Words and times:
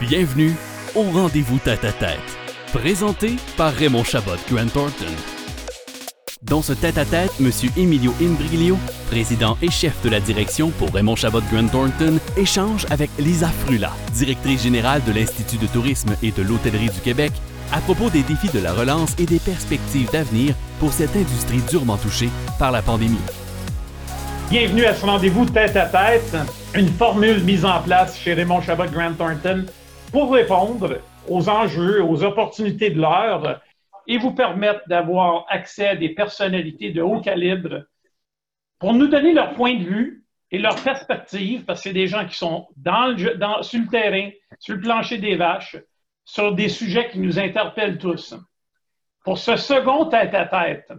Bienvenue 0.00 0.54
au 0.94 1.02
rendez-vous 1.02 1.58
tête 1.58 1.84
à 1.84 1.92
tête, 1.92 2.18
présenté 2.72 3.36
par 3.56 3.72
Raymond 3.72 4.02
Chabot 4.02 4.36
Grant 4.50 4.66
Thornton. 4.68 5.12
Dans 6.42 6.62
ce 6.62 6.72
tête-à-tête, 6.72 7.30
M. 7.38 7.50
Emilio 7.76 8.12
Imbriglio, 8.20 8.78
président 9.10 9.58
et 9.60 9.70
chef 9.70 10.02
de 10.02 10.08
la 10.08 10.20
direction 10.20 10.70
pour 10.70 10.90
Raymond 10.90 11.16
Chabot 11.16 11.42
Grant 11.52 11.68
Thornton, 11.68 12.18
échange 12.36 12.86
avec 12.88 13.10
Lisa 13.18 13.48
Frula, 13.48 13.92
directrice 14.14 14.62
générale 14.62 15.02
de 15.04 15.12
l'Institut 15.12 15.58
de 15.58 15.66
tourisme 15.66 16.16
et 16.22 16.32
de 16.32 16.42
l'hôtellerie 16.42 16.88
du 16.88 17.00
Québec, 17.00 17.32
à 17.72 17.80
propos 17.80 18.08
des 18.08 18.22
défis 18.22 18.48
de 18.48 18.58
la 18.58 18.72
relance 18.72 19.14
et 19.18 19.26
des 19.26 19.38
perspectives 19.38 20.10
d'avenir 20.10 20.54
pour 20.80 20.92
cette 20.92 21.14
industrie 21.14 21.60
durement 21.70 21.98
touchée 21.98 22.30
par 22.58 22.72
la 22.72 22.80
pandémie. 22.80 23.18
Bienvenue 24.50 24.84
à 24.84 24.94
ce 24.94 25.06
rendez-vous 25.06 25.46
tête 25.46 25.76
à 25.76 25.86
tête, 25.86 26.36
une 26.74 26.88
formule 26.88 27.40
mise 27.44 27.64
en 27.64 27.80
place 27.80 28.18
chez 28.18 28.34
Raymond 28.34 28.60
Chabot 28.60 28.86
Grant 28.86 29.14
Thornton 29.14 29.64
pour 30.10 30.32
répondre 30.32 30.98
aux 31.28 31.48
enjeux, 31.48 32.02
aux 32.02 32.24
opportunités 32.24 32.90
de 32.90 33.00
l'heure 33.00 33.60
et 34.08 34.18
vous 34.18 34.34
permettre 34.34 34.80
d'avoir 34.88 35.46
accès 35.48 35.86
à 35.86 35.94
des 35.94 36.08
personnalités 36.08 36.90
de 36.90 37.00
haut 37.00 37.20
calibre 37.20 37.84
pour 38.80 38.92
nous 38.92 39.06
donner 39.06 39.34
leur 39.34 39.54
point 39.54 39.76
de 39.76 39.84
vue 39.84 40.24
et 40.50 40.58
leur 40.58 40.74
perspective, 40.82 41.64
parce 41.64 41.78
que 41.78 41.90
c'est 41.90 41.94
des 41.94 42.08
gens 42.08 42.26
qui 42.26 42.36
sont 42.36 42.66
dans 42.76 43.14
dans, 43.36 43.62
sur 43.62 43.78
le 43.78 43.86
terrain, 43.86 44.30
sur 44.58 44.74
le 44.74 44.80
plancher 44.80 45.18
des 45.18 45.36
vaches, 45.36 45.76
sur 46.24 46.56
des 46.56 46.68
sujets 46.68 47.08
qui 47.08 47.20
nous 47.20 47.38
interpellent 47.38 47.98
tous. 47.98 48.34
Pour 49.24 49.38
ce 49.38 49.54
second 49.54 50.06
tête-à-tête, 50.06 50.92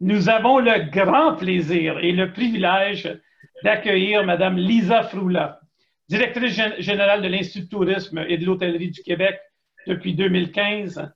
nous 0.00 0.30
avons 0.30 0.58
le 0.58 0.90
grand 0.90 1.34
plaisir 1.36 1.98
et 1.98 2.12
le 2.12 2.32
privilège 2.32 3.20
d'accueillir 3.62 4.24
Mme 4.24 4.56
Lisa 4.56 5.02
Froula, 5.02 5.60
directrice 6.08 6.58
générale 6.78 7.22
de 7.22 7.28
l'Institut 7.28 7.64
de 7.64 7.68
tourisme 7.68 8.24
et 8.26 8.38
de 8.38 8.46
l'hôtellerie 8.46 8.90
du 8.90 9.02
Québec 9.02 9.38
depuis 9.86 10.14
2015. 10.14 11.12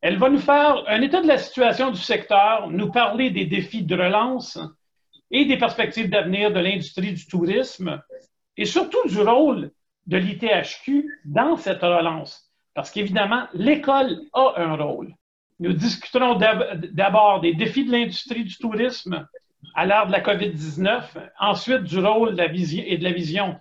Elle 0.00 0.18
va 0.18 0.30
nous 0.30 0.38
faire 0.38 0.84
un 0.86 1.02
état 1.02 1.20
de 1.20 1.26
la 1.26 1.38
situation 1.38 1.90
du 1.90 2.00
secteur, 2.00 2.70
nous 2.70 2.92
parler 2.92 3.30
des 3.30 3.46
défis 3.46 3.82
de 3.82 3.96
relance 3.96 4.58
et 5.32 5.44
des 5.44 5.58
perspectives 5.58 6.08
d'avenir 6.08 6.52
de 6.52 6.60
l'industrie 6.60 7.12
du 7.12 7.26
tourisme 7.26 8.00
et 8.56 8.64
surtout 8.64 9.06
du 9.08 9.20
rôle 9.20 9.72
de 10.06 10.16
l'ITHQ 10.16 11.20
dans 11.24 11.56
cette 11.56 11.82
relance. 11.82 12.48
Parce 12.74 12.92
qu'évidemment, 12.92 13.48
l'école 13.52 14.20
a 14.32 14.54
un 14.56 14.76
rôle. 14.76 15.12
Nous 15.60 15.72
discuterons 15.72 16.36
d'abord 16.92 17.40
des 17.40 17.54
défis 17.54 17.84
de 17.84 17.92
l'industrie 17.92 18.44
du 18.44 18.56
tourisme 18.56 19.26
à 19.74 19.86
l'ère 19.86 20.06
de 20.06 20.12
la 20.12 20.20
COVID-19, 20.20 21.02
ensuite 21.40 21.82
du 21.82 21.98
rôle 21.98 22.32
de 22.32 22.38
la 22.38 22.46
vision 22.46 22.82
et 22.86 22.96
de 22.96 23.04
la 23.04 23.12
vision 23.12 23.60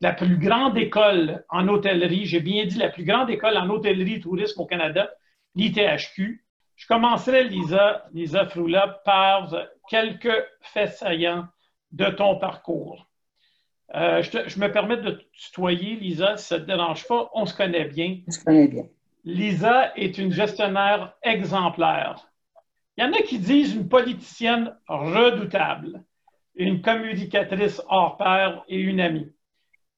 la 0.00 0.12
plus 0.12 0.38
grande 0.38 0.78
école 0.78 1.44
en 1.48 1.66
hôtellerie, 1.68 2.24
j'ai 2.24 2.40
bien 2.40 2.66
dit 2.66 2.78
la 2.78 2.88
plus 2.88 3.04
grande 3.04 3.30
école 3.30 3.56
en 3.56 3.68
hôtellerie 3.68 4.14
et 4.14 4.20
tourisme 4.20 4.60
au 4.60 4.66
Canada, 4.66 5.10
l'ITHQ. 5.54 6.44
Je 6.76 6.86
commencerai, 6.86 7.44
Lisa, 7.44 8.04
Lisa 8.12 8.46
Froula, 8.46 9.00
par 9.04 9.52
quelques 9.88 10.44
faits 10.60 10.92
saillants 10.92 11.46
de 11.90 12.06
ton 12.06 12.38
parcours. 12.38 13.08
Euh, 13.94 14.22
je, 14.22 14.60
me 14.60 14.70
permets 14.70 14.98
de 14.98 15.22
tutoyer, 15.32 15.96
Lisa, 15.96 16.36
si 16.36 16.46
ça 16.46 16.58
ne 16.58 16.62
te 16.62 16.66
dérange 16.66 17.08
pas. 17.08 17.30
On 17.32 17.46
se 17.46 17.56
connaît 17.56 17.86
bien. 17.86 18.20
On 18.28 18.30
se 18.30 18.44
connaît 18.44 18.68
bien. 18.68 18.84
Lisa 19.24 19.92
est 19.96 20.18
une 20.18 20.32
gestionnaire 20.32 21.14
exemplaire. 21.22 22.28
Il 22.96 23.04
y 23.04 23.06
en 23.06 23.12
a 23.12 23.22
qui 23.22 23.38
disent 23.38 23.74
une 23.74 23.88
politicienne 23.88 24.76
redoutable, 24.88 26.02
une 26.54 26.82
communicatrice 26.82 27.82
hors 27.88 28.16
pair 28.16 28.64
et 28.68 28.78
une 28.78 29.00
amie. 29.00 29.30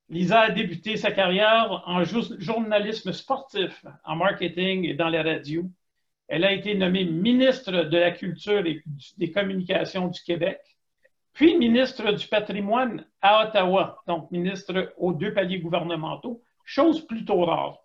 Lisa 0.08 0.40
a 0.40 0.50
débuté 0.50 0.96
sa 0.96 1.12
carrière 1.12 1.82
en 1.86 2.02
journalisme 2.04 3.12
sportif, 3.12 3.84
en 4.04 4.16
marketing 4.16 4.84
et 4.84 4.94
dans 4.94 5.08
les 5.08 5.20
radios. 5.20 5.70
Elle 6.26 6.44
a 6.44 6.52
été 6.52 6.74
nommée 6.74 7.04
ministre 7.04 7.72
de 7.72 7.98
la 7.98 8.10
Culture 8.10 8.66
et 8.66 8.82
des 9.18 9.30
Communications 9.30 10.08
du 10.08 10.20
Québec, 10.22 10.58
puis 11.32 11.56
ministre 11.56 12.12
du 12.12 12.26
Patrimoine 12.26 13.06
à 13.22 13.46
Ottawa, 13.46 14.02
donc 14.06 14.30
ministre 14.30 14.92
aux 14.96 15.12
deux 15.12 15.32
paliers 15.32 15.60
gouvernementaux, 15.60 16.42
chose 16.64 17.06
plutôt 17.06 17.44
rare. 17.44 17.78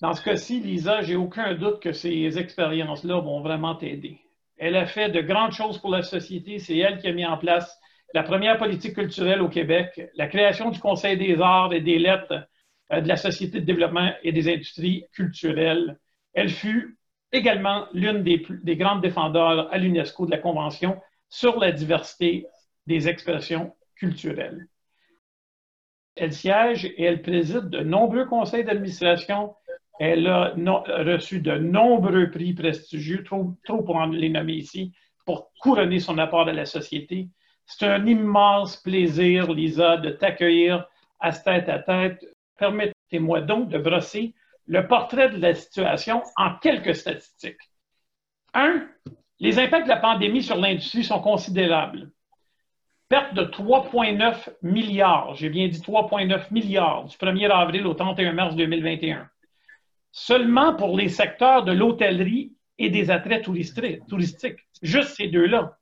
Dans 0.00 0.14
ce 0.14 0.22
cas-ci, 0.22 0.60
Lisa, 0.60 1.02
j'ai 1.02 1.16
aucun 1.16 1.54
doute 1.54 1.80
que 1.80 1.92
ces 1.92 2.38
expériences-là 2.38 3.20
vont 3.20 3.40
vraiment 3.40 3.74
t'aider. 3.74 4.20
Elle 4.56 4.76
a 4.76 4.86
fait 4.86 5.10
de 5.10 5.20
grandes 5.20 5.52
choses 5.52 5.78
pour 5.78 5.90
la 5.90 6.02
société. 6.02 6.58
C'est 6.58 6.78
elle 6.78 6.98
qui 6.98 7.06
a 7.08 7.12
mis 7.12 7.26
en 7.26 7.36
place 7.36 7.78
la 8.14 8.22
première 8.22 8.58
politique 8.58 8.94
culturelle 8.94 9.42
au 9.42 9.48
Québec, 9.48 10.00
la 10.14 10.26
création 10.26 10.70
du 10.70 10.80
Conseil 10.80 11.16
des 11.16 11.40
arts 11.40 11.72
et 11.72 11.80
des 11.80 11.98
lettres 11.98 12.48
euh, 12.92 13.00
de 13.00 13.08
la 13.08 13.16
Société 13.16 13.60
de 13.60 13.64
développement 13.64 14.10
et 14.22 14.32
des 14.32 14.52
industries 14.52 15.04
culturelles. 15.12 15.98
Elle 16.32 16.48
fut 16.48 16.98
également 17.32 17.86
l'une 17.92 18.22
des, 18.22 18.44
des 18.62 18.76
grandes 18.76 19.02
défendeurs 19.02 19.72
à 19.72 19.78
l'UNESCO 19.78 20.26
de 20.26 20.30
la 20.30 20.38
Convention 20.38 21.00
sur 21.28 21.58
la 21.58 21.72
diversité 21.72 22.46
des 22.86 23.08
expressions 23.08 23.74
culturelles. 23.94 24.66
Elle 26.16 26.32
siège 26.32 26.86
et 26.86 27.04
elle 27.04 27.22
préside 27.22 27.68
de 27.68 27.80
nombreux 27.80 28.26
conseils 28.26 28.64
d'administration. 28.64 29.54
Elle 30.00 30.28
a 30.28 30.54
reçu 31.04 31.40
de 31.40 31.52
nombreux 31.58 32.30
prix 32.30 32.54
prestigieux, 32.54 33.22
trop, 33.22 33.54
pour 33.66 33.96
en 33.96 34.06
les 34.06 34.30
nommer 34.30 34.54
ici, 34.54 34.94
pour 35.26 35.52
couronner 35.60 36.00
son 36.00 36.16
apport 36.16 36.48
à 36.48 36.54
la 36.54 36.64
société. 36.64 37.28
C'est 37.66 37.86
un 37.86 38.06
immense 38.06 38.78
plaisir, 38.78 39.52
Lisa, 39.52 39.98
de 39.98 40.08
t'accueillir 40.08 40.86
à 41.20 41.32
ce 41.32 41.44
tête-à-tête. 41.44 42.24
Permettez-moi 42.56 43.42
donc 43.42 43.68
de 43.68 43.76
brosser 43.76 44.34
le 44.66 44.86
portrait 44.88 45.28
de 45.28 45.36
la 45.36 45.54
situation 45.54 46.22
en 46.36 46.54
quelques 46.54 46.94
statistiques. 46.94 47.60
Un, 48.54 48.88
les 49.38 49.58
impacts 49.58 49.84
de 49.84 49.90
la 49.90 49.98
pandémie 49.98 50.42
sur 50.42 50.56
l'industrie 50.56 51.04
sont 51.04 51.20
considérables. 51.20 52.10
Perte 53.10 53.34
de 53.34 53.42
3,9 53.42 54.48
milliards, 54.62 55.34
j'ai 55.34 55.50
bien 55.50 55.68
dit 55.68 55.80
3,9 55.80 56.50
milliards 56.52 57.04
du 57.04 57.18
1er 57.18 57.50
avril 57.50 57.86
au 57.86 57.92
31 57.92 58.32
mars 58.32 58.56
2021. 58.56 59.28
Seulement 60.12 60.74
pour 60.74 60.96
les 60.96 61.08
secteurs 61.08 61.64
de 61.64 61.72
l'hôtellerie 61.72 62.52
et 62.78 62.90
des 62.90 63.10
attraits 63.10 63.44
touristiques. 63.44 64.58
Juste 64.82 65.16
ces 65.16 65.28
deux-là. 65.28 65.76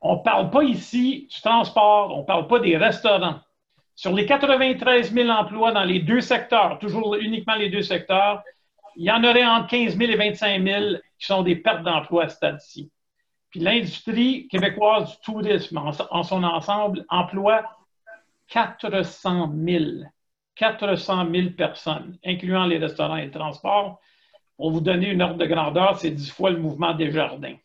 On 0.00 0.16
ne 0.16 0.22
parle 0.22 0.50
pas 0.50 0.62
ici 0.64 1.28
du 1.32 1.40
transport, 1.42 2.16
on 2.16 2.20
ne 2.20 2.26
parle 2.26 2.46
pas 2.46 2.58
des 2.58 2.76
restaurants. 2.76 3.40
Sur 3.94 4.12
les 4.12 4.26
93 4.26 5.12
000 5.12 5.28
emplois 5.28 5.72
dans 5.72 5.84
les 5.84 6.00
deux 6.00 6.20
secteurs, 6.20 6.78
toujours 6.78 7.14
uniquement 7.16 7.54
les 7.54 7.68
deux 7.68 7.82
secteurs, 7.82 8.42
il 8.96 9.04
y 9.04 9.10
en 9.10 9.22
aurait 9.24 9.46
entre 9.46 9.68
15 9.68 9.96
000 9.96 10.10
et 10.10 10.16
25 10.16 10.62
000 10.62 10.84
qui 11.18 11.26
sont 11.26 11.42
des 11.42 11.56
pertes 11.56 11.82
d'emplois 11.82 12.24
à 12.24 12.28
ce 12.28 12.36
stade-ci. 12.36 12.90
Puis 13.50 13.60
l'industrie 13.60 14.48
québécoise 14.48 15.10
du 15.10 15.16
tourisme 15.24 15.78
en, 15.78 16.22
son 16.22 16.42
ensemble 16.42 17.04
emploie 17.08 17.64
400 18.48 19.52
000. 19.54 19.84
400 20.56 21.30
000 21.32 21.50
personnes, 21.50 22.18
incluant 22.24 22.66
les 22.66 22.78
restaurants 22.78 23.16
et 23.16 23.26
le 23.26 23.30
transport. 23.30 24.00
Pour 24.56 24.70
vous 24.70 24.80
donner 24.80 25.10
une 25.10 25.22
ordre 25.22 25.38
de 25.38 25.46
grandeur, 25.46 25.98
c'est 25.98 26.10
dix 26.10 26.30
fois 26.30 26.50
le 26.50 26.58
mouvement 26.58 26.94
des 26.94 27.10
jardins. 27.10 27.56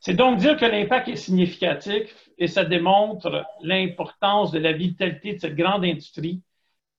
C'est 0.00 0.14
donc 0.14 0.38
dire 0.38 0.56
que 0.56 0.64
l'impact 0.64 1.08
est 1.08 1.16
significatif 1.16 2.28
et 2.38 2.48
ça 2.48 2.64
démontre 2.64 3.44
l'importance 3.60 4.50
de 4.50 4.58
la 4.58 4.72
vitalité 4.72 5.34
de 5.34 5.38
cette 5.38 5.54
grande 5.54 5.84
industrie 5.84 6.42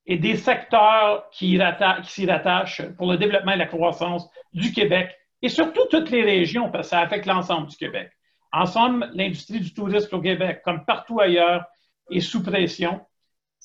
et 0.05 0.17
des 0.17 0.38
secteurs 0.38 1.29
qui, 1.31 1.59
s'y 2.03 2.25
rattachent 2.25 2.81
pour 2.97 3.11
le 3.11 3.17
développement 3.17 3.53
et 3.53 3.57
la 3.57 3.66
croissance 3.66 4.29
du 4.53 4.72
Québec 4.72 5.17
et 5.41 5.49
surtout 5.49 5.85
toutes 5.91 6.09
les 6.09 6.23
régions, 6.23 6.72
parce 6.72 6.88
que 6.88 6.91
ça 6.91 7.01
affecte 7.01 7.25
l'ensemble 7.25 7.67
du 7.67 7.75
Québec. 7.75 8.09
En 8.53 8.66
somme, 8.66 9.09
l'industrie 9.13 9.59
du 9.59 9.73
tourisme 9.73 10.16
au 10.16 10.22
Québec, 10.22 10.61
comme 10.63 10.85
partout 10.85 11.19
ailleurs, 11.19 11.66
est 12.09 12.22
sous 12.22 12.41
pression. 12.41 13.02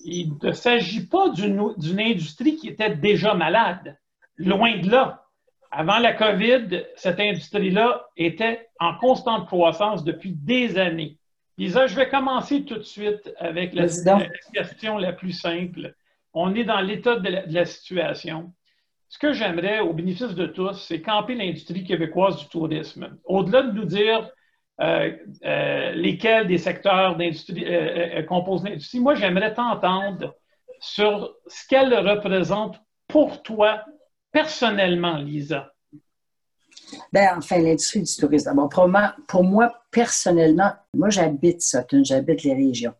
Il 0.04 0.34
ne 0.42 0.52
s'agit 0.52 1.06
pas 1.06 1.30
d'une 1.30 2.00
industrie 2.00 2.56
qui 2.56 2.68
était 2.68 2.94
déjà 2.94 3.34
malade. 3.34 3.96
Loin 4.36 4.78
de 4.78 4.90
là. 4.90 5.24
Avant 5.70 5.98
la 5.98 6.14
COVID, 6.14 6.84
cette 6.96 7.20
industrie-là 7.20 8.06
était 8.16 8.68
en 8.80 8.94
constante 8.96 9.46
croissance 9.46 10.04
depuis 10.04 10.32
des 10.32 10.78
années. 10.78 11.18
Lisa, 11.58 11.86
je 11.88 11.96
vais 11.96 12.08
commencer 12.08 12.64
tout 12.64 12.76
de 12.76 12.84
suite 12.84 13.32
avec 13.38 13.74
la, 13.74 13.86
question 14.54 14.96
la 14.96 15.12
plus 15.12 15.32
simple. 15.32 15.94
On 16.32 16.54
est 16.54 16.64
dans 16.64 16.80
l'état 16.80 17.16
de, 17.16 17.52
la 17.52 17.64
situation. 17.64 18.52
Ce 19.08 19.18
que 19.18 19.32
j'aimerais, 19.32 19.80
au 19.80 19.92
bénéfice 19.92 20.34
de 20.34 20.46
tous, 20.46 20.74
c'est 20.86 21.02
camper 21.02 21.34
l'industrie 21.34 21.84
québécoise 21.84 22.38
du 22.38 22.48
tourisme. 22.48 23.18
Au-delà 23.24 23.62
de 23.62 23.72
nous 23.72 23.86
dire 23.86 24.30
lesquels 24.78 26.46
des 26.46 26.58
secteurs 26.58 27.16
d'industrie 27.16 27.64
euh, 27.66 28.22
composent 28.22 28.64
l'industrie, 28.64 29.00
moi, 29.00 29.14
j'aimerais 29.14 29.54
t'entendre 29.54 30.36
sur 30.80 31.34
ce 31.46 31.66
qu'elle 31.68 31.92
représente 31.94 32.80
pour 33.08 33.42
toi 33.42 33.84
personnellement, 34.30 35.16
Lisa? 35.16 35.72
Ben, 37.12 37.36
enfin, 37.36 37.58
l'industrie 37.58 38.02
du 38.02 38.16
tourisme. 38.16 38.46
D'abord, 38.46 38.68
pour 38.68 38.88
moi, 38.88 39.14
pour 39.26 39.44
moi, 39.44 39.82
personnellement, 39.90 40.72
moi, 40.94 41.10
j'habite 41.10 41.60
Sutton, 41.60 42.02
j'habite 42.04 42.44
les 42.44 42.54
régions. 42.54 42.94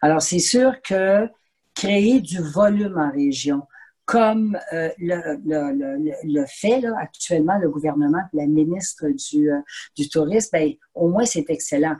Alors, 0.00 0.20
c'est 0.20 0.40
sûr 0.40 0.82
que 0.82 1.28
créer 1.74 2.20
du 2.20 2.40
volume 2.40 2.98
en 2.98 3.10
région, 3.10 3.62
comme 4.04 4.58
euh, 4.72 4.90
le, 4.98 5.38
le, 5.44 6.12
le, 6.24 6.44
fait 6.46 6.80
là, 6.80 6.94
actuellement 6.98 7.58
le 7.58 7.70
gouvernement, 7.70 8.22
la 8.32 8.46
ministre 8.46 9.06
du, 9.08 9.50
euh, 9.50 9.60
du 9.96 10.08
tourisme, 10.08 10.50
ben, 10.52 10.72
au 10.94 11.08
moins 11.08 11.24
c'est 11.24 11.48
excellent. 11.48 11.96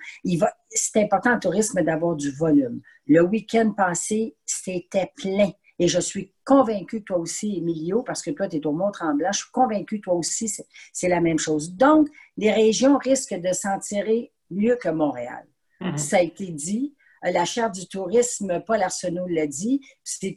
c'est 0.69 1.02
important 1.02 1.32
en 1.32 1.38
tourisme 1.38 1.82
d'avoir 1.82 2.16
du 2.16 2.31
volume. 2.32 2.81
Le 3.06 3.22
week-end 3.22 3.72
passé, 3.76 4.37
c'était 4.44 5.12
plein. 5.16 5.50
Et 5.78 5.88
je 5.88 6.00
suis 6.00 6.32
convaincue, 6.44 7.02
toi 7.02 7.19
aussi, 7.19 7.56
Emilio, 7.56 8.02
parce 8.02 8.22
que 8.22 8.31
toi, 8.31 8.46
tu 8.46 8.56
es 8.56 8.66
au 8.66 8.72
Mont-Tremblant, 8.72 9.32
je 9.32 9.38
suis 9.38 9.50
convaincue, 9.50 10.00
toi 10.00 10.14
aussi, 10.14 10.52
c'est 10.93 11.08
la 11.08 11.20
même 11.20 11.38
chose. 11.38 11.75
Donc, 11.75 12.08
les 12.37 12.52
régions 12.52 12.99
risquent 12.99 13.40
de 13.40 13.52
s'en 13.52 13.78
tirer 13.78 14.32
mieux 14.50 14.76
que 14.76 14.90
Montréal. 14.90 15.44
Mm-hmm. 15.81 15.96
Ça 15.96 16.19
a 16.19 16.22
été 16.22 16.46
dit. 16.46 16.94
La 17.22 17.44
charte 17.44 17.74
du 17.74 17.86
tourisme, 17.86 18.62
Paul 18.66 18.82
Arsenault 18.82 19.28
l'a 19.28 19.46
dit, 19.46 19.80
c'est 20.02 20.34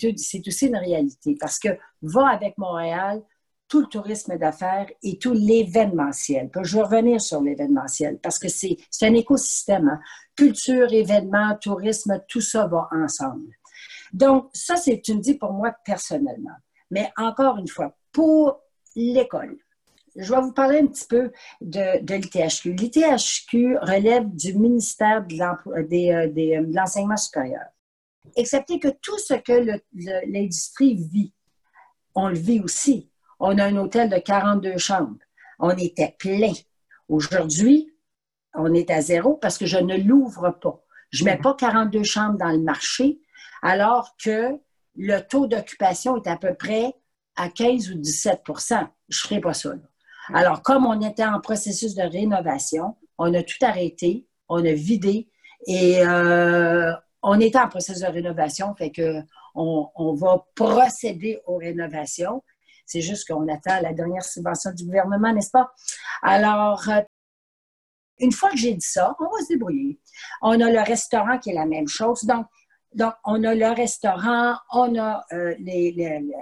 aussi 0.47 0.67
une 0.67 0.75
réalité 0.75 1.35
parce 1.39 1.57
que 1.57 1.69
va 2.01 2.29
avec 2.29 2.57
Montréal, 2.57 3.23
tout 3.67 3.81
le 3.81 3.87
tourisme 3.87 4.37
d'affaires 4.37 4.87
et 5.01 5.17
tout 5.17 5.33
l'événementiel. 5.33 6.49
Je 6.61 6.77
vais 6.77 6.83
revenir 6.83 7.19
sur 7.19 7.41
l'événementiel 7.41 8.19
parce 8.21 8.37
que 8.37 8.47
c'est 8.47 8.77
un 9.01 9.13
écosystème. 9.13 9.89
Hein. 9.89 9.99
Culture, 10.35 10.93
événements, 10.93 11.57
tourisme, 11.59 12.21
tout 12.27 12.41
ça 12.41 12.67
va 12.67 12.87
ensemble. 12.91 13.51
Donc, 14.13 14.49
ça, 14.53 14.75
c'est, 14.75 15.01
tu 15.01 15.15
me 15.15 15.19
dis 15.19 15.35
pour 15.35 15.53
moi 15.53 15.73
personnellement. 15.83 16.55
Mais 16.91 17.11
encore 17.17 17.57
une 17.57 17.67
fois, 17.67 17.95
pour 18.11 18.61
l'école, 18.95 19.57
je 20.15 20.33
vais 20.33 20.41
vous 20.41 20.53
parler 20.53 20.79
un 20.79 20.87
petit 20.87 21.05
peu 21.05 21.31
de, 21.61 22.01
de 22.01 22.15
l'ITHQ. 22.15 22.73
L'ITHQ 22.73 23.77
relève 23.81 24.27
du 24.33 24.53
ministère 24.53 25.25
de 25.25 25.35
euh, 25.35 26.57
euh, 26.57 26.65
l'enseignement 26.73 27.17
supérieur. 27.17 27.65
Excepté 28.35 28.79
que 28.79 28.87
tout 28.87 29.17
ce 29.19 29.33
que 29.35 29.79
l'industrie 30.27 30.95
vit, 30.95 31.33
on 32.15 32.29
le 32.29 32.37
vit 32.37 32.61
aussi. 32.61 33.09
On 33.39 33.57
a 33.57 33.65
un 33.65 33.75
hôtel 33.77 34.09
de 34.09 34.17
42 34.17 34.77
chambres. 34.77 35.19
On 35.59 35.71
était 35.71 36.15
plein. 36.17 36.53
Aujourd'hui, 37.09 37.93
on 38.53 38.73
est 38.73 38.89
à 38.89 39.01
zéro 39.01 39.35
parce 39.35 39.57
que 39.57 39.65
je 39.65 39.77
ne 39.77 39.97
l'ouvre 39.97 40.51
pas. 40.61 40.81
Je 41.11 41.23
ne 41.23 41.29
mets 41.29 41.37
pas 41.37 41.53
42 41.53 42.03
chambres 42.03 42.37
dans 42.37 42.51
le 42.51 42.59
marché 42.59 43.19
alors 43.61 44.15
que 44.21 44.57
le 44.95 45.19
taux 45.19 45.47
d'occupation 45.47 46.21
est 46.21 46.27
à 46.27 46.37
peu 46.37 46.53
près 46.55 46.93
à 47.35 47.49
15 47.49 47.91
ou 47.91 47.95
17% 47.95 48.87
Je 49.09 49.17
ne 49.17 49.27
ferai 49.27 49.41
pas 49.41 49.53
ça. 49.53 49.71
Alors, 50.33 50.61
comme 50.61 50.85
on 50.85 51.01
était 51.01 51.25
en 51.25 51.39
processus 51.39 51.95
de 51.95 52.01
rénovation, 52.01 52.95
on 53.17 53.33
a 53.33 53.43
tout 53.43 53.57
arrêté, 53.61 54.27
on 54.49 54.63
a 54.65 54.73
vidé 54.73 55.29
et 55.67 55.99
euh, 56.05 56.91
on 57.21 57.39
était 57.39 57.59
en 57.59 57.67
processus 57.67 58.01
de 58.01 58.07
rénovation, 58.07 58.75
fait 58.75 58.91
que 58.91 59.21
on, 59.55 60.13
va 60.15 60.45
procéder 60.53 61.39
aux 61.45 61.57
rénovations. 61.57 62.43
C'est 62.85 63.01
juste 63.01 63.27
qu'on 63.27 63.47
attend 63.47 63.81
la 63.81 63.93
dernière 63.93 64.23
subvention 64.23 64.71
du 64.71 64.85
gouvernement, 64.85 65.31
n'est-ce 65.33 65.49
pas? 65.49 65.71
Alors, 66.21 66.87
euh, 66.89 67.01
une 68.19 68.31
fois 68.31 68.49
que 68.49 68.57
j'ai 68.57 68.73
dit 68.73 68.85
ça, 68.85 69.15
on 69.19 69.23
va 69.23 69.41
se 69.41 69.49
débrouiller. 69.49 69.99
On 70.41 70.59
a 70.59 70.69
le 70.69 70.81
restaurant 70.81 71.39
qui 71.39 71.51
est 71.51 71.55
la 71.55 71.65
même 71.65 71.87
chose. 71.87 72.23
Donc, 72.23 73.13
on 73.23 73.43
a 73.43 73.55
le 73.55 73.73
restaurant, 73.73 74.55
on 74.71 74.97
a 74.99 75.23
euh, 75.33 75.55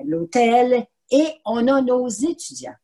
l'hôtel 0.06 0.86
et 1.12 1.28
on 1.46 1.68
a 1.68 1.82
nos 1.82 2.08
étudiants 2.08 2.76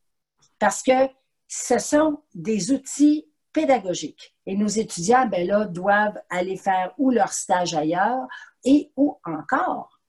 parce 0.60 0.82
que 0.82 1.08
ce 1.48 1.78
sont 1.78 2.22
des 2.32 2.70
outils 2.70 3.26
pédagogiques. 3.52 4.36
Et 4.46 4.56
nos 4.56 4.68
étudiants, 4.68 5.26
ben 5.26 5.44
là, 5.44 5.64
doivent 5.64 6.20
aller 6.30 6.56
faire 6.56 6.94
ou 6.98 7.10
leur 7.10 7.32
stage 7.32 7.74
ailleurs 7.74 8.28
et 8.64 8.92
ou 8.96 9.18
encore, 9.24 10.00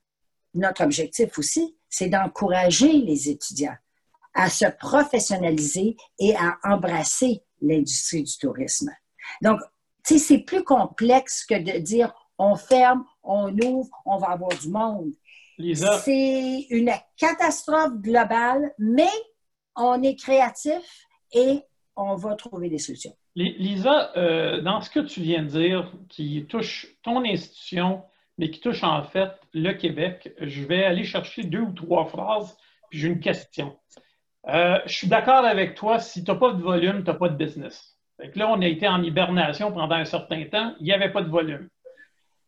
notre 0.53 0.83
objectif 0.83 1.39
aussi, 1.39 1.75
c'est 1.89 2.09
d'encourager 2.09 2.91
les 2.91 3.29
étudiants 3.29 3.75
à 4.33 4.49
se 4.49 4.65
professionnaliser 4.65 5.97
et 6.19 6.35
à 6.35 6.57
embrasser 6.63 7.43
l'industrie 7.61 8.23
du 8.23 8.37
tourisme. 8.37 8.91
Donc, 9.41 9.59
tu 10.05 10.17
sais, 10.17 10.19
c'est 10.19 10.39
plus 10.39 10.63
complexe 10.63 11.45
que 11.45 11.55
de 11.55 11.79
dire 11.79 12.13
on 12.37 12.55
ferme, 12.55 13.05
on 13.23 13.55
ouvre, 13.59 14.01
on 14.05 14.17
va 14.17 14.29
avoir 14.29 14.57
du 14.57 14.69
monde. 14.69 15.13
C'est 16.03 16.65
une 16.69 16.91
catastrophe 17.17 17.93
globale, 17.97 18.73
mais 18.79 19.11
on 19.75 20.01
est 20.03 20.15
créatif 20.15 21.05
et 21.33 21.61
on 21.95 22.15
va 22.15 22.35
trouver 22.35 22.69
des 22.69 22.77
solutions. 22.77 23.15
Lisa, 23.35 24.11
euh, 24.17 24.61
dans 24.61 24.81
ce 24.81 24.89
que 24.89 24.99
tu 24.99 25.21
viens 25.21 25.43
de 25.43 25.47
dire, 25.47 25.91
qui 26.09 26.45
touche 26.49 26.87
ton 27.03 27.23
institution, 27.23 28.03
mais 28.37 28.49
qui 28.49 28.59
touche 28.59 28.83
en 28.83 29.03
fait 29.03 29.31
le 29.53 29.71
Québec, 29.73 30.33
je 30.39 30.63
vais 30.63 30.83
aller 30.83 31.03
chercher 31.03 31.43
deux 31.43 31.61
ou 31.61 31.71
trois 31.71 32.05
phrases, 32.05 32.57
puis 32.89 32.99
j'ai 32.99 33.07
une 33.07 33.19
question. 33.19 33.77
Euh, 34.47 34.79
je 34.85 34.93
suis 34.93 35.07
d'accord 35.07 35.45
avec 35.45 35.75
toi, 35.75 35.99
si 35.99 36.23
tu 36.23 36.31
n'as 36.31 36.37
pas 36.37 36.51
de 36.51 36.61
volume, 36.61 37.03
tu 37.03 37.11
n'as 37.11 37.17
pas 37.17 37.29
de 37.29 37.35
business. 37.35 37.97
là, 38.35 38.49
on 38.49 38.61
a 38.61 38.67
été 38.67 38.87
en 38.87 39.01
hibernation 39.01 39.71
pendant 39.71 39.95
un 39.95 40.05
certain 40.05 40.43
temps, 40.45 40.75
il 40.79 40.85
n'y 40.85 40.93
avait 40.93 41.11
pas 41.11 41.21
de 41.21 41.29
volume. 41.29 41.69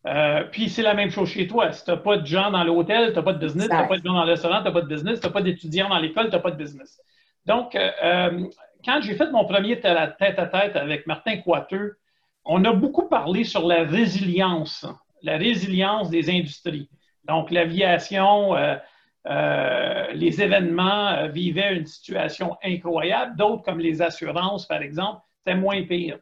Euh, 0.05 0.43
puis 0.51 0.69
c'est 0.69 0.81
la 0.81 0.95
même 0.95 1.11
chose 1.11 1.29
chez 1.29 1.47
toi. 1.47 1.71
Si 1.71 1.85
tu 1.85 1.91
n'as 1.91 1.97
pas 1.97 2.17
de 2.17 2.25
gens 2.25 2.51
dans 2.51 2.63
l'hôtel, 2.63 3.11
tu 3.11 3.15
n'as 3.15 3.21
pas 3.21 3.33
de 3.33 3.39
business. 3.39 3.69
Tu 3.69 3.73
n'as 3.73 3.87
pas 3.87 3.97
de 3.97 4.03
gens 4.03 4.13
dans 4.13 4.25
le 4.25 4.31
restaurant, 4.31 4.57
tu 4.57 4.65
n'as 4.65 4.71
pas 4.71 4.81
de 4.81 4.87
business. 4.87 5.21
Tu 5.21 5.27
n'as 5.27 5.31
pas 5.31 5.41
d'étudiants 5.41 5.87
dans 5.87 5.99
l'école, 5.99 6.25
tu 6.25 6.31
n'as 6.31 6.41
pas 6.41 6.51
de 6.51 6.57
business. 6.57 6.99
Donc, 7.45 7.75
euh, 7.75 7.91
euh, 8.03 8.45
quand 8.85 9.01
j'ai 9.01 9.15
fait 9.15 9.31
mon 9.31 9.45
premier 9.45 9.79
tête-à-tête 9.79 10.75
avec 10.75 11.07
Martin 11.07 11.37
Coiteux, 11.37 11.97
on 12.45 12.63
a 12.65 12.73
beaucoup 12.73 13.07
parlé 13.07 13.43
sur 13.43 13.65
la 13.65 13.83
résilience, 13.83 14.85
la 15.21 15.37
résilience 15.37 16.09
des 16.09 16.29
industries. 16.29 16.89
Donc, 17.25 17.51
l'aviation, 17.51 18.53
les 19.25 20.41
événements 20.41 21.29
vivaient 21.29 21.77
une 21.77 21.85
situation 21.85 22.57
incroyable. 22.61 23.37
D'autres, 23.37 23.63
comme 23.63 23.79
les 23.79 24.01
assurances, 24.01 24.67
par 24.67 24.81
exemple, 24.81 25.21
c'est 25.45 25.55
moins 25.55 25.81
pire. 25.83 26.19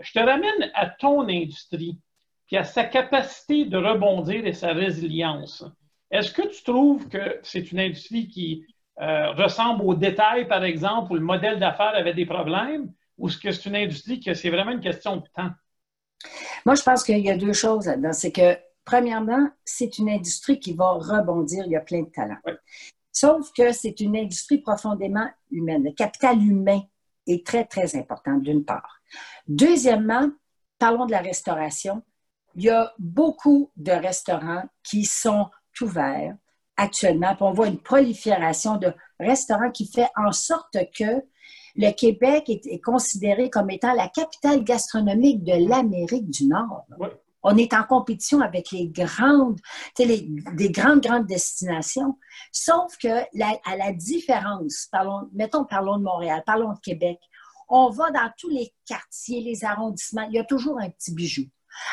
Je 0.00 0.12
te 0.12 0.18
ramène 0.18 0.72
à 0.74 0.86
ton 0.86 1.28
industrie 1.28 1.98
puis 2.46 2.56
à 2.56 2.64
sa 2.64 2.84
capacité 2.84 3.64
de 3.64 3.76
rebondir 3.76 4.46
et 4.46 4.52
sa 4.52 4.72
résilience. 4.72 5.64
Est-ce 6.10 6.32
que 6.32 6.46
tu 6.46 6.62
trouves 6.62 7.08
que 7.08 7.38
c'est 7.42 7.72
une 7.72 7.80
industrie 7.80 8.28
qui 8.28 8.66
euh, 9.00 9.32
ressemble 9.32 9.82
aux 9.84 9.94
détails, 9.94 10.46
par 10.46 10.64
exemple, 10.64 11.12
où 11.12 11.14
le 11.14 11.20
modèle 11.20 11.58
d'affaires 11.58 11.94
avait 11.94 12.14
des 12.14 12.26
problèmes, 12.26 12.92
ou 13.18 13.28
est-ce 13.28 13.38
que 13.38 13.52
c'est 13.52 13.68
une 13.68 13.76
industrie 13.76 14.20
que 14.20 14.34
c'est 14.34 14.50
vraiment 14.50 14.72
une 14.72 14.80
question 14.80 15.16
de 15.16 15.26
temps? 15.34 15.50
Moi, 16.64 16.74
je 16.74 16.82
pense 16.82 17.04
qu'il 17.04 17.18
y 17.18 17.30
a 17.30 17.36
deux 17.36 17.52
choses 17.52 17.86
là-dedans. 17.86 18.12
C'est 18.12 18.32
que, 18.32 18.56
premièrement, 18.84 19.48
c'est 19.64 19.98
une 19.98 20.08
industrie 20.08 20.58
qui 20.58 20.72
va 20.72 20.92
rebondir. 20.92 21.64
Il 21.66 21.72
y 21.72 21.76
a 21.76 21.80
plein 21.80 22.02
de 22.02 22.10
talents. 22.10 22.38
Sauf 23.12 23.52
que 23.52 23.72
c'est 23.72 24.00
une 24.00 24.16
industrie 24.16 24.58
profondément 24.58 25.28
humaine. 25.50 25.84
Le 25.84 25.92
capital 25.92 26.38
humain 26.38 26.80
est 27.26 27.46
très, 27.46 27.64
très 27.64 27.96
important, 27.96 28.36
d'une 28.38 28.64
part. 28.64 29.00
Deuxièmement, 29.46 30.30
parlons 30.78 31.06
de 31.06 31.12
la 31.12 31.20
restauration 31.20 32.02
il 32.54 32.64
y 32.64 32.70
a 32.70 32.92
beaucoup 32.98 33.70
de 33.76 33.92
restaurants 33.92 34.64
qui 34.82 35.04
sont 35.04 35.50
ouverts 35.80 36.36
actuellement. 36.76 37.36
on 37.40 37.52
voit 37.52 37.68
une 37.68 37.78
prolifération 37.78 38.76
de 38.76 38.92
restaurants 39.20 39.70
qui 39.70 39.86
fait 39.86 40.08
en 40.16 40.32
sorte 40.32 40.76
que 40.96 41.22
le 41.76 41.90
Québec 41.90 42.48
est, 42.48 42.80
considéré 42.80 43.50
comme 43.50 43.70
étant 43.70 43.94
la 43.94 44.08
capitale 44.08 44.62
gastronomique 44.62 45.42
de 45.42 45.68
l'Amérique 45.68 46.30
du 46.30 46.46
Nord. 46.46 46.86
On 47.42 47.56
est 47.58 47.74
en 47.74 47.82
compétition 47.82 48.40
avec 48.40 48.70
les 48.70 48.88
grandes, 48.88 49.60
les, 49.98 50.26
des 50.54 50.70
grandes, 50.70 51.00
grandes 51.00 51.26
destinations. 51.26 52.16
Sauf 52.52 52.96
que, 52.96 53.08
à 53.08 53.76
la 53.76 53.92
différence, 53.92 54.88
parlons, 54.90 55.28
mettons, 55.34 55.64
parlons 55.64 55.98
de 55.98 56.04
Montréal, 56.04 56.42
parlons 56.46 56.72
de 56.72 56.80
Québec, 56.80 57.18
on 57.68 57.90
va 57.90 58.10
dans 58.10 58.30
tous 58.38 58.50
les 58.50 58.72
quartiers, 58.86 59.42
les 59.42 59.64
arrondissements, 59.64 60.22
il 60.22 60.34
y 60.34 60.38
a 60.38 60.44
toujours 60.44 60.78
un 60.78 60.88
petit 60.90 61.12
bijou. 61.12 61.42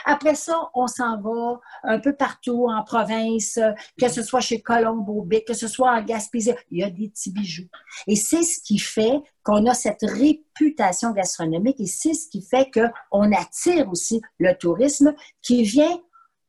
Après 0.05 0.35
ça, 0.35 0.69
on 0.73 0.87
s'en 0.87 1.19
va 1.21 1.59
un 1.83 1.99
peu 1.99 2.13
partout 2.15 2.67
en 2.69 2.83
province, 2.83 3.59
que 3.99 4.09
ce 4.09 4.23
soit 4.23 4.41
chez 4.41 4.61
Colombo, 4.61 5.27
que 5.47 5.53
ce 5.53 5.67
soit 5.67 5.91
en 5.91 6.03
Gaspésie, 6.03 6.53
il 6.69 6.79
y 6.79 6.83
a 6.83 6.89
des 6.89 7.09
petits 7.09 7.31
bijoux. 7.31 7.67
Et 8.07 8.15
c'est 8.15 8.43
ce 8.43 8.59
qui 8.61 8.79
fait 8.79 9.21
qu'on 9.43 9.65
a 9.65 9.73
cette 9.73 10.03
réputation 10.03 11.11
gastronomique 11.11 11.79
et 11.79 11.87
c'est 11.87 12.13
ce 12.13 12.29
qui 12.29 12.41
fait 12.41 12.69
qu'on 12.71 13.31
attire 13.31 13.89
aussi 13.89 14.21
le 14.39 14.53
tourisme 14.53 15.13
qui 15.41 15.63
vient, 15.63 15.99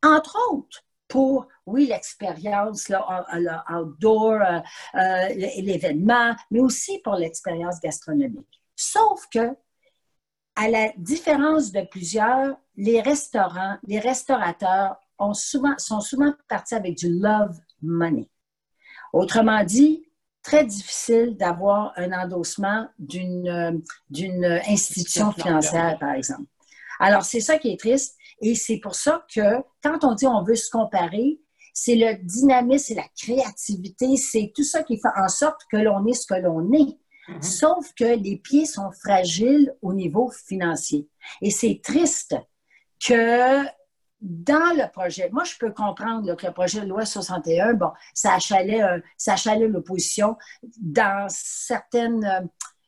entre 0.03 0.37
autres, 0.53 0.83
pour, 1.09 1.47
oui, 1.67 1.87
l'expérience 1.87 2.91
outdoor, 3.71 4.33
euh, 4.33 4.61
euh, 4.95 5.29
l'événement, 5.35 6.35
mais 6.51 6.61
aussi 6.61 7.01
pour 7.05 7.15
l'expérience 7.15 7.81
gastronomique. 7.81 8.63
Sauf 8.75 9.29
que 9.31 9.55
à 10.57 10.69
la 10.69 10.93
différence 10.97 11.73
de 11.73 11.83
plusieurs, 11.83 12.57
les 12.77 13.01
restaurants, 13.01 13.77
les 13.87 13.99
restaurateurs 13.99 14.97
ont 15.19 15.35
souvent, 15.35 15.75
sont 15.79 16.01
souvent 16.01 16.33
partis 16.49 16.75
avec 16.75 16.97
du 16.97 17.09
love 17.09 17.59
money. 17.81 18.29
Autrement 19.13 19.65
dit, 19.65 20.05
très 20.43 20.65
difficile 20.65 21.37
d'avoir 21.37 21.93
un 21.97 22.13
endossement 22.13 22.89
d'une 22.99 23.49
euh, 23.49 24.61
institution 24.69 25.33
financière, 25.33 25.99
par 25.99 26.13
exemple. 26.13 26.49
Alors, 26.99 27.25
c'est 27.25 27.41
ça 27.41 27.59
qui 27.59 27.71
est 27.73 27.79
triste. 27.79 28.17
Et 28.41 28.55
c'est 28.55 28.79
pour 28.79 28.95
ça 28.95 29.25
que 29.33 29.63
quand 29.83 30.05
on 30.05 30.15
dit 30.15 30.27
on 30.27 30.43
veut 30.43 30.57
se 30.57 30.69
comparer, 30.69 31.41
c'est 31.73 31.95
le 31.95 32.17
dynamisme, 32.25 32.85
c'est 32.89 32.95
la 32.95 33.09
créativité, 33.17 34.17
c'est 34.17 34.53
tout 34.55 34.65
ça 34.65 34.83
qui 34.83 34.97
fait 34.97 35.09
en 35.17 35.29
sorte 35.29 35.61
que 35.71 35.77
l'on 35.77 36.05
est 36.07 36.15
ce 36.15 36.27
que 36.27 36.35
l'on 36.35 36.73
est. 36.73 36.99
Mm-hmm. 37.29 37.43
Sauf 37.43 37.93
que 37.95 38.17
les 38.17 38.37
pieds 38.37 38.67
sont 38.67 38.91
fragiles 38.93 39.75
au 39.83 39.93
niveau 39.93 40.31
financier. 40.31 41.09
Et 41.41 41.51
c'est 41.51 41.81
triste 41.83 42.35
que 43.05 43.65
dans 44.23 44.77
le 44.77 44.91
projet, 44.91 45.29
moi, 45.33 45.43
je 45.43 45.55
peux 45.59 45.73
comprendre 45.73 46.35
que 46.37 46.47
le 46.47 46.53
projet 46.53 46.81
de 46.81 46.87
loi 46.87 47.05
61, 47.05 47.75
bon, 47.75 47.91
ça 48.15 48.35
achalait, 48.35 49.69
l'opposition 49.69 50.37
dans 50.81 51.27
certaines, 51.29 52.25
euh, 52.25 52.41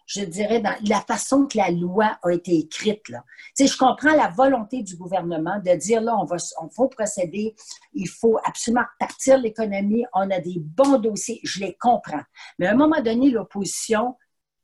je 0.06 0.22
dirais, 0.22 0.60
dans 0.60 0.76
la 0.86 1.00
façon 1.00 1.46
que 1.46 1.58
la 1.58 1.70
loi 1.72 2.18
a 2.22 2.30
été 2.30 2.56
écrite. 2.56 3.08
Là. 3.08 3.24
Tu 3.56 3.66
sais, 3.66 3.72
je 3.72 3.76
comprends 3.76 4.14
la 4.14 4.28
volonté 4.28 4.84
du 4.84 4.96
gouvernement 4.96 5.58
de 5.58 5.74
dire, 5.74 6.02
là, 6.02 6.16
on 6.16 6.24
va, 6.24 6.36
on 6.60 6.68
faut 6.68 6.88
procéder, 6.88 7.56
il 7.94 8.08
faut 8.08 8.38
absolument 8.44 8.84
partir 9.00 9.36
l'économie, 9.38 10.04
on 10.12 10.30
a 10.30 10.38
des 10.38 10.60
bons 10.60 10.98
dossiers, 10.98 11.40
je 11.42 11.60
les 11.60 11.76
comprends. 11.80 12.22
Mais 12.60 12.68
à 12.68 12.72
un 12.72 12.76
moment 12.76 13.00
donné, 13.00 13.30
l'opposition 13.30 14.14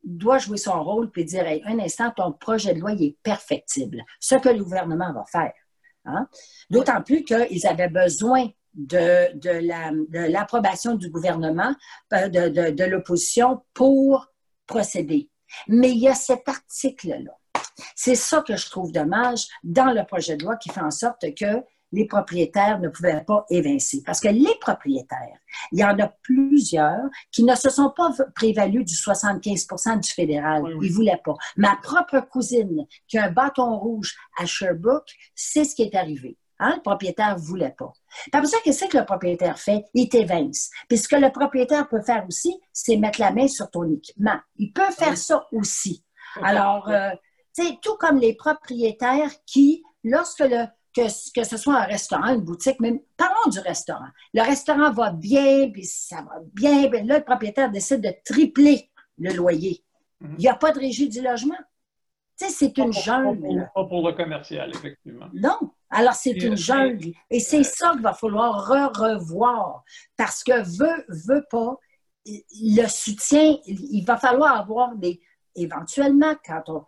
doit 0.03 0.39
jouer 0.39 0.57
son 0.57 0.83
rôle 0.83 1.11
et 1.17 1.25
dire, 1.25 1.45
un 1.67 1.79
instant, 1.79 2.11
ton 2.17 2.33
projet 2.33 2.75
de 2.75 2.81
loi, 2.81 2.93
est 2.93 3.17
perfectible. 3.23 4.03
Ce 4.19 4.35
que 4.37 4.49
le 4.49 4.63
gouvernement 4.63 5.13
va 5.13 5.25
faire. 5.31 5.53
Hein. 6.05 6.27
D'autant 6.71 7.03
plus 7.03 7.25
qu'ils 7.25 7.67
avaient 7.67 7.89
besoin 7.89 8.49
de, 8.75 9.37
de 9.37 10.31
l'approbation 10.31 10.95
du 10.95 11.11
gouvernement, 11.11 11.75
euh, 12.15 12.29
de, 12.29 12.71
de 12.71 12.85
l'opposition 12.85 13.63
pour 13.75 14.27
procéder. 14.67 15.29
Mais 15.69 15.91
il 15.91 15.99
y 15.99 16.09
a 16.09 16.15
cet 16.15 16.49
article-là. 16.49 17.33
C'est 17.97 18.15
ça 18.15 18.43
que 18.43 18.57
je 18.57 18.71
trouve 18.71 18.93
dommage 18.93 19.47
dans 19.65 19.93
le 19.93 20.05
projet 20.07 20.37
de 20.37 20.45
loi 20.45 20.57
qui 20.57 20.71
fait 20.71 20.81
en 20.81 20.91
sorte 20.91 21.25
que 21.35 21.63
les 21.93 22.07
propriétaires 22.07 22.79
ne 22.81 22.89
pouvaient 22.89 23.25
pas 23.27 23.45
évincer. 23.51 24.03
Parce 24.05 24.21
que 24.21 24.29
les 24.29 24.55
propriétaires, 24.61 25.39
il 25.73 25.81
y 25.81 25.85
en 25.85 25.99
a 25.99 26.09
plusieurs 26.23 27.09
qui 27.33 27.45
ne 27.45 27.55
se 27.55 27.71
sont 27.71 27.91
pas 27.91 28.11
prévalus 28.35 28.85
du 28.85 28.95
75% 28.95 30.01
du 30.01 30.11
fédéral. 30.11 30.63
Ils 30.83 30.91
ne 30.91 30.95
voulaient 30.95 31.21
pas. 31.25 31.35
Ma 31.57 31.77
propre 31.83 32.21
cousine, 32.21 32.87
qui 33.09 33.19
a 33.19 33.25
un 33.25 33.31
bâton 33.31 33.79
rouge 33.79 34.17
à 34.39 34.47
Sherbrooke, 34.47 35.13
c'est 35.35 35.65
ce 35.65 35.75
qui 35.75 35.83
est 35.83 35.95
arrivé. 35.95 36.37
Hein? 36.61 36.75
Le 36.77 36.83
propriétaire 36.83 37.37
ne 37.37 37.41
voulait 37.41 37.75
pas. 37.77 37.93
Par 38.31 38.47
ça, 38.47 38.59
qu'est-ce 38.63 38.85
que 38.85 38.99
le 38.99 39.05
propriétaire 39.05 39.59
fait? 39.59 39.85
Il 39.95 40.09
t'évince. 40.09 40.71
Puis 40.89 40.99
ce 40.99 41.09
que 41.09 41.17
le 41.17 41.31
propriétaire 41.31 41.89
peut 41.89 42.03
faire 42.03 42.25
aussi, 42.29 42.61
c'est 42.73 42.97
mettre 42.97 43.21
la 43.21 43.33
main 43.33 43.49
sur 43.49 43.71
ton 43.71 43.91
équipement. 43.91 44.39
Il 44.57 44.73
peut 44.73 44.91
faire 44.91 45.17
ça 45.17 45.47
aussi. 45.53 46.05
Alors, 46.43 46.89
euh, 46.89 47.11
tu 47.57 47.67
sais, 47.67 47.79
tout 47.83 47.97
comme 47.99 48.19
les 48.19 48.35
propriétaires 48.35 49.31
qui, 49.47 49.83
lorsque 50.05 50.41
le, 50.41 50.67
que, 50.95 51.33
que, 51.33 51.45
ce 51.45 51.57
soit 51.57 51.77
un 51.77 51.85
restaurant, 51.85 52.35
une 52.35 52.41
boutique, 52.41 52.81
même 52.81 53.01
parlons 53.17 53.51
du 53.51 53.61
restaurant. 53.61 54.09
Le 54.35 54.43
restaurant 54.43 54.93
va 54.93 55.13
bien, 55.13 55.71
puis 55.71 55.85
ça 55.85 56.17
va 56.17 56.41
bien. 56.53 56.89
Bien 56.89 57.05
là, 57.05 57.19
le 57.19 57.25
propriétaire 57.25 57.71
décide 57.71 58.01
de 58.01 58.13
tripler 58.25 58.91
le 59.19 59.33
loyer. 59.35 59.85
Mhm. 60.21 60.35
Il 60.39 60.41
n'y 60.41 60.49
a 60.49 60.55
pas 60.55 60.73
de 60.73 60.79
régie 60.79 61.09
du 61.09 61.21
logement. 61.23 61.59
Tu 62.39 62.47
sais, 62.47 62.51
c'est 62.51 62.79
une 62.79 62.93
jungle. 62.93 63.71
Pas 63.75 63.85
pour 63.85 64.07
le 64.07 64.15
commercial, 64.15 64.71
effectivement. 64.71 65.27
Non. 65.35 65.59
Alors, 65.91 66.15
c'est 66.15 66.33
une 66.33 66.57
jungle. 66.57 67.13
Et 67.29 67.41
c'est 67.41 67.65
ça 67.65 67.93
qu'il 67.93 68.03
va 68.03 68.15
falloir 68.15 68.67
revoir. 68.67 69.85
Parce 70.17 70.43
que 70.43 70.53
veut, 70.79 71.05
veut 71.09 71.45
pas, 71.51 71.77
le 72.27 72.87
soutien, 72.87 73.57
il 73.67 74.05
va 74.07 74.17
falloir 74.17 74.59
avoir 74.59 74.95
des. 74.97 75.21
Éventuellement, 75.57 76.35
quand 76.45 76.63
on. 76.69 76.85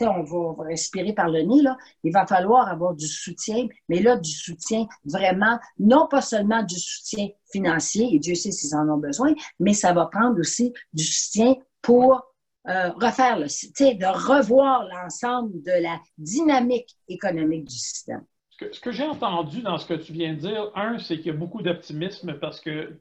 On 0.00 0.22
va, 0.22 0.36
on 0.36 0.52
va, 0.52 0.64
respirer 0.64 1.12
par 1.12 1.28
le 1.28 1.42
nez, 1.42 1.62
là. 1.62 1.76
il 2.04 2.12
va 2.12 2.26
falloir 2.26 2.68
avoir 2.68 2.94
du 2.94 3.06
soutien, 3.06 3.66
mais 3.88 4.00
là, 4.00 4.16
du 4.16 4.30
soutien 4.30 4.86
vraiment, 5.04 5.58
non 5.78 6.06
pas 6.08 6.20
seulement 6.20 6.62
du 6.62 6.78
soutien 6.78 7.28
financier, 7.50 8.08
et 8.12 8.18
Dieu 8.18 8.34
sait 8.34 8.52
s'ils 8.52 8.74
en 8.74 8.88
ont 8.88 8.98
besoin, 8.98 9.34
mais 9.60 9.72
ça 9.72 9.92
va 9.92 10.06
prendre 10.06 10.38
aussi 10.38 10.72
du 10.92 11.04
soutien 11.04 11.54
pour 11.80 12.34
euh, 12.68 12.90
refaire 13.00 13.38
le 13.38 13.46
de 13.46 14.06
revoir 14.06 14.84
l'ensemble 14.88 15.62
de 15.62 15.82
la 15.82 16.00
dynamique 16.18 16.96
économique 17.08 17.64
du 17.64 17.76
système. 17.76 18.24
Ce 18.72 18.80
que, 18.80 18.90
j'ai 18.90 19.04
entendu 19.04 19.60
dans 19.60 19.76
ce 19.76 19.86
que 19.86 19.94
tu 19.94 20.12
viens 20.12 20.32
de 20.32 20.38
dire, 20.38 20.70
un, 20.74 20.98
c'est 20.98 21.18
qu'il 21.18 21.26
y 21.26 21.30
a 21.30 21.34
beaucoup 21.34 21.60
d'optimisme 21.60 22.38
parce 22.40 22.60
que 22.60 22.98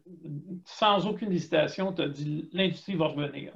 sans 0.65 1.07
aucune 1.07 1.31
hésitation, 1.31 1.93
tu 1.93 2.01
as 2.01 2.09
dit 2.09 2.49
l'industrie 2.51 2.95
va 2.95 3.07
revenir. 3.07 3.53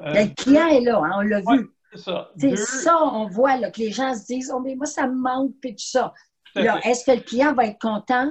Euh, 0.00 0.14
le 0.14 0.34
client 0.34 0.66
est 0.68 0.80
là, 0.80 0.98
hein, 1.04 1.10
on 1.18 1.20
l'a 1.20 1.40
vu. 1.40 1.70
C'est 1.92 1.98
ça. 1.98 2.30
ça, 2.56 2.98
on 3.02 3.26
voit 3.26 3.56
là, 3.56 3.70
que 3.70 3.80
les 3.80 3.90
gens 3.90 4.14
se 4.14 4.26
disent 4.26 4.52
Oh, 4.54 4.60
mais 4.60 4.76
moi, 4.76 4.86
ça 4.86 5.06
me 5.06 5.16
manque, 5.16 5.52
puis 5.60 5.72
tout 5.72 5.84
ça. 5.84 6.12
Est-ce 6.54 7.04
que 7.04 7.12
le 7.12 7.20
client 7.22 7.54
va 7.54 7.66
être 7.66 7.80
content 7.80 8.30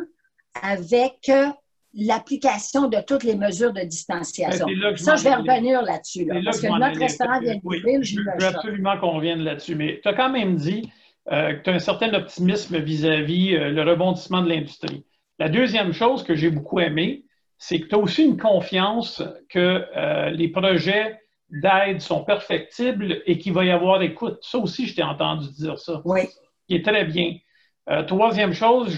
avec 0.61 1.29
euh, 1.29 1.47
l'application 1.93 2.87
de 2.87 2.97
toutes 3.05 3.23
les 3.23 3.35
mesures 3.35 3.73
de 3.73 3.81
distanciation? 3.81 4.65
Ben, 4.65 4.95
ça, 4.95 5.15
je 5.15 5.23
vais 5.23 5.35
revenir 5.35 5.81
là-dessus. 5.81 6.27
parce 6.43 6.61
que, 6.61 6.67
notre 6.67 6.99
restaurant 6.99 7.39
vient 7.39 7.55
d'ouvrir, 7.55 8.03
je 8.03 8.19
veux 8.19 8.45
absolument 8.45 8.97
qu'on 8.97 9.11
revienne 9.17 9.39
là-dessus. 9.39 9.75
Mais 9.75 9.99
tu 10.01 10.07
as 10.07 10.13
quand 10.13 10.29
même 10.29 10.55
dit 10.55 10.89
euh, 11.31 11.53
que 11.53 11.63
tu 11.63 11.69
as 11.69 11.73
un 11.73 11.79
certain 11.79 12.13
optimisme 12.13 12.77
vis-à-vis 12.77 13.55
euh, 13.55 13.69
le 13.69 13.83
rebondissement 13.83 14.41
de 14.41 14.49
l'industrie. 14.49 15.05
La 15.37 15.49
deuxième 15.49 15.93
chose 15.93 16.23
que 16.23 16.35
j'ai 16.35 16.49
beaucoup 16.49 16.79
aimé, 16.79 17.23
c'est 17.57 17.79
que 17.79 17.87
tu 17.87 17.95
as 17.95 17.97
aussi 17.97 18.23
une 18.23 18.37
confiance 18.37 19.21
que 19.49 20.29
les 20.31 20.47
projets 20.49 21.19
d'aide 21.51 22.01
sont 22.01 22.23
perfectibles 22.23 23.21
et 23.25 23.37
qu'il 23.37 23.53
va 23.53 23.65
y 23.65 23.71
avoir 23.71 24.01
écoute. 24.01 24.39
Ça 24.41 24.57
aussi, 24.57 24.87
je 24.87 24.95
t'ai 24.95 25.03
entendu 25.03 25.49
dire 25.51 25.79
ça. 25.79 26.01
Oui. 26.05 26.21
Qui 26.67 26.75
est 26.75 26.85
très 26.85 27.05
bien. 27.05 27.35
Euh, 27.89 28.03
troisième 28.03 28.53
chose, 28.53 28.95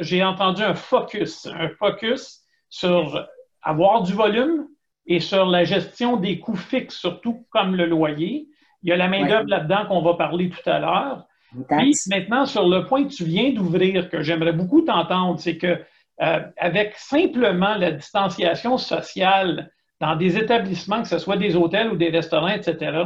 j'ai 0.00 0.22
entendu 0.22 0.62
un 0.62 0.74
focus, 0.74 1.46
un 1.46 1.70
focus 1.70 2.42
sur 2.68 3.26
avoir 3.62 4.02
du 4.02 4.12
volume 4.12 4.66
et 5.06 5.20
sur 5.20 5.46
la 5.46 5.64
gestion 5.64 6.16
des 6.16 6.38
coûts 6.38 6.56
fixes, 6.56 6.96
surtout 6.96 7.46
comme 7.50 7.74
le 7.74 7.86
loyer. 7.86 8.48
Il 8.82 8.90
y 8.90 8.92
a 8.92 8.96
la 8.96 9.08
main-d'œuvre 9.08 9.48
là-dedans 9.48 9.86
qu'on 9.86 10.02
va 10.02 10.14
parler 10.14 10.50
tout 10.50 10.70
à 10.70 10.78
l'heure. 10.78 11.24
Puis 11.70 11.94
maintenant, 12.08 12.44
sur 12.44 12.68
le 12.68 12.84
point 12.84 13.04
que 13.04 13.14
tu 13.14 13.24
viens 13.24 13.52
d'ouvrir, 13.52 14.10
que 14.10 14.22
j'aimerais 14.22 14.52
beaucoup 14.52 14.82
t'entendre, 14.82 15.40
c'est 15.40 15.56
que 15.56 15.82
euh, 16.20 16.40
avec 16.58 16.94
simplement 16.96 17.74
la 17.76 17.92
distanciation 17.92 18.76
sociale 18.76 19.70
dans 20.00 20.16
des 20.16 20.36
établissements, 20.38 21.02
que 21.02 21.08
ce 21.08 21.18
soit 21.18 21.36
des 21.36 21.56
hôtels 21.56 21.90
ou 21.90 21.96
des 21.96 22.10
restaurants, 22.10 22.48
etc., 22.48 23.04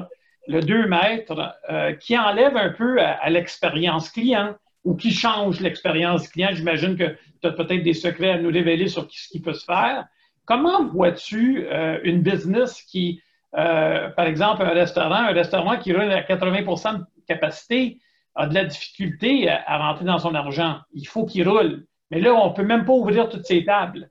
le 0.48 0.60
2 0.60 0.88
mètres, 0.88 1.56
euh, 1.70 1.92
qui 1.92 2.18
enlève 2.18 2.56
un 2.56 2.70
peu 2.70 3.00
à 3.00 3.30
l'expérience 3.30 4.10
client, 4.10 4.56
ou 4.84 4.94
qui 4.94 5.12
change 5.12 5.60
l'expérience 5.60 6.28
client. 6.28 6.50
J'imagine 6.52 6.96
que 6.96 7.16
tu 7.40 7.48
as 7.48 7.52
peut-être 7.52 7.82
des 7.82 7.94
secrets 7.94 8.30
à 8.30 8.38
nous 8.38 8.50
révéler 8.50 8.88
sur 8.88 9.06
ce 9.10 9.28
qui 9.28 9.40
peut 9.40 9.52
se 9.52 9.64
faire. 9.64 10.06
Comment 10.44 10.86
vois-tu 10.86 11.66
euh, 11.66 12.00
une 12.02 12.20
business 12.20 12.82
qui, 12.82 13.22
euh, 13.56 14.08
par 14.10 14.26
exemple, 14.26 14.62
un 14.62 14.70
restaurant, 14.70 15.14
un 15.14 15.32
restaurant 15.32 15.78
qui 15.78 15.92
roule 15.92 16.10
à 16.10 16.22
80% 16.22 16.98
de 16.98 17.04
capacité 17.28 17.98
a 18.34 18.46
de 18.46 18.54
la 18.54 18.64
difficulté 18.64 19.48
à, 19.48 19.78
rentrer 19.78 20.04
dans 20.04 20.18
son 20.18 20.34
argent? 20.34 20.80
Il 20.92 21.06
faut 21.06 21.24
qu'il 21.24 21.48
roule. 21.48 21.84
Mais 22.10 22.20
là, 22.20 22.34
on 22.34 22.50
ne 22.50 22.54
peut 22.54 22.64
même 22.64 22.84
pas 22.84 22.92
ouvrir 22.92 23.28
toutes 23.28 23.46
ces 23.46 23.64
tables 23.64 24.10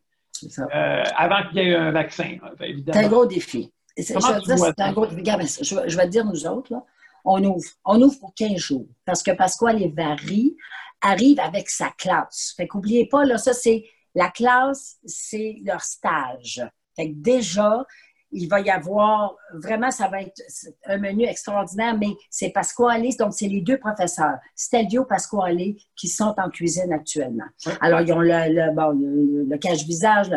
euh, 0.60 1.04
avant 1.16 1.48
qu'il 1.50 1.58
y 1.58 1.70
ait 1.70 1.76
un 1.76 1.92
vaccin, 1.92 2.38
C'est 2.60 2.96
un 2.96 3.08
gros 3.08 3.26
défi. 3.26 3.72
Je, 3.98 4.14
un 4.14 4.94
gros... 4.94 5.06
je, 5.08 5.98
vais 5.98 6.06
te 6.06 6.10
dire, 6.10 6.26
nous 6.26 6.48
autres, 6.48 6.72
là, 6.72 6.84
on 7.26 7.44
ouvre. 7.44 7.70
On 7.86 8.02
ouvre 8.02 8.20
pour 8.20 8.34
15 8.34 8.56
jours. 8.58 8.88
Parce 9.06 9.22
que 9.22 9.32
Pasquale 9.32 9.82
et 9.82 9.90
Varie 9.90 10.56
arrive 11.02 11.40
avec 11.40 11.70
sa 11.70 11.90
classe. 11.90 12.54
Fait 12.56 12.68
qu'oubliez 12.68 13.08
pas, 13.08 13.26
là, 13.26 13.38
ça, 13.38 13.54
c'est 13.54 13.84
la 14.16 14.30
classe, 14.30 14.98
c'est 15.06 15.58
leur 15.64 15.82
stage. 15.82 16.62
Fait 16.96 17.10
que 17.10 17.16
déjà, 17.16 17.86
il 18.32 18.48
va 18.48 18.62
y 18.62 18.70
avoir, 18.70 19.36
vraiment, 19.54 19.92
ça 19.92 20.08
va 20.08 20.22
être 20.22 20.42
un 20.86 20.98
menu 20.98 21.26
extraordinaire, 21.26 21.98
mais 21.98 22.16
c'est 22.30 22.50
Pasquale, 22.50 23.04
donc 23.18 23.34
c'est 23.34 23.48
les 23.48 23.62
deux 23.62 23.78
professeurs, 23.78 24.38
Stelvio 24.56 25.06
Pasquale, 25.06 25.76
qui 25.96 26.08
sont 26.08 26.34
en 26.38 26.50
cuisine 26.50 26.94
actuellement. 26.94 27.46
Alors, 27.82 28.02
ils 28.02 28.14
ont 28.14 28.22
le, 28.22 28.74
bon, 28.74 28.92
le, 28.92 29.58
cache-visage, 29.58 30.28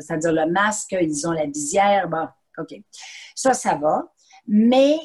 c'est-à-dire 0.00 0.32
le 0.32 0.50
masque, 0.50 0.96
ils 1.00 1.26
ont 1.26 1.32
la 1.32 1.46
visière, 1.46 2.08
bon, 2.08 2.28
OK. 2.58 2.74
Ça, 3.34 3.54
ça 3.54 3.74
va. 3.74 4.12
Mais 4.46 4.96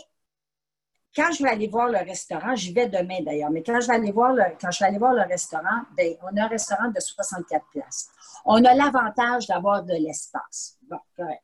quand 1.16 1.32
je 1.32 1.42
vais 1.42 1.50
aller 1.50 1.68
voir 1.68 1.88
le 1.88 1.98
restaurant, 1.98 2.56
j'y 2.56 2.74
vais 2.74 2.88
demain 2.88 3.22
d'ailleurs, 3.22 3.50
mais 3.50 3.64
quand 3.64 3.80
je 3.82 3.88
vais 3.88 3.96
aller 3.96 4.12
voir 4.12 4.34
le, 4.34 4.44
quand 4.62 4.70
je 4.70 4.80
vais 4.80 4.86
aller 4.86 5.00
voir 5.00 5.14
le 5.14 5.24
restaurant, 5.24 5.82
ben, 5.96 6.16
on 6.22 6.38
a 6.38 6.44
un 6.44 6.48
restaurant 6.48 6.90
de 6.90 7.00
64 7.00 7.66
places. 7.72 8.10
On 8.46 8.64
a 8.64 8.74
l'avantage 8.76 9.48
d'avoir 9.48 9.84
de 9.84 9.94
l'espace. 9.94 10.78
Bon, 10.84 11.00
correct. 11.16 11.42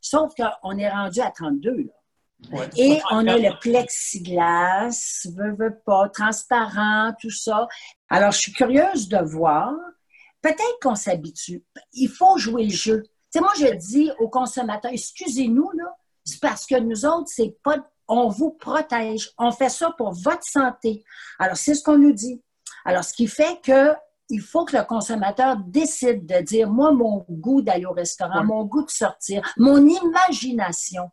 Sauf 0.00 0.32
qu'on 0.34 0.78
est 0.78 0.88
rendu 0.88 1.20
à 1.20 1.30
32, 1.30 1.70
là. 1.70 1.92
Et 2.76 3.00
on 3.10 3.26
a 3.26 3.38
le 3.38 3.58
plexiglas, 3.60 5.26
veut, 5.34 5.56
veut 5.56 5.78
pas, 5.86 6.10
transparent, 6.10 7.14
tout 7.18 7.30
ça. 7.30 7.66
Alors, 8.10 8.30
je 8.30 8.38
suis 8.38 8.52
curieuse 8.52 9.08
de 9.08 9.18
voir. 9.18 9.72
Peut-être 10.42 10.78
qu'on 10.82 10.94
s'habitue. 10.94 11.64
Il 11.94 12.08
faut 12.08 12.36
jouer 12.36 12.64
le 12.64 12.70
jeu 12.70 13.02
sais, 13.36 13.40
moi, 13.40 13.52
je 13.58 13.74
dis 13.74 14.10
aux 14.18 14.28
consommateurs, 14.28 14.92
excusez-nous, 14.92 15.70
là, 15.72 15.96
c'est 16.24 16.40
parce 16.40 16.66
que 16.66 16.78
nous 16.78 17.04
autres, 17.04 17.28
c'est 17.28 17.56
pas, 17.62 17.76
on 18.08 18.28
vous 18.28 18.52
protège. 18.52 19.30
On 19.38 19.52
fait 19.52 19.68
ça 19.68 19.92
pour 19.96 20.12
votre 20.12 20.42
santé. 20.42 21.04
Alors, 21.38 21.56
c'est 21.56 21.74
ce 21.74 21.82
qu'on 21.82 21.98
nous 21.98 22.12
dit. 22.12 22.42
Alors, 22.84 23.04
ce 23.04 23.12
qui 23.12 23.26
fait 23.26 23.60
que 23.62 23.94
il 24.28 24.40
faut 24.40 24.64
que 24.64 24.76
le 24.76 24.84
consommateur 24.84 25.56
décide 25.56 26.26
de 26.26 26.42
dire, 26.42 26.70
moi, 26.70 26.92
mon 26.92 27.24
goût 27.28 27.62
d'aller 27.62 27.86
au 27.86 27.92
restaurant, 27.92 28.44
mon 28.44 28.64
goût 28.64 28.84
de 28.84 28.90
sortir, 28.90 29.42
mon 29.56 29.78
imagination 29.86 31.10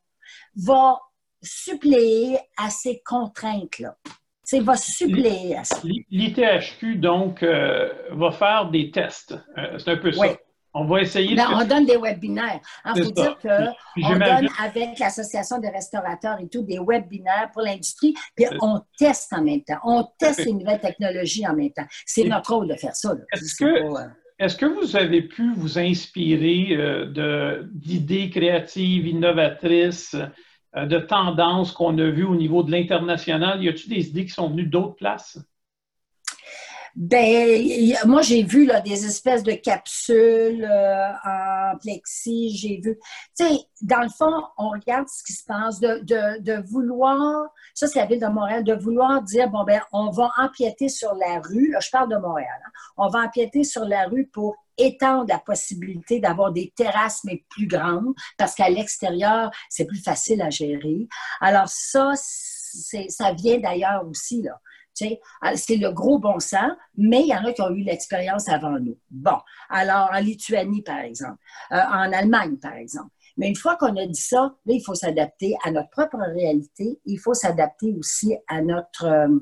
va 0.56 1.00
suppléer 1.42 2.40
à 2.58 2.70
ces 2.70 3.02
contraintes-là. 3.06 3.98
C'est 4.44 4.60
va 4.60 4.76
suppléer 4.76 5.56
à 5.56 5.64
ça. 5.64 5.78
L'ITHQ, 6.10 6.98
donc, 6.98 7.44
euh, 7.44 7.90
va 8.12 8.32
faire 8.32 8.70
des 8.70 8.92
tests. 8.92 9.38
Euh, 9.58 9.78
c'est 9.78 9.92
un 9.92 9.98
peu 9.98 10.12
ça. 10.12 10.36
On 10.74 10.86
va 10.86 11.02
essayer 11.02 11.36
ben, 11.36 11.48
On 11.54 11.66
donne 11.66 11.86
des 11.86 11.98
webinaires. 11.98 12.60
Il 12.96 13.04
faut 13.04 13.12
dire 13.12 13.38
qu'on 13.40 14.14
donne 14.14 14.50
avec 14.60 14.98
l'Association 15.00 15.60
des 15.60 15.70
restaurateurs 15.70 16.40
et 16.40 16.48
tout 16.48 16.64
des 16.64 16.80
webinaires 16.80 17.50
pour 17.54 17.62
l'industrie, 17.62 18.16
puis 18.36 18.46
on 18.62 18.82
teste 18.98 19.32
en 19.34 19.44
même 19.44 19.62
temps. 19.62 19.80
On 19.84 20.08
teste 20.18 20.46
les 20.46 20.54
nouvelles 20.54 20.80
technologies 20.80 21.48
en 21.48 21.56
même 21.56 21.72
temps. 21.72 21.86
C'est 22.06 22.24
notre 22.24 22.56
rôle 22.56 22.68
de 22.68 22.76
faire 22.76 22.96
ça. 22.96 23.14
Est-ce 23.34 23.56
que, 23.56 23.66
euh, 23.66 24.08
est 24.40 24.58
que 24.58 24.66
vous 24.66 24.96
avez 24.96 25.22
pu 25.22 25.54
vous 25.54 25.78
inspirer 25.78 26.70
euh, 26.72 27.64
d'idées 27.72 28.30
créatives, 28.30 29.06
innovatrices, 29.06 30.16
euh, 30.76 30.86
de 30.88 30.98
tendances 30.98 31.72
qu'on 31.72 31.98
a 32.00 32.10
vues 32.10 32.26
au 32.26 32.36
niveau 32.36 32.64
de 32.64 32.72
l'international? 32.72 33.64
Y 33.64 33.70
a-t-il 33.70 33.90
des 33.94 34.08
idées 34.10 34.26
qui 34.26 34.32
sont 34.32 34.50
venues 34.50 34.66
d'autres 34.66 34.96
places? 34.96 35.38
Ben, 36.96 37.96
moi, 38.06 38.22
j'ai 38.22 38.44
vu 38.44 38.66
là, 38.66 38.80
des 38.80 39.06
espèces 39.06 39.42
de 39.42 39.54
capsules 39.54 40.64
euh, 40.64 41.10
en 41.26 41.76
plexi. 41.80 42.56
J'ai 42.56 42.78
vu. 42.78 43.00
Tu 43.36 43.46
sais, 43.46 43.60
dans 43.82 44.02
le 44.02 44.10
fond, 44.10 44.32
on 44.58 44.70
regarde 44.70 45.08
ce 45.08 45.24
qui 45.24 45.34
se 45.34 45.44
passe, 45.44 45.80
de, 45.80 46.70
vouloir. 46.70 47.48
Ça, 47.74 47.88
c'est 47.88 48.00
la 48.00 48.06
ville 48.06 48.20
de 48.20 48.28
Montréal, 48.28 48.64
de 48.64 48.76
vouloir 48.76 49.24
dire 49.24 49.50
bon, 49.50 49.64
ben, 49.64 49.82
on 49.92 50.12
va 50.12 50.30
empiéter 50.38 50.88
sur 50.88 51.16
la 51.16 51.40
rue. 51.40 51.76
Je 51.82 51.90
parle 51.90 52.10
de 52.10 52.18
Montréal. 52.18 52.62
Hein. 52.64 52.72
On 52.98 53.08
va 53.08 53.22
empiéter 53.22 53.64
sur 53.64 53.86
la 53.86 54.06
rue 54.06 54.28
pour 54.28 54.56
étendre 54.78 55.26
la 55.30 55.40
possibilité 55.40 56.20
d'avoir 56.20 56.52
des 56.52 56.74
terrasses, 56.76 57.24
mais 57.24 57.44
plus 57.50 57.68
grandes, 57.68 58.14
parce 58.38 58.54
qu'à 58.54 58.70
l'extérieur, 58.70 59.50
c'est 59.70 59.86
plus 59.86 60.02
facile 60.02 60.42
à 60.44 60.52
gérer. 60.52 61.08
Alors, 61.42 61.68
ça, 61.68 62.12
ça 62.16 63.34
vient 63.34 63.58
d'ailleurs 63.60 64.06
aussi, 64.08 64.44
là. 64.44 64.60
Ah, 65.42 65.56
c'est 65.56 65.78
le 65.78 65.92
gros 65.92 66.20
bon 66.20 66.40
sens, 66.40 66.72
mais 66.98 67.22
il 67.22 67.28
y 67.28 67.36
en 67.36 67.46
a 67.46 67.54
qui 67.54 67.62
ont 67.62 67.72
eu 67.72 67.84
l'expérience 67.84 68.50
avant 68.50 68.80
nous. 68.80 68.98
Bon, 69.10 69.38
alors 69.70 70.10
en 70.14 70.20
Lituanie, 70.20 70.82
par 70.82 71.00
exemple, 71.00 71.38
euh, 71.72 71.78
en 71.78 72.12
Allemagne, 72.12 72.58
par 72.58 72.74
exemple. 72.74 73.10
Mais 73.38 73.48
une 73.48 73.56
fois 73.56 73.76
qu'on 73.78 73.96
a 73.98 74.06
dit 74.06 74.22
ça, 74.22 74.56
il 74.68 74.84
faut 74.84 74.94
s'adapter 74.94 75.56
à 75.64 75.72
notre 75.72 75.90
propre 75.90 76.18
réalité. 76.18 77.00
Il 77.06 77.18
faut 77.18 77.34
s'adapter 77.34 77.94
aussi 77.98 78.36
à 78.48 78.62
notre, 78.62 79.06
euh, 79.06 79.40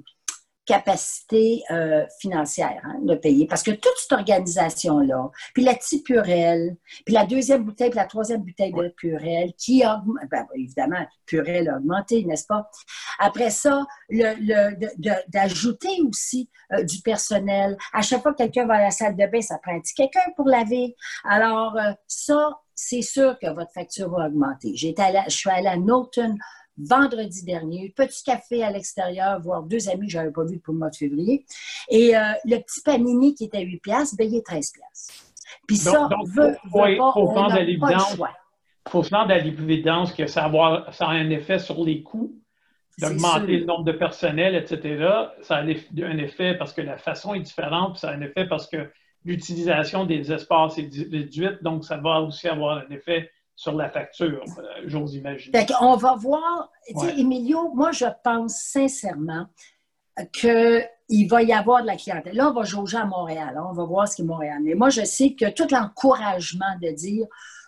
capacité 0.65 1.63
euh, 1.71 2.05
financière 2.19 2.79
hein, 2.83 2.99
de 3.01 3.15
payer. 3.15 3.47
Parce 3.47 3.63
que 3.63 3.71
toute 3.71 3.93
cette 3.97 4.11
organisation-là, 4.11 5.31
puis 5.53 5.63
la 5.63 5.73
petite 5.73 6.05
Purelle, 6.05 6.77
puis 7.05 7.13
la 7.15 7.25
deuxième 7.25 7.63
bouteille, 7.63 7.89
puis 7.89 7.97
la 7.97 8.05
troisième 8.05 8.41
bouteille 8.41 8.71
de 8.71 8.89
Purelle, 8.89 9.53
qui 9.57 9.83
a, 9.83 10.01
ben, 10.29 10.45
évidemment, 10.55 11.05
Purelle 11.25 11.69
a 11.69 11.77
augmenté, 11.77 12.23
n'est-ce 12.25 12.45
pas? 12.45 12.69
Après 13.19 13.49
ça, 13.49 13.85
d'ajouter 15.29 16.01
aussi 16.07 16.49
euh, 16.73 16.83
du 16.83 17.01
personnel. 17.01 17.77
À 17.93 18.01
chaque 18.01 18.21
fois 18.21 18.33
que 18.33 18.37
quelqu'un 18.37 18.65
va 18.65 18.75
à 18.75 18.81
la 18.81 18.91
salle 18.91 19.15
de 19.15 19.25
bain, 19.25 19.41
ça 19.41 19.57
prend 19.61 19.75
un 19.75 19.79
petit 19.79 19.95
quelqu'un 19.95 20.31
pour 20.35 20.47
laver. 20.47 20.95
Alors, 21.23 21.75
euh, 21.77 21.91
ça, 22.07 22.59
c'est 22.75 23.01
sûr 23.01 23.37
que 23.39 23.47
votre 23.53 23.71
facture 23.73 24.09
va 24.09 24.27
augmenter. 24.27 24.73
J'étais 24.75 25.03
je 25.27 25.35
suis 25.35 25.49
allée 25.49 25.67
à 25.67 25.77
Norton 25.77 26.35
vendredi 26.87 27.43
dernier. 27.43 27.93
Petit 27.95 28.23
café 28.23 28.63
à 28.63 28.71
l'extérieur, 28.71 29.39
voir 29.41 29.63
deux 29.63 29.89
amis 29.89 30.07
que 30.07 30.13
je 30.13 30.17
n'avais 30.17 30.31
pas 30.31 30.43
vus 30.43 30.59
pour 30.59 30.73
le 30.73 30.79
mois 30.79 30.89
de 30.89 30.95
février. 30.95 31.45
Et 31.89 32.15
euh, 32.15 32.21
le 32.45 32.57
petit 32.57 32.81
panini 32.81 33.35
qui 33.35 33.45
était 33.45 33.57
à 33.57 33.61
8 33.61 33.79
piastres, 33.79 34.15
ben, 34.17 34.27
il 34.29 34.37
est 34.37 34.45
13 34.45 34.71
piastres. 34.71 35.13
Puis 35.67 35.77
ça, 35.77 36.09
veut, 36.33 36.47
veut 36.47 36.97
pas, 36.97 37.13
on 37.15 37.49
n'a 37.49 37.55
pas 37.55 37.63
le 37.63 38.15
choix. 38.15 38.31
Il 38.87 38.91
faut 38.91 39.03
se 39.03 39.13
rendre 39.13 39.31
à 39.31 39.37
l'évidence 39.37 40.13
que 40.13 40.25
ça, 40.27 40.51
ça, 40.91 41.05
a 41.05 41.11
un 41.11 41.29
effet 41.29 41.59
sur 41.59 41.83
les 41.83 42.01
coûts, 42.01 42.33
d'augmenter 42.97 43.59
le 43.59 43.65
nombre 43.65 43.83
de 43.83 43.91
personnel, 43.91 44.55
etc. 44.55 45.07
Ça 45.41 45.57
a 45.57 45.61
un 45.61 46.17
effet 46.17 46.55
parce 46.55 46.73
que 46.73 46.81
la 46.81 46.97
façon 46.97 47.33
est 47.33 47.41
différente, 47.41 47.93
puis 47.93 47.99
ça 47.99 48.09
a 48.09 48.13
un 48.13 48.21
effet 48.21 48.45
parce 48.47 48.67
que 48.67 48.89
l'utilisation 49.23 50.05
des 50.05 50.31
espaces 50.31 50.77
est 50.77 50.89
réduite, 51.11 51.61
donc 51.61 51.85
ça 51.85 51.97
va 51.97 52.21
aussi 52.21 52.47
avoir 52.47 52.79
un 52.79 52.89
effet 52.89 53.29
sur 53.55 53.73
la 53.73 53.89
facture, 53.89 54.43
euh, 54.57 54.63
j'ose 54.85 55.15
imaginer. 55.15 55.65
on 55.81 55.95
va 55.95 56.15
voir, 56.15 56.71
Emilio, 56.87 57.73
moi 57.73 57.91
je 57.91 58.05
pense 58.23 58.55
sincèrement 58.55 59.47
qu'il 60.33 61.27
va 61.29 61.43
y 61.43 61.53
avoir 61.53 61.81
de 61.81 61.87
la 61.87 61.95
clientèle. 61.95 62.35
Là, 62.35 62.49
on 62.49 62.53
va 62.53 62.63
jauger 62.63 62.97
à 62.97 63.05
Montréal, 63.05 63.55
hein, 63.57 63.67
on 63.69 63.73
va 63.73 63.83
voir 63.85 64.07
ce 64.07 64.15
qui 64.15 64.21
est 64.21 64.25
Montréal. 64.25 64.59
Mais 64.63 64.75
moi, 64.75 64.89
je 64.89 65.03
sais 65.03 65.33
que 65.33 65.49
tout 65.49 65.67
l'encouragement 65.71 66.77
de 66.81 66.89
dire, 66.89 67.25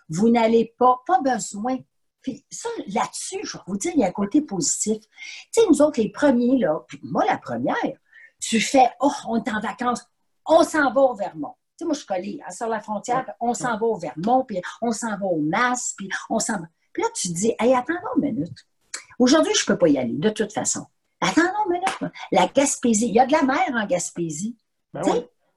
vous 0.09 0.29
n'allez 0.29 0.73
pas, 0.77 1.01
pas 1.05 1.21
besoin. 1.21 1.77
Puis 2.21 2.45
ça, 2.49 2.69
là-dessus, 2.87 3.39
je 3.43 3.57
vais 3.57 3.63
vous 3.67 3.77
dire, 3.77 3.91
il 3.95 4.01
y 4.01 4.03
a 4.03 4.07
un 4.07 4.11
côté 4.11 4.41
positif. 4.41 4.99
Tu 4.99 5.07
sais, 5.51 5.61
nous 5.69 5.81
autres, 5.81 5.99
les 6.01 6.09
premiers, 6.09 6.57
là, 6.57 6.83
puis 6.87 6.99
moi, 7.03 7.25
la 7.25 7.37
première, 7.37 7.75
tu 8.39 8.59
fais, 8.59 8.89
oh, 8.99 9.11
on 9.27 9.43
est 9.43 9.49
en 9.49 9.59
vacances, 9.59 10.05
on 10.45 10.63
s'en 10.63 10.91
va 10.91 11.01
au 11.01 11.13
Vermont 11.15 11.55
moi, 11.81 11.93
je 11.93 11.99
suis 11.99 12.07
collée 12.07 12.39
sur 12.51 12.67
la 12.67 12.79
frontière, 12.79 13.25
on 13.39 13.53
s'en 13.53 13.77
va 13.77 13.85
au 13.85 13.97
Vermont, 13.97 14.43
puis 14.45 14.61
on 14.81 14.91
s'en 14.91 15.17
va 15.17 15.25
au 15.25 15.41
Mass, 15.41 15.93
puis 15.97 16.09
on 16.29 16.39
s'en 16.39 16.53
va. 16.53 16.67
Puis 16.91 17.03
là, 17.03 17.09
tu 17.15 17.29
te 17.29 17.33
dis, 17.33 17.55
hey, 17.59 17.73
attends 17.73 17.93
une 18.15 18.21
minute. 18.21 18.67
Aujourd'hui, 19.19 19.53
je 19.55 19.63
ne 19.63 19.67
peux 19.67 19.77
pas 19.77 19.87
y 19.87 19.97
aller, 19.97 20.13
de 20.13 20.29
toute 20.29 20.53
façon. 20.53 20.85
Attends 21.19 21.41
une 21.41 21.73
minute. 21.73 22.13
La 22.31 22.47
Gaspésie, 22.47 23.07
il 23.07 23.15
y 23.15 23.19
a 23.19 23.25
de 23.25 23.31
la 23.31 23.43
mer 23.43 23.71
en 23.73 23.85
Gaspésie. 23.85 24.57
Ben 24.93 25.01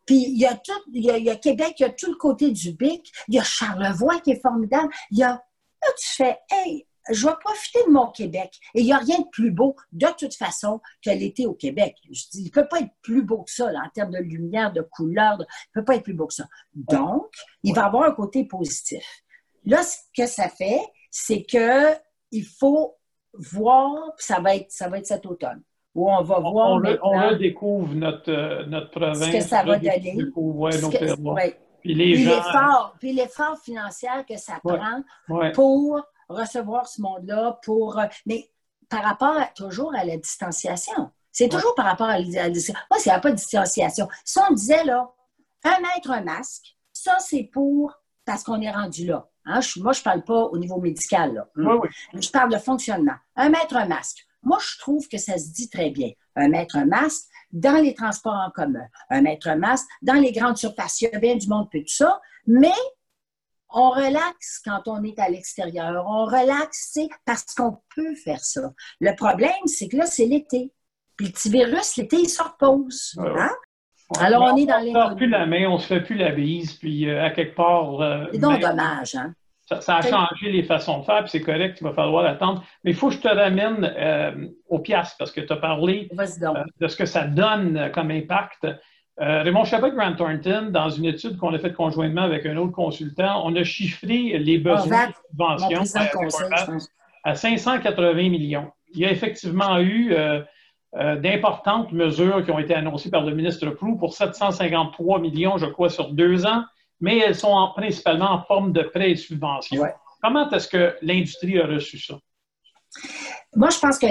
puis 0.06 0.22
il 0.28 0.38
y, 0.38 0.46
a 0.46 0.54
tout, 0.54 0.72
il, 0.92 1.02
y 1.02 1.30
a, 1.30 1.34
Québec, 1.34 1.74
il 1.80 1.82
y 1.82 1.86
a 1.86 1.90
tout 1.90 2.08
le 2.08 2.16
côté 2.16 2.52
du 2.52 2.72
Bic, 2.72 3.12
il 3.26 3.34
y 3.34 3.40
a 3.40 3.42
Charlevoix 3.42 4.20
qui 4.20 4.30
est 4.30 4.40
formidable. 4.40 4.88
Il 5.10 5.18
y 5.18 5.24
a, 5.24 5.32
là, 5.32 5.88
tu 5.98 6.08
fais, 6.14 6.38
hey, 6.48 6.86
je 7.10 7.26
vais 7.26 7.34
profiter 7.44 7.80
de 7.86 7.92
mon 7.92 8.08
Québec. 8.08 8.58
Et 8.74 8.80
il 8.80 8.86
n'y 8.86 8.92
a 8.92 8.98
rien 8.98 9.18
de 9.18 9.28
plus 9.30 9.50
beau, 9.50 9.76
de 9.92 10.06
toute 10.18 10.34
façon, 10.34 10.80
que 11.04 11.10
l'été 11.10 11.46
au 11.46 11.54
Québec. 11.54 11.96
Je 12.10 12.22
dis, 12.32 12.42
il 12.42 12.46
ne 12.46 12.50
peut 12.50 12.66
pas 12.68 12.80
être 12.80 12.92
plus 13.02 13.22
beau 13.22 13.42
que 13.42 13.50
ça, 13.50 13.66
en 13.66 13.88
termes 13.94 14.12
de 14.12 14.18
lumière, 14.18 14.72
de 14.72 14.82
couleur. 14.82 15.36
il 15.38 15.40
ne 15.40 15.80
peut 15.80 15.84
pas 15.84 15.96
être 15.96 16.04
plus 16.04 16.14
beau 16.14 16.26
que 16.26 16.34
ça. 16.34 16.46
Donc, 16.74 17.28
il 17.62 17.74
va 17.74 17.86
avoir 17.86 18.04
un 18.04 18.12
côté 18.12 18.44
positif. 18.44 19.04
Là, 19.64 19.82
ce 19.82 19.98
que 20.16 20.26
ça 20.26 20.48
fait, 20.48 20.80
c'est 21.10 21.44
que 21.44 21.94
il 22.32 22.44
faut 22.44 22.96
voir, 23.32 24.12
ça 24.18 24.40
va 24.40 24.56
être, 24.56 24.70
ça 24.70 24.88
va 24.88 24.98
être 24.98 25.06
cet 25.06 25.26
automne, 25.26 25.62
où 25.94 26.10
on 26.10 26.22
va 26.22 26.38
voir. 26.38 26.54
On, 26.54 26.82
on 27.02 27.28
redécouvre 27.28 27.94
notre, 27.94 28.30
euh, 28.30 28.66
notre 28.66 28.90
province. 28.90 29.24
Ce 29.24 29.30
que 29.30 29.40
ça 29.40 29.62
va 29.62 29.78
donner. 29.78 30.16
Puis 31.82 33.12
l'effort 33.12 33.58
financier 33.62 34.08
que 34.28 34.36
ça 34.36 34.54
prend 34.62 35.02
pour 35.52 36.02
recevoir 36.28 36.88
ce 36.88 37.00
monde-là 37.00 37.58
pour. 37.62 37.98
Euh, 37.98 38.06
mais 38.26 38.50
par 38.88 39.02
rapport 39.02 39.36
toujours 39.54 39.94
à 39.94 40.04
la 40.04 40.16
distanciation. 40.16 41.10
C'est 41.32 41.48
toujours 41.48 41.74
par 41.74 41.86
rapport 41.86 42.08
à 42.08 42.18
la 42.18 42.24
distanciation. 42.24 42.74
Moi, 42.90 43.00
s'il 43.00 43.10
n'y 43.10 43.16
a 43.16 43.20
pas 43.20 43.30
de 43.30 43.36
distanciation. 43.36 44.08
Si 44.24 44.38
on 44.48 44.54
disait, 44.54 44.84
là, 44.84 45.10
un 45.64 45.80
mètre, 45.80 46.10
un 46.10 46.22
masque, 46.22 46.76
ça, 46.92 47.18
c'est 47.18 47.44
pour. 47.52 47.92
Parce 48.24 48.42
qu'on 48.42 48.60
est 48.60 48.70
rendu 48.70 49.06
là. 49.06 49.28
Hein? 49.44 49.60
moi, 49.76 49.92
je 49.92 50.00
ne 50.00 50.04
parle 50.04 50.24
pas 50.24 50.44
au 50.46 50.58
niveau 50.58 50.80
médical. 50.80 51.34
Là. 51.34 51.80
Je 52.14 52.30
parle 52.30 52.52
de 52.52 52.58
fonctionnement. 52.58 53.14
Un 53.36 53.50
mètre, 53.50 53.76
un 53.76 53.86
masque. 53.86 54.26
Moi, 54.42 54.58
je 54.60 54.78
trouve 54.78 55.06
que 55.08 55.18
ça 55.18 55.38
se 55.38 55.52
dit 55.52 55.70
très 55.70 55.90
bien. 55.90 56.10
Un 56.34 56.48
mètre, 56.48 56.76
un 56.76 56.86
masque 56.86 57.26
dans 57.52 57.80
les 57.80 57.94
transports 57.94 58.34
en 58.34 58.50
commun. 58.50 58.86
Un 59.10 59.22
mètre, 59.22 59.48
un 59.48 59.56
masque 59.56 59.86
dans 60.02 60.14
les 60.14 60.32
grandes 60.32 60.56
surfaces. 60.56 61.00
Il 61.00 61.10
y 61.12 61.14
a 61.14 61.18
bien 61.18 61.36
du 61.36 61.48
monde, 61.48 61.68
tout 61.70 61.82
ça. 61.86 62.20
Mais 62.46 62.72
on 63.70 63.90
relaxe 63.90 64.60
quand 64.64 64.82
on 64.86 65.02
est 65.02 65.18
à 65.18 65.28
l'extérieur. 65.28 66.04
On 66.06 66.24
relaxe, 66.24 66.98
parce 67.24 67.54
qu'on 67.54 67.78
peut 67.94 68.14
faire 68.14 68.40
ça. 68.40 68.72
Le 69.00 69.14
problème, 69.16 69.50
c'est 69.66 69.88
que 69.88 69.96
là, 69.96 70.06
c'est 70.06 70.26
l'été. 70.26 70.72
Puis 71.16 71.26
le 71.26 71.32
petit 71.32 71.50
virus, 71.50 71.96
l'été, 71.96 72.16
il 72.16 72.28
se 72.28 72.42
repose. 72.42 73.14
Hein? 73.18 73.50
Alors, 74.20 74.50
on, 74.52 74.56
est 74.56 74.66
dans 74.66 74.78
les. 74.78 74.94
On 74.94 75.04
ne 75.04 75.10
se 75.10 75.16
plus 75.16 75.28
la 75.28 75.46
main, 75.46 75.66
on 75.68 75.78
se 75.78 75.86
fait 75.86 76.00
plus 76.00 76.14
la 76.14 76.30
bise, 76.30 76.74
puis 76.74 77.08
euh, 77.08 77.24
à 77.24 77.30
quelque 77.30 77.56
part. 77.56 78.00
Euh, 78.00 78.26
c'est 78.32 78.38
donc 78.38 78.60
dommage, 78.60 79.14
hein? 79.16 79.34
Ça, 79.68 79.96
a 79.96 80.02
changé 80.02 80.52
les 80.52 80.62
façons 80.62 81.00
de 81.00 81.04
faire, 81.04 81.22
puis 81.22 81.30
c'est 81.30 81.40
correct, 81.40 81.78
il 81.80 81.84
va 81.84 81.92
falloir 81.92 82.24
attendre. 82.24 82.62
Mais 82.84 82.92
il 82.92 82.96
faut 82.96 83.08
que 83.08 83.14
je 83.14 83.20
te 83.20 83.26
ramène 83.26 83.84
euh, 83.98 84.46
au 84.68 84.78
piastres, 84.78 85.16
parce 85.18 85.32
que 85.32 85.40
tu 85.40 85.52
as 85.52 85.56
parlé 85.56 86.08
de 86.12 86.86
ce 86.86 86.94
que 86.94 87.04
ça 87.04 87.24
donne 87.24 87.90
comme 87.92 88.12
impact. 88.12 88.64
Euh, 89.18 89.42
Raymond 89.42 89.64
Chabot 89.64 89.90
Grant 89.90 90.14
Thornton, 90.14 90.68
dans 90.70 90.90
une 90.90 91.06
étude 91.06 91.38
qu'on 91.38 91.54
a 91.54 91.58
faite 91.58 91.74
conjointement 91.74 92.22
avec 92.22 92.44
un 92.44 92.56
autre 92.58 92.72
consultant, 92.72 93.42
on 93.46 93.56
a 93.56 93.64
chiffré 93.64 94.38
les 94.38 94.58
besoins 94.58 95.08
de 95.08 95.12
subvention 95.30 95.84
à 97.24 97.34
580 97.34 98.14
millions. 98.28 98.70
Il 98.92 99.00
y 99.00 99.06
a 99.06 99.10
effectivement 99.10 99.78
eu 99.78 100.12
euh, 100.12 100.42
euh, 100.96 101.16
d'importantes 101.16 101.92
mesures 101.92 102.44
qui 102.44 102.50
ont 102.50 102.58
été 102.58 102.74
annoncées 102.74 103.10
par 103.10 103.24
le 103.24 103.34
ministre 103.34 103.70
Prou 103.70 103.96
pour 103.96 104.12
753 104.12 105.18
millions, 105.20 105.56
je 105.56 105.66
crois, 105.66 105.88
sur 105.88 106.12
deux 106.12 106.44
ans. 106.44 106.64
mais 107.00 107.18
elles 107.18 107.34
sont 107.34 107.72
principalement 107.74 108.30
en 108.32 108.42
forme 108.42 108.72
de 108.72 108.82
prêts 108.82 109.12
et 109.12 109.16
subventions. 109.16 109.82
Comment 110.22 110.48
est-ce 110.50 110.68
que 110.68 110.94
l'industrie 111.00 111.58
a 111.58 111.66
reçu 111.66 111.98
ça? 111.98 112.18
Moi, 113.56 113.70
je 113.70 113.78
pense 113.78 113.98
que 113.98 114.06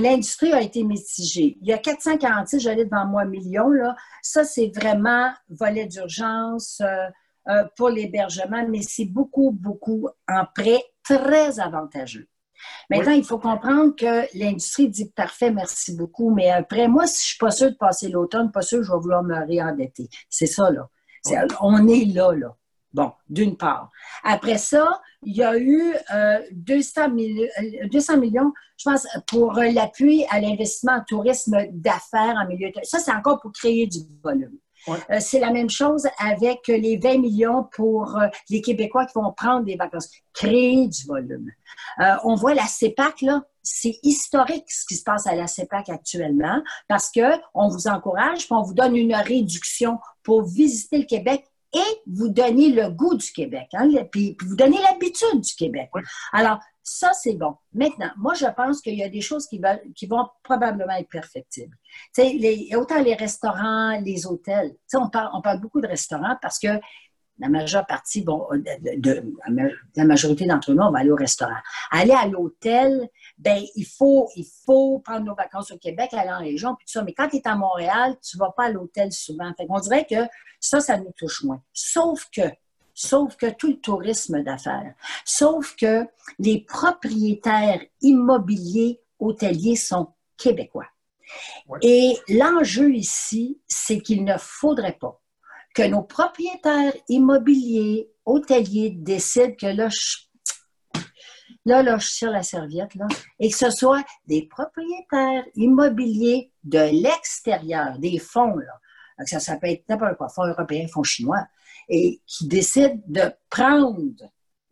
l'industrie 0.00 0.52
a 0.52 0.62
été 0.62 0.82
mitigée. 0.82 1.58
Il 1.60 1.68
y 1.68 1.74
a 1.74 1.78
446, 1.78 2.58
j'allais 2.58 2.86
devant 2.86 3.06
moi, 3.06 3.26
millions. 3.26 3.68
Là. 3.68 3.94
Ça, 4.22 4.44
c'est 4.44 4.72
vraiment 4.74 5.30
volet 5.50 5.86
d'urgence 5.86 6.80
euh, 6.80 7.06
euh, 7.48 7.64
pour 7.76 7.90
l'hébergement, 7.90 8.66
mais 8.66 8.80
c'est 8.80 9.04
beaucoup, 9.04 9.50
beaucoup 9.50 10.08
en 10.26 10.46
prêt 10.54 10.82
très 11.04 11.60
avantageux. 11.60 12.28
Maintenant, 12.88 13.12
il 13.12 13.24
faut 13.24 13.38
comprendre 13.38 13.94
que 13.94 14.26
l'industrie 14.38 14.88
dit 14.88 15.10
parfait, 15.10 15.50
merci 15.50 15.94
beaucoup, 15.96 16.32
mais 16.32 16.48
après, 16.50 16.88
moi, 16.88 17.06
si 17.06 17.18
je 17.18 17.24
ne 17.24 17.28
suis 17.28 17.38
pas 17.38 17.50
sûre 17.50 17.70
de 17.70 17.76
passer 17.76 18.08
l'automne, 18.08 18.52
pas 18.52 18.62
sûr 18.62 18.78
que 18.78 18.84
je 18.84 18.92
vais 18.92 18.98
vouloir 18.98 19.22
me 19.22 19.46
réendetter. 19.46 20.08
C'est 20.30 20.46
ça, 20.46 20.70
là. 20.70 20.88
On 21.60 21.88
est 21.88 22.06
là, 22.06 22.32
là. 22.32 22.56
Bon, 22.94 23.12
d'une 23.28 23.56
part. 23.56 23.90
Après 24.22 24.58
ça, 24.58 25.00
il 25.22 25.36
y 25.36 25.42
a 25.42 25.56
eu 25.56 25.94
200, 26.52 27.00
euh, 27.00 27.88
200 27.90 28.14
euh, 28.14 28.16
millions, 28.18 28.52
je 28.76 28.84
pense, 28.84 29.06
pour 29.26 29.54
l'appui 29.54 30.24
à 30.30 30.40
l'investissement 30.40 30.92
en 30.92 31.04
tourisme 31.04 31.56
d'affaires 31.72 32.36
en 32.36 32.46
milieu. 32.46 32.70
Ça, 32.82 32.98
c'est 32.98 33.12
encore 33.12 33.40
pour 33.40 33.52
créer 33.52 33.86
du 33.86 34.00
volume. 34.22 34.58
Euh, 34.88 35.20
c'est 35.20 35.38
la 35.38 35.52
même 35.52 35.70
chose 35.70 36.08
avec 36.18 36.66
les 36.66 36.98
20 36.98 37.18
millions 37.18 37.68
pour 37.72 38.18
les 38.50 38.60
Québécois 38.60 39.06
qui 39.06 39.12
vont 39.14 39.32
prendre 39.32 39.64
des 39.64 39.76
vacances. 39.76 40.10
Créer 40.34 40.88
du 40.88 41.06
volume. 41.06 41.50
on 42.24 42.34
voit 42.34 42.54
la 42.54 42.66
CEPAC, 42.66 43.22
là, 43.22 43.42
c'est 43.62 44.00
historique 44.02 44.68
ce 44.68 44.84
qui 44.84 44.96
se 44.96 45.04
passe 45.04 45.26
à 45.28 45.36
la 45.36 45.46
CEPAC 45.46 45.88
actuellement 45.88 46.60
parce 46.88 47.12
qu'on 47.12 47.68
vous 47.68 47.86
encourage, 47.86 48.46
puis 48.46 48.52
on 48.52 48.62
vous 48.62 48.74
donne 48.74 48.96
une 48.96 49.14
réduction 49.14 49.98
pour 50.24 50.42
visiter 50.42 50.98
le 50.98 51.04
Québec 51.04 51.44
et 51.74 52.02
vous 52.06 52.28
donner 52.28 52.70
le 52.70 52.90
goût 52.90 53.14
du 53.14 53.32
Québec, 53.32 53.68
hein, 53.72 53.88
puis, 54.10 54.36
vous 54.46 54.56
donner 54.56 54.78
l'habitude 54.82 55.40
du 55.40 55.54
Québec. 55.54 55.90
Alors, 56.32 56.58
ça, 56.82 57.12
c'est 57.12 57.34
bon. 57.34 57.54
Maintenant, 57.72 58.10
moi, 58.16 58.34
je 58.34 58.46
pense 58.46 58.80
qu'il 58.80 58.94
y 58.94 59.04
a 59.04 59.08
des 59.08 59.20
choses 59.20 59.46
qui, 59.46 59.60
qui 59.94 60.06
vont 60.06 60.26
probablement 60.42 60.94
être 60.94 61.08
perfectibles. 61.08 61.76
Les, 62.18 62.70
autant 62.76 63.00
les 63.00 63.14
restaurants, 63.14 63.98
les 64.00 64.26
hôtels. 64.26 64.74
On 64.94 65.08
parle, 65.08 65.30
on 65.32 65.40
parle 65.40 65.60
beaucoup 65.60 65.80
de 65.80 65.86
restaurants 65.86 66.36
parce 66.42 66.58
que 66.58 66.68
la 67.38 67.48
majeure 67.48 67.86
partie, 67.86 68.22
bon, 68.22 68.46
de, 68.52 69.22
la 69.96 70.04
majorité 70.04 70.46
d'entre 70.46 70.72
nous, 70.74 70.82
on 70.82 70.90
va 70.90 71.00
aller 71.00 71.10
au 71.10 71.16
restaurant. 71.16 71.56
Aller 71.90 72.12
à 72.12 72.26
l'hôtel, 72.26 73.08
ben 73.38 73.62
il 73.74 73.86
faut, 73.86 74.28
il 74.36 74.46
faut 74.64 75.00
prendre 75.00 75.24
nos 75.26 75.34
vacances 75.34 75.70
au 75.70 75.78
Québec, 75.78 76.12
aller 76.12 76.30
en 76.30 76.38
région, 76.38 76.74
puis 76.76 76.86
tout 76.86 76.92
ça. 76.92 77.02
Mais 77.02 77.12
quand 77.12 77.28
tu 77.28 77.36
es 77.36 77.48
à 77.48 77.56
Montréal, 77.56 78.16
tu 78.22 78.36
ne 78.36 78.40
vas 78.40 78.52
pas 78.56 78.64
à 78.64 78.70
l'hôtel 78.70 79.12
souvent. 79.12 79.52
Fait 79.56 79.66
on 79.68 79.80
dirait 79.80 80.06
que 80.08 80.28
ça, 80.60 80.80
ça 80.80 80.98
nous 80.98 81.12
touche 81.16 81.42
moins. 81.44 81.62
Sauf 81.72 82.28
que, 82.34 82.42
sauf 82.94 83.36
que 83.36 83.50
tout 83.50 83.68
le 83.68 83.80
tourisme 83.80 84.42
d'affaires, 84.42 84.94
sauf 85.24 85.74
que 85.76 86.06
les 86.38 86.60
propriétaires 86.60 87.80
immobiliers 88.00 89.00
hôteliers 89.18 89.76
sont 89.76 90.08
québécois. 90.36 90.88
Et 91.80 92.18
l'enjeu 92.28 92.94
ici, 92.94 93.60
c'est 93.66 94.00
qu'il 94.00 94.24
ne 94.24 94.36
faudrait 94.36 94.98
pas 95.00 95.20
que 95.74 95.82
nos 95.82 96.02
propriétaires 96.02 96.92
immobiliers, 97.08 98.10
hôteliers 98.26 98.90
décident 98.90 99.54
que 99.54 99.66
là, 99.66 99.88
je, 99.88 100.18
là, 101.64 101.82
là, 101.82 101.98
je 101.98 102.06
suis 102.06 102.16
sur 102.16 102.30
la 102.30 102.42
serviette, 102.42 102.94
là, 102.94 103.06
et 103.38 103.50
que 103.50 103.56
ce 103.56 103.70
soit 103.70 104.04
des 104.26 104.46
propriétaires 104.46 105.44
immobiliers 105.54 106.50
de 106.64 107.02
l'extérieur, 107.02 107.98
des 107.98 108.18
fonds, 108.18 108.56
là, 108.56 109.26
ça, 109.26 109.40
ça 109.40 109.56
peut 109.56 109.68
être 109.68 109.84
n'importe 109.88 110.16
quoi, 110.16 110.28
fonds 110.28 110.46
européens, 110.46 110.86
fonds 110.88 111.02
chinois, 111.02 111.46
et 111.88 112.20
qui 112.26 112.46
décident 112.46 113.00
de 113.06 113.32
prendre 113.50 114.00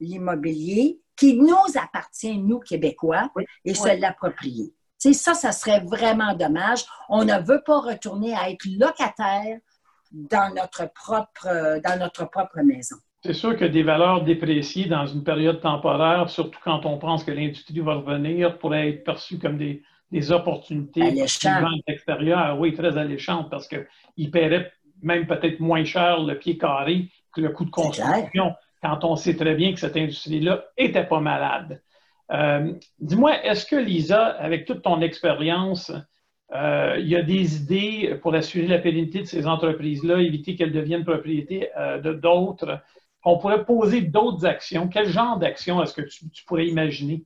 l'immobilier 0.00 1.00
qui 1.16 1.36
nous 1.36 1.66
appartient, 1.76 2.38
nous, 2.38 2.60
Québécois, 2.60 3.30
et 3.64 3.74
se 3.74 4.00
l'approprier. 4.00 4.74
ça, 4.98 5.34
ça 5.34 5.52
serait 5.52 5.80
vraiment 5.80 6.34
dommage. 6.34 6.84
On 7.08 7.24
ne 7.24 7.38
veut 7.42 7.62
pas 7.64 7.80
retourner 7.80 8.34
à 8.34 8.50
être 8.50 8.64
locataire 8.64 9.58
dans 10.10 10.54
notre 10.54 10.90
propre, 10.92 11.80
dans 11.84 11.98
notre 11.98 12.24
propre 12.24 12.60
maison. 12.62 12.96
C'est 13.22 13.34
sûr 13.34 13.56
que 13.56 13.66
des 13.66 13.82
valeurs 13.82 14.24
dépréciées 14.24 14.86
dans 14.86 15.06
une 15.06 15.24
période 15.24 15.60
temporaire, 15.60 16.30
surtout 16.30 16.58
quand 16.64 16.86
on 16.86 16.98
pense 16.98 17.22
que 17.22 17.30
l'industrie 17.30 17.80
va 17.80 17.96
revenir, 17.96 18.58
pourraient 18.58 18.88
être 18.88 19.04
perçues 19.04 19.38
comme 19.38 19.58
des, 19.58 19.82
des 20.10 20.32
opportunités 20.32 21.02
à 21.02 21.10
l'extérieur. 21.86 22.58
Oui, 22.58 22.72
très 22.72 22.96
alléchantes 22.96 23.50
parce 23.50 23.68
qu'ils 23.68 24.30
paieraient 24.30 24.72
même 25.02 25.26
peut-être 25.26 25.60
moins 25.60 25.84
cher 25.84 26.20
le 26.20 26.38
pied 26.38 26.58
carré 26.58 27.08
que 27.34 27.40
le 27.40 27.50
coût 27.50 27.64
de 27.64 27.70
construction 27.70 28.54
quand 28.82 29.04
on 29.04 29.16
sait 29.16 29.36
très 29.36 29.54
bien 29.54 29.72
que 29.72 29.78
cette 29.78 29.96
industrie-là 29.96 30.64
n'était 30.78 31.04
pas 31.04 31.20
malade. 31.20 31.82
Euh, 32.32 32.72
dis-moi, 32.98 33.44
est-ce 33.44 33.66
que 33.66 33.76
Lisa, 33.76 34.26
avec 34.26 34.64
toute 34.64 34.82
ton 34.82 35.00
expérience, 35.00 35.92
euh, 36.54 36.96
il 36.98 37.08
y 37.08 37.16
a 37.16 37.22
des 37.22 37.56
idées 37.56 38.18
pour 38.22 38.34
assurer 38.34 38.66
la 38.66 38.78
pérennité 38.78 39.20
de 39.20 39.24
ces 39.26 39.46
entreprises-là, 39.46 40.20
éviter 40.20 40.56
qu'elles 40.56 40.72
deviennent 40.72 41.04
propriété 41.04 41.68
euh, 41.76 41.98
de 41.98 42.12
d'autres. 42.12 42.80
On 43.24 43.38
pourrait 43.38 43.64
poser 43.64 44.00
d'autres 44.00 44.46
actions. 44.46 44.88
Quel 44.88 45.08
genre 45.08 45.38
d'action 45.38 45.82
est-ce 45.82 45.92
que 45.92 46.02
tu, 46.02 46.44
pourrais 46.46 46.66
imaginer? 46.66 47.24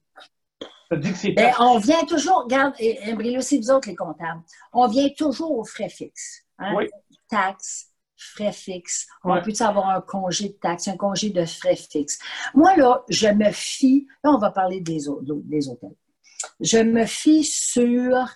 Ben, 0.91 1.53
on 1.59 1.79
vient 1.79 2.05
toujours, 2.05 2.45
regarde, 2.45 2.75
Embryo, 3.09 3.41
c'est 3.41 3.59
vous 3.59 3.71
autres 3.71 3.89
les 3.89 3.97
comptables, 3.97 4.43
on 4.73 4.87
vient 4.87 5.09
toujours 5.09 5.59
aux 5.59 5.65
frais 5.65 5.89
fixes. 5.89 6.45
Hein? 6.59 6.75
Oui. 6.77 6.89
Taxes, 7.29 7.89
frais 8.17 8.53
fixes. 8.53 9.07
On 9.25 9.41
peut 9.41 9.53
avoir 9.61 9.91
un 9.91 10.01
congé 10.01 10.51
de 10.51 10.55
taxes, 10.55 10.89
un 10.89 10.97
congé 10.97 11.31
de 11.31 11.45
frais 11.45 11.77
fixes? 11.77 12.19
Moi, 12.55 12.77
là, 12.77 13.03
je 13.09 13.29
me 13.29 13.51
fie, 13.51 14.07
là, 14.23 14.31
on 14.31 14.39
va 14.39 14.51
parler 14.51 14.81
des, 14.81 15.01
des 15.23 15.69
hôtels. 15.69 15.97
Je 16.61 16.79
me 16.79 17.07
fie 17.07 17.45
sur 17.45 18.29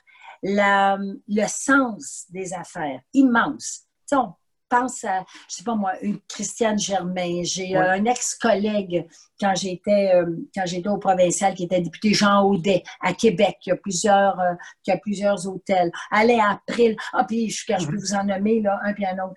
le 0.43 1.47
sens 1.47 2.27
des 2.31 2.53
affaires 2.55 3.01
immense. 3.13 3.87
on 4.13 4.35
pense 4.69 5.05
à, 5.05 5.25
je 5.49 5.57
sais 5.57 5.65
pas 5.65 5.75
moi, 5.75 5.93
une 6.03 6.21
Christiane 6.29 6.79
Germain. 6.79 7.43
J'ai 7.43 7.77
euh, 7.77 7.93
un 7.93 8.05
ex-collègue 8.05 9.07
quand 9.41 9.55
j'étais 9.55 10.13
euh, 10.15 10.27
quand 10.55 10.67
j'étais 10.67 10.89
au 10.89 10.99
provincial 10.99 11.55
qui 11.55 11.65
était 11.65 11.81
député 11.81 12.15
Jean 12.15 12.43
Audet 12.43 12.83
à 13.01 13.13
Québec. 13.13 13.57
Il 13.67 13.71
y 13.71 13.73
a 13.73 13.77
plusieurs, 13.77 14.39
euh, 14.41 14.93
a 14.93 14.97
plusieurs 14.97 15.47
hôtels. 15.47 15.91
Allez 16.11 16.39
à 16.39 16.51
April. 16.51 16.97
Ah, 17.13 17.25
puis 17.25 17.51
je, 17.51 17.65
je 17.67 17.87
peux 17.87 17.97
vous 17.97 18.15
en 18.15 18.25
nommer 18.25 18.61
là, 18.61 18.79
un 18.85 18.93
puis 18.93 19.07
un 19.07 19.25
autre 19.25 19.35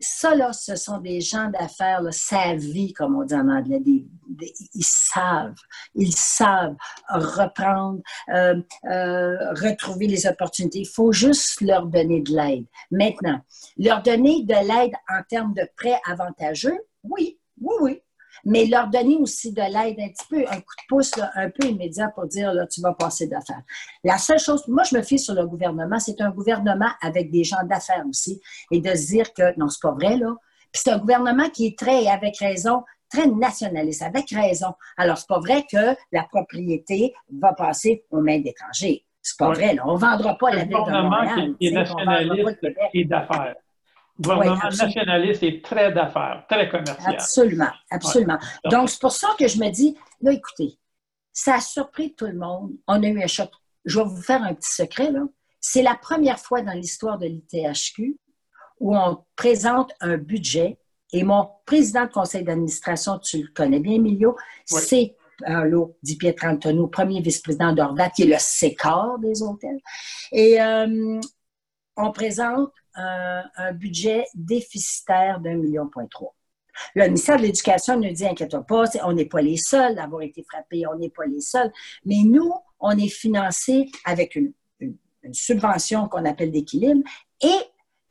ça, 0.00 0.34
là, 0.34 0.52
ce 0.52 0.76
sont 0.76 0.98
des 0.98 1.20
gens 1.20 1.50
d'affaires, 1.50 2.02
sa 2.10 2.54
vie, 2.54 2.92
comme 2.92 3.16
on 3.16 3.24
dit 3.24 3.34
en 3.34 3.48
anglais. 3.48 3.80
ils 3.84 4.84
savent, 4.84 5.54
ils 5.94 6.14
savent 6.16 6.76
reprendre, 7.08 8.00
euh, 8.30 8.60
euh, 8.86 9.36
retrouver 9.52 10.06
les 10.06 10.26
opportunités. 10.26 10.80
Il 10.80 10.88
faut 10.88 11.12
juste 11.12 11.60
leur 11.60 11.86
donner 11.86 12.22
de 12.22 12.34
l'aide. 12.34 12.64
Maintenant, 12.90 13.40
leur 13.76 14.02
donner 14.02 14.44
de 14.44 14.54
l'aide 14.54 14.94
en 15.08 15.22
termes 15.28 15.54
de 15.54 15.68
prêts 15.76 16.00
avantageux, 16.06 16.78
oui, 17.04 17.38
oui, 17.60 17.74
oui 17.80 18.02
mais 18.44 18.66
leur 18.66 18.88
donner 18.88 19.16
aussi 19.16 19.52
de 19.52 19.60
l'aide 19.60 19.98
un 20.00 20.08
petit 20.08 20.26
peu, 20.28 20.44
un 20.48 20.60
coup 20.60 20.74
de 20.78 20.86
pouce 20.88 21.12
un 21.34 21.50
peu 21.50 21.68
immédiat 21.68 22.08
pour 22.08 22.26
dire, 22.26 22.52
là, 22.52 22.66
tu 22.66 22.80
vas 22.80 22.94
passer 22.94 23.26
d'affaires. 23.26 23.62
La 24.04 24.18
seule 24.18 24.38
chose, 24.38 24.66
moi, 24.68 24.82
je 24.84 24.96
me 24.96 25.02
fie 25.02 25.18
sur 25.18 25.34
le 25.34 25.46
gouvernement, 25.46 25.98
c'est 25.98 26.20
un 26.20 26.30
gouvernement 26.30 26.90
avec 27.00 27.30
des 27.30 27.44
gens 27.44 27.62
d'affaires 27.64 28.04
aussi, 28.08 28.40
et 28.70 28.80
de 28.80 28.94
se 28.94 29.06
dire 29.08 29.32
que, 29.32 29.58
non, 29.58 29.68
c'est 29.68 29.82
pas 29.82 29.92
vrai, 29.92 30.16
là. 30.16 30.34
Puis 30.72 30.82
c'est 30.84 30.90
un 30.90 30.98
gouvernement 30.98 31.48
qui 31.50 31.66
est 31.66 31.78
très, 31.78 32.06
avec 32.06 32.38
raison, 32.38 32.84
très 33.10 33.26
nationaliste, 33.26 34.02
avec 34.02 34.30
raison. 34.30 34.72
Alors, 34.96 35.18
c'est 35.18 35.28
pas 35.28 35.40
vrai 35.40 35.64
que 35.70 35.96
la 36.12 36.24
propriété 36.24 37.12
va 37.40 37.52
passer 37.52 38.04
aux 38.10 38.20
mains 38.20 38.38
d'étrangers. 38.38 39.04
C'est 39.20 39.36
pas 39.36 39.52
vrai, 39.52 39.74
là. 39.74 39.82
On 39.86 39.96
vendra 39.96 40.38
pas 40.38 40.50
la 40.50 40.64
ville 40.64 40.70
de 40.70 41.02
Montréal. 41.02 41.54
Qui 41.58 41.66
est 41.66 41.72
nationaliste 41.72 42.66
et 42.94 43.04
d'affaires 43.04 43.56
gouvernement 44.20 44.70
nationaliste 44.70 45.42
et 45.42 45.62
très 45.62 45.92
d'affaires, 45.92 46.44
très 46.48 46.68
commercial. 46.68 47.14
Absolument, 47.14 47.70
absolument. 47.90 48.38
Donc, 48.70 48.90
c'est 48.90 49.00
pour 49.00 49.12
ça 49.12 49.28
que 49.38 49.48
je 49.48 49.58
me 49.58 49.70
dis, 49.70 49.96
là, 50.20 50.32
écoutez, 50.32 50.78
ça 51.32 51.54
a 51.54 51.60
surpris 51.60 52.14
tout 52.14 52.26
le 52.26 52.34
monde. 52.34 52.72
On 52.86 53.02
a 53.02 53.06
eu 53.06 53.22
un 53.22 53.26
choc. 53.26 53.50
Je 53.84 53.98
vais 53.98 54.04
vous 54.04 54.22
faire 54.22 54.42
un 54.42 54.54
petit 54.54 54.72
secret, 54.72 55.10
là. 55.10 55.22
C'est 55.60 55.82
la 55.82 55.94
première 55.94 56.38
fois 56.38 56.62
dans 56.62 56.72
l'histoire 56.72 57.18
de 57.18 57.26
l'ITHQ 57.26 58.16
où 58.78 58.96
on 58.96 59.24
présente 59.36 59.92
un 60.00 60.16
budget 60.16 60.78
et 61.12 61.22
mon 61.22 61.48
président 61.66 62.06
de 62.06 62.10
conseil 62.10 62.44
d'administration, 62.44 63.18
tu 63.18 63.42
le 63.42 63.48
connais 63.54 63.80
bien, 63.80 63.94
Emilio, 63.94 64.36
c'est 64.64 65.16
Paolo 65.38 65.96
Di 66.02 66.16
Pietrantoni, 66.16 66.88
premier 66.90 67.20
vice-président 67.20 67.72
d'Orvat, 67.72 68.10
qui 68.10 68.22
est 68.22 68.26
le 68.26 68.36
sécor 68.38 69.18
des 69.18 69.42
hôtels. 69.42 69.80
Et 70.32 70.60
euh, 70.60 71.20
on 71.96 72.12
présente 72.12 72.72
un, 72.94 73.72
budget 73.72 74.26
déficitaire 74.34 75.40
d'un 75.40 75.54
million 75.54 75.88
point 75.88 76.06
trois. 76.06 76.34
Le 76.94 77.04
ministère 77.04 77.36
de 77.36 77.42
l'Éducation 77.42 77.98
nous 77.98 78.12
dit, 78.12 78.26
inquiète 78.26 78.56
pas, 78.66 78.84
on 79.04 79.12
n'est 79.12 79.26
pas 79.26 79.42
les 79.42 79.56
seuls 79.56 79.98
à 79.98 80.04
avoir 80.04 80.22
été 80.22 80.42
frappés, 80.42 80.84
on 80.86 80.96
n'est 80.96 81.10
pas 81.10 81.26
les 81.26 81.40
seuls. 81.40 81.70
Mais 82.04 82.22
nous, 82.24 82.52
on 82.78 82.96
est 82.96 83.08
financé 83.08 83.90
avec 84.04 84.36
une, 84.36 84.52
subvention 85.32 86.08
qu'on 86.08 86.24
appelle 86.24 86.50
d'équilibre 86.50 87.02
et 87.42 87.58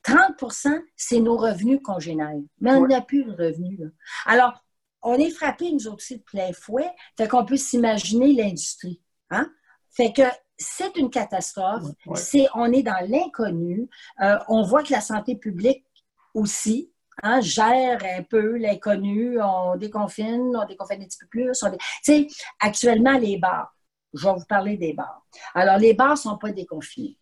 30% 0.04 0.80
c'est 0.96 1.20
nos 1.20 1.38
revenus 1.38 1.80
congénères. 1.84 2.38
Mais 2.62 2.74
on 2.74 2.86
n'a 2.86 3.02
plus 3.02 3.26
de 3.26 3.32
revenus. 3.32 3.80
Alors, 4.28 4.64
on 5.02 5.16
est 5.16 5.32
frappé, 5.32 5.72
nous 5.72 5.88
aussi, 5.88 6.18
de 6.18 6.24
plein 6.24 6.52
fouet. 6.54 6.90
Fait 7.18 7.28
qu'on 7.28 7.46
peut 7.46 7.58
s'imaginer 7.58 8.34
l'industrie. 8.34 9.02
Hein? 9.32 9.52
Fait 9.90 10.14
que 10.14 10.22
c'est 10.60 10.98
une 10.98 11.10
catastrophe. 11.10 11.86
C'est, 12.16 12.48
on 12.54 12.72
est 12.72 12.84
dans 12.84 13.08
l'inconnu. 13.08 13.90
Euh, 14.22 14.38
on 14.50 14.62
voit 14.64 14.84
que 14.84 14.92
la 14.92 15.02
santé 15.02 15.36
publique 15.36 15.86
aussi 16.34 16.92
hein, 17.24 17.40
gère 17.40 18.04
un 18.04 18.24
peu 18.24 18.58
l'inconnu. 18.58 19.42
On 19.42 19.78
déconfine, 19.78 20.52
on 20.56 20.66
déconfine 20.66 21.02
un 21.02 21.06
petit 21.06 21.18
peu 21.18 21.28
plus. 21.28 21.52
Tu 21.52 21.78
sais, 22.04 22.28
actuellement, 22.60 23.18
les 23.18 23.38
bars. 23.38 23.74
Je 24.14 24.28
vais 24.28 24.34
vous 24.34 24.46
parler 24.46 24.76
des 24.76 24.94
bars. 24.94 25.26
Alors, 25.54 25.78
les 25.78 25.94
bars 25.94 26.12
ne 26.12 26.16
sont 26.16 26.38
pas 26.38 26.52
déconfinés. 26.52 27.18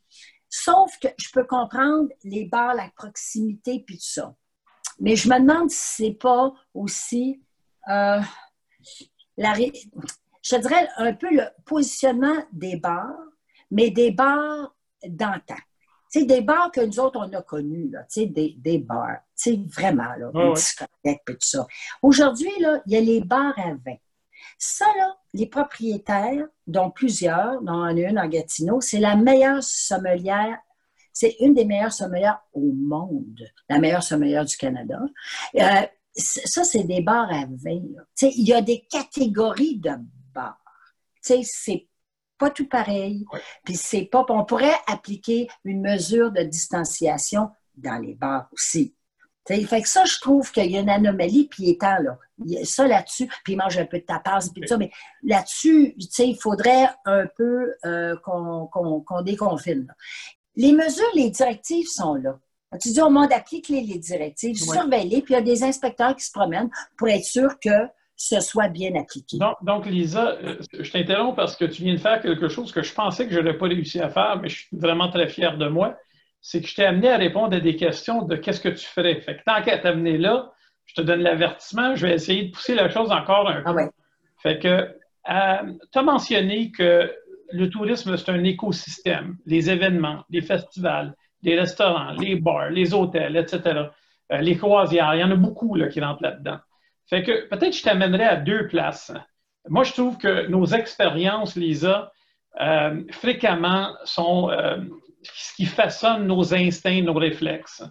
Sauf 0.49 0.97
que 0.99 1.09
je 1.17 1.29
peux 1.31 1.45
comprendre 1.45 2.09
les 2.23 2.45
bars, 2.45 2.73
la 2.73 2.89
proximité, 2.95 3.83
puis 3.85 3.97
tout 3.97 4.05
ça. 4.05 4.33
Mais 4.99 5.15
je 5.15 5.29
me 5.29 5.39
demande 5.39 5.69
si 5.69 6.03
c'est 6.03 6.17
pas 6.17 6.53
aussi 6.73 7.43
euh, 7.89 8.21
la, 9.35 9.53
je 9.53 10.55
dirais 10.55 10.87
un 10.97 11.13
peu 11.13 11.29
le 11.29 11.43
positionnement 11.65 12.35
des 12.53 12.77
bars, 12.77 13.26
mais 13.71 13.91
des 13.91 14.11
bars 14.11 14.75
d'antan. 15.05 15.55
C'est 16.09 16.25
des 16.25 16.41
bars 16.41 16.71
que 16.71 16.81
nous 16.81 16.99
autres, 16.99 17.19
on 17.19 17.33
a 17.33 17.41
connus, 17.41 17.89
là, 17.89 18.05
des, 18.15 18.55
des 18.57 18.77
bars. 18.77 19.19
vraiment, 19.67 20.13
là, 20.17 20.31
ouais, 20.31 21.19
tout 21.25 21.35
ça. 21.39 21.67
Aujourd'hui, 22.01 22.51
là, 22.59 22.81
il 22.85 22.93
y 22.93 22.95
a 22.95 23.01
les 23.01 23.21
bars 23.21 23.57
à 23.57 23.73
vin. 23.73 23.97
Ça, 24.57 24.85
là, 24.97 25.17
les 25.33 25.47
propriétaires, 25.47 26.47
dont 26.65 26.91
plusieurs, 26.91 27.61
dont 27.61 27.85
une 27.87 28.17
en 28.17 28.27
Gatineau, 28.27 28.79
c'est 28.79 28.99
la 28.99 29.15
meilleure 29.15 29.61
sommelière 29.61 30.57
c'est 31.17 31.35
une 31.39 31.55
des 31.55 31.65
meilleures 31.65 31.93
sommelières 31.93 32.39
au 32.53 32.71
monde, 32.73 33.41
la 33.67 33.79
meilleure 33.79 34.03
sommelière 34.03 34.45
du 34.45 34.55
Canada. 34.55 34.99
Euh, 35.55 35.81
ça, 36.13 36.63
c'est 36.63 36.83
des 36.83 37.01
bars 37.01 37.31
à 37.31 37.45
vin. 37.45 37.81
Il 38.21 38.47
y 38.47 38.53
a 38.53 38.61
des 38.61 38.85
catégories 38.87 39.79
de 39.79 39.93
bars. 40.31 40.61
C'est 41.19 41.87
pas 42.37 42.49
tout 42.49 42.67
pareil. 42.67 43.25
Puis 43.63 43.75
c'est 43.75 44.05
pas. 44.05 44.25
On 44.29 44.45
pourrait 44.45 44.75
appliquer 44.87 45.47
une 45.63 45.81
mesure 45.81 46.31
de 46.31 46.43
distanciation 46.43 47.49
dans 47.75 47.97
les 48.01 48.15
bars 48.15 48.47
aussi. 48.51 48.93
T'sais, 49.45 49.63
fait 49.63 49.81
que 49.81 49.87
ça, 49.87 50.03
je 50.03 50.19
trouve 50.19 50.51
qu'il 50.51 50.69
y 50.69 50.77
a 50.77 50.81
une 50.81 50.89
anomalie, 50.89 51.47
puis 51.47 51.69
étant 51.69 51.97
là. 51.99 52.17
ça 52.65 52.85
là-dessus, 52.85 53.27
puis 53.45 53.53
il 53.53 53.55
mange 53.55 53.77
un 53.77 53.85
peu 53.85 53.99
de 53.99 54.03
tapas, 54.03 54.49
puis 54.51 54.61
tout 54.61 54.67
ça, 54.67 54.77
mais 54.77 54.91
là-dessus, 55.23 55.95
il 55.97 56.37
faudrait 56.37 56.89
un 57.05 57.27
peu 57.27 57.73
euh, 57.85 58.17
qu'on 58.17 59.21
déconfine. 59.23 59.87
Les 60.57 60.73
mesures, 60.73 61.09
les 61.15 61.29
directives 61.29 61.87
sont 61.87 62.15
là. 62.15 62.37
Tu 62.81 62.89
dis 62.89 63.01
au 63.01 63.09
monde 63.09 63.31
applique 63.31 63.69
les, 63.69 63.97
directives, 63.97 64.57
surveiller, 64.57 65.21
puis 65.21 65.33
il 65.33 65.37
y 65.37 65.39
a 65.39 65.41
des 65.41 65.63
inspecteurs 65.63 66.15
qui 66.15 66.25
se 66.25 66.31
promènent 66.31 66.69
pour 66.97 67.07
être 67.07 67.23
sûr 67.23 67.57
que 67.59 67.87
ce 68.17 68.39
soit 68.41 68.67
bien 68.67 68.95
appliqué. 68.95 69.37
Donc, 69.61 69.85
Lisa, 69.85 70.37
euh, 70.43 70.57
je 70.77 70.91
t'interromps 70.91 71.35
parce 71.35 71.55
que 71.55 71.65
tu 71.65 71.83
viens 71.83 71.93
de 71.93 71.99
faire 71.99 72.19
quelque 72.19 72.49
chose 72.49 72.71
que 72.71 72.81
je 72.81 72.93
pensais 72.93 73.27
que 73.27 73.33
je 73.33 73.39
n'aurais 73.39 73.57
pas 73.57 73.67
réussi 73.67 74.01
à 74.01 74.09
faire, 74.09 74.39
mais 74.41 74.49
je 74.49 74.65
suis 74.65 74.77
vraiment 74.77 75.09
très 75.09 75.27
fier 75.27 75.55
de 75.57 75.67
moi. 75.67 75.95
C'est 76.41 76.61
que 76.61 76.67
je 76.67 76.75
t'ai 76.75 76.85
amené 76.85 77.09
à 77.09 77.17
répondre 77.17 77.55
à 77.55 77.59
des 77.59 77.75
questions 77.75 78.23
de 78.23 78.35
qu'est-ce 78.35 78.59
que 78.59 78.69
tu 78.69 78.85
ferais. 78.85 79.21
Fait 79.21 79.37
que 79.37 79.43
tant 79.45 79.61
qu'à 79.61 79.77
t'amener 79.77 80.17
là, 80.17 80.51
je 80.85 80.95
te 80.95 81.01
donne 81.01 81.21
l'avertissement, 81.21 81.95
je 81.95 82.07
vais 82.07 82.13
essayer 82.15 82.45
de 82.45 82.51
pousser 82.51 82.73
la 82.73 82.89
chose 82.89 83.11
encore 83.11 83.49
un 83.49 83.61
ah 83.65 83.73
peu. 83.73 83.89
Fait 84.41 84.57
que 84.57 84.67
euh, 85.29 85.73
tu 85.91 85.99
as 85.99 86.03
mentionné 86.03 86.71
que 86.71 87.13
le 87.51 87.69
tourisme, 87.69 88.17
c'est 88.17 88.31
un 88.31 88.43
écosystème. 88.43 89.37
Les 89.45 89.69
événements, 89.69 90.23
les 90.29 90.41
festivals, 90.41 91.13
les 91.43 91.59
restaurants, 91.59 92.11
les 92.13 92.35
bars, 92.35 92.69
les 92.71 92.93
hôtels, 92.93 93.37
etc., 93.37 93.89
euh, 94.31 94.37
les 94.39 94.57
croisières, 94.57 95.13
il 95.15 95.21
y 95.21 95.23
en 95.23 95.31
a 95.31 95.35
beaucoup 95.35 95.75
là, 95.75 95.87
qui 95.87 96.01
rentrent 96.01 96.23
là-dedans. 96.23 96.57
Fait 97.09 97.23
que 97.23 97.47
peut-être 97.47 97.75
je 97.75 97.83
t'amènerais 97.83 98.25
à 98.25 98.35
deux 98.35 98.67
places. 98.67 99.13
Moi, 99.69 99.83
je 99.83 99.93
trouve 99.93 100.17
que 100.17 100.47
nos 100.47 100.65
expériences, 100.65 101.55
Lisa, 101.55 102.11
euh, 102.59 103.03
fréquemment 103.11 103.93
sont 104.03 104.49
euh, 104.49 104.77
ce 105.23 105.55
qui 105.55 105.65
façonne 105.65 106.27
nos 106.27 106.53
instincts, 106.53 107.01
nos 107.01 107.13
réflexes. 107.13 107.83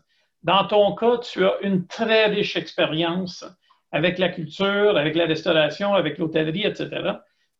Dans 0.42 0.66
ton 0.66 0.94
cas, 0.94 1.18
tu 1.18 1.44
as 1.44 1.54
une 1.62 1.86
très 1.86 2.26
riche 2.26 2.56
expérience 2.56 3.44
avec 3.92 4.18
la 4.18 4.28
culture, 4.28 4.96
avec 4.96 5.14
la 5.14 5.26
restauration, 5.26 5.94
avec 5.94 6.18
l'hôtellerie, 6.18 6.66
etc. 6.66 6.88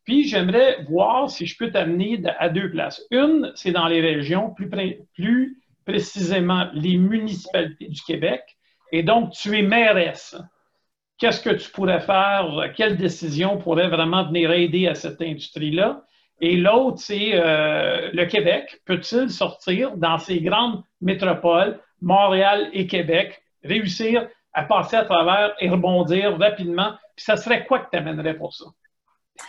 Puis 0.03 0.27
j'aimerais 0.27 0.83
voir 0.83 1.29
si 1.29 1.45
je 1.45 1.57
peux 1.57 1.71
t'amener 1.71 2.21
à 2.39 2.49
deux 2.49 2.71
places. 2.71 3.01
Une, 3.11 3.51
c'est 3.55 3.71
dans 3.71 3.87
les 3.87 4.01
régions, 4.01 4.51
plus, 4.51 4.69
plus 5.13 5.61
précisément 5.85 6.69
les 6.73 6.97
municipalités 6.97 7.87
du 7.87 8.01
Québec. 8.01 8.41
Et 8.91 9.03
donc, 9.03 9.31
tu 9.31 9.57
es 9.57 9.61
mairesse. 9.61 10.35
Qu'est-ce 11.17 11.41
que 11.41 11.49
tu 11.49 11.69
pourrais 11.71 11.99
faire? 11.99 12.71
Quelle 12.75 12.97
décision 12.97 13.57
pourrait 13.57 13.89
vraiment 13.89 14.25
venir 14.25 14.51
aider 14.51 14.87
à 14.87 14.95
cette 14.95 15.21
industrie-là? 15.21 16.03
Et 16.39 16.55
l'autre, 16.55 16.99
c'est 16.99 17.31
euh, 17.33 18.11
le 18.13 18.25
Québec. 18.25 18.81
Peut-il 18.85 19.29
sortir 19.31 19.97
dans 19.97 20.19
ces 20.19 20.39
grandes 20.39 20.83
métropoles, 21.01 21.79
Montréal 22.01 22.69
et 22.73 22.85
Québec, 22.85 23.41
réussir 23.63 24.27
à 24.53 24.63
passer 24.63 24.97
à 24.97 25.05
travers 25.05 25.55
et 25.59 25.69
rebondir 25.69 26.37
rapidement? 26.37 26.93
Puis 27.15 27.25
ça 27.25 27.37
serait 27.37 27.65
quoi 27.65 27.79
que 27.79 27.89
tu 27.91 27.97
amènerais 27.97 28.35
pour 28.35 28.53
ça? 28.53 28.65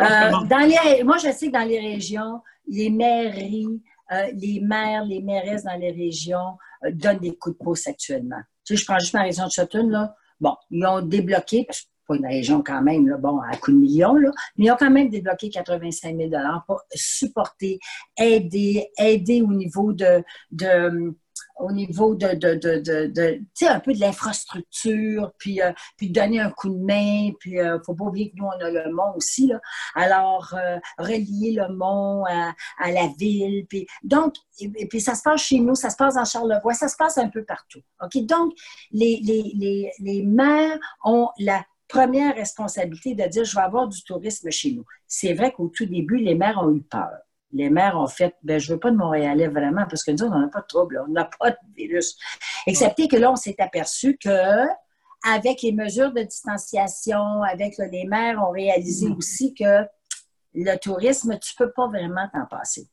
Euh, 0.00 0.30
dans 0.48 0.66
les, 0.66 1.04
moi, 1.04 1.18
je 1.18 1.30
sais 1.32 1.48
que 1.48 1.52
dans 1.52 1.68
les 1.68 1.78
régions, 1.78 2.40
les 2.66 2.88
mairies, 2.88 3.82
euh, 4.12 4.30
les 4.34 4.60
maires, 4.60 5.04
les 5.04 5.20
mairesses 5.20 5.64
dans 5.64 5.78
les 5.78 5.90
régions 5.90 6.56
euh, 6.84 6.90
donnent 6.92 7.18
des 7.18 7.36
coups 7.36 7.58
de 7.58 7.64
pouce 7.64 7.86
actuellement. 7.86 8.40
Tu 8.64 8.76
sais, 8.76 8.80
je 8.80 8.86
prends 8.86 8.98
juste 8.98 9.14
ma 9.14 9.22
région 9.22 9.46
de 9.46 9.50
Sutton, 9.50 9.88
là. 9.88 10.14
Bon, 10.40 10.54
ils 10.70 10.84
ont 10.86 11.02
débloqué, 11.02 11.66
pas 12.08 12.16
une 12.16 12.26
région 12.26 12.62
quand 12.64 12.82
même, 12.82 13.08
là, 13.08 13.16
bon, 13.16 13.38
à 13.40 13.56
coups 13.56 13.76
de 13.76 13.80
millions, 13.80 14.14
là, 14.14 14.30
mais 14.56 14.66
ils 14.66 14.70
ont 14.70 14.76
quand 14.78 14.90
même 14.90 15.08
débloqué 15.08 15.50
85 15.50 16.16
000 16.16 16.30
pour 16.66 16.80
supporter, 16.94 17.78
aider, 18.16 18.88
aider 18.98 19.42
au 19.42 19.52
niveau 19.52 19.92
de, 19.92 20.22
de 20.50 21.14
au 21.62 21.70
niveau 21.70 22.14
de, 22.14 22.26
un 23.66 23.80
peu 23.80 23.94
de 23.94 24.00
l'infrastructure, 24.00 25.32
puis, 25.38 25.62
euh, 25.62 25.72
puis 25.96 26.10
donner 26.10 26.40
un 26.40 26.50
coup 26.50 26.68
de 26.68 26.78
main, 26.78 27.30
puis 27.38 27.52
il 27.52 27.62
ne 27.62 27.78
faut 27.84 27.94
pas 27.94 28.04
oublier 28.04 28.30
que 28.30 28.36
nous, 28.36 28.46
on 28.46 28.64
a 28.64 28.70
le 28.70 28.92
mont 28.92 29.14
aussi, 29.14 29.46
là. 29.46 29.60
Alors, 29.94 30.52
euh, 30.54 30.78
relier 30.98 31.52
le 31.52 31.72
mont 31.74 32.24
à, 32.26 32.54
la 32.90 33.06
ville, 33.16 33.64
puis 33.68 33.86
donc, 34.02 34.34
et, 34.58 34.86
puis 34.88 35.00
ça 35.00 35.14
se 35.14 35.22
passe 35.22 35.42
chez 35.42 35.60
nous, 35.60 35.74
ça 35.74 35.90
se 35.90 35.96
passe 35.96 36.14
dans 36.14 36.24
Charlevoix, 36.24 36.74
ça 36.74 36.88
se 36.88 36.96
passe 36.96 37.16
un 37.18 37.28
peu 37.28 37.44
partout? 37.44 37.80
Donc, 38.14 38.52
les, 38.90 39.20
les, 39.22 39.52
les, 39.54 39.92
les 40.00 40.22
maires 40.22 40.78
ont 41.04 41.28
la 41.38 41.64
première 41.88 42.34
responsabilité 42.34 43.14
de 43.14 43.24
dire, 43.28 43.44
je 43.44 43.54
vais 43.54 43.62
avoir 43.62 43.86
du 43.86 44.02
tourisme 44.02 44.50
chez 44.50 44.72
nous. 44.72 44.84
C'est 45.06 45.34
vrai 45.34 45.52
qu'au 45.52 45.68
tout 45.68 45.86
début, 45.86 46.16
les 46.16 46.34
maires 46.34 46.58
ont 46.62 46.74
eu 46.74 46.82
peur 46.82 47.10
les 47.52 47.70
maires 47.70 47.98
ont 47.98 48.06
fait, 48.06 48.34
ben, 48.42 48.58
je 48.58 48.72
veux 48.72 48.78
pas 48.78 48.90
de 48.90 48.96
Montréalais 48.96 49.48
vraiment, 49.48 49.84
parce 49.88 50.02
que 50.02 50.10
nous, 50.10 50.24
on 50.24 50.38
n'a 50.38 50.48
pas 50.48 50.60
de 50.60 50.66
trouble, 50.66 51.02
on 51.06 51.10
n'a 51.10 51.28
pas 51.38 51.50
de 51.50 51.56
virus. 51.76 52.16
Excepté 52.66 53.08
que 53.08 53.16
là, 53.16 53.30
on 53.30 53.36
s'est 53.36 53.56
aperçu 53.58 54.16
que, 54.16 54.66
avec 55.24 55.62
les 55.62 55.72
mesures 55.72 56.12
de 56.12 56.22
distanciation, 56.22 57.42
avec 57.42 57.74
les 57.78 58.04
maires 58.06 58.42
ont 58.42 58.50
réalisé 58.50 59.08
mm. 59.08 59.16
aussi 59.16 59.54
que 59.54 59.86
le 60.54 60.76
tourisme, 60.76 61.38
tu 61.38 61.54
peux 61.54 61.72
pas 61.72 61.86
vraiment 61.88 62.28
t'en 62.32 62.46
passer. 62.46 62.86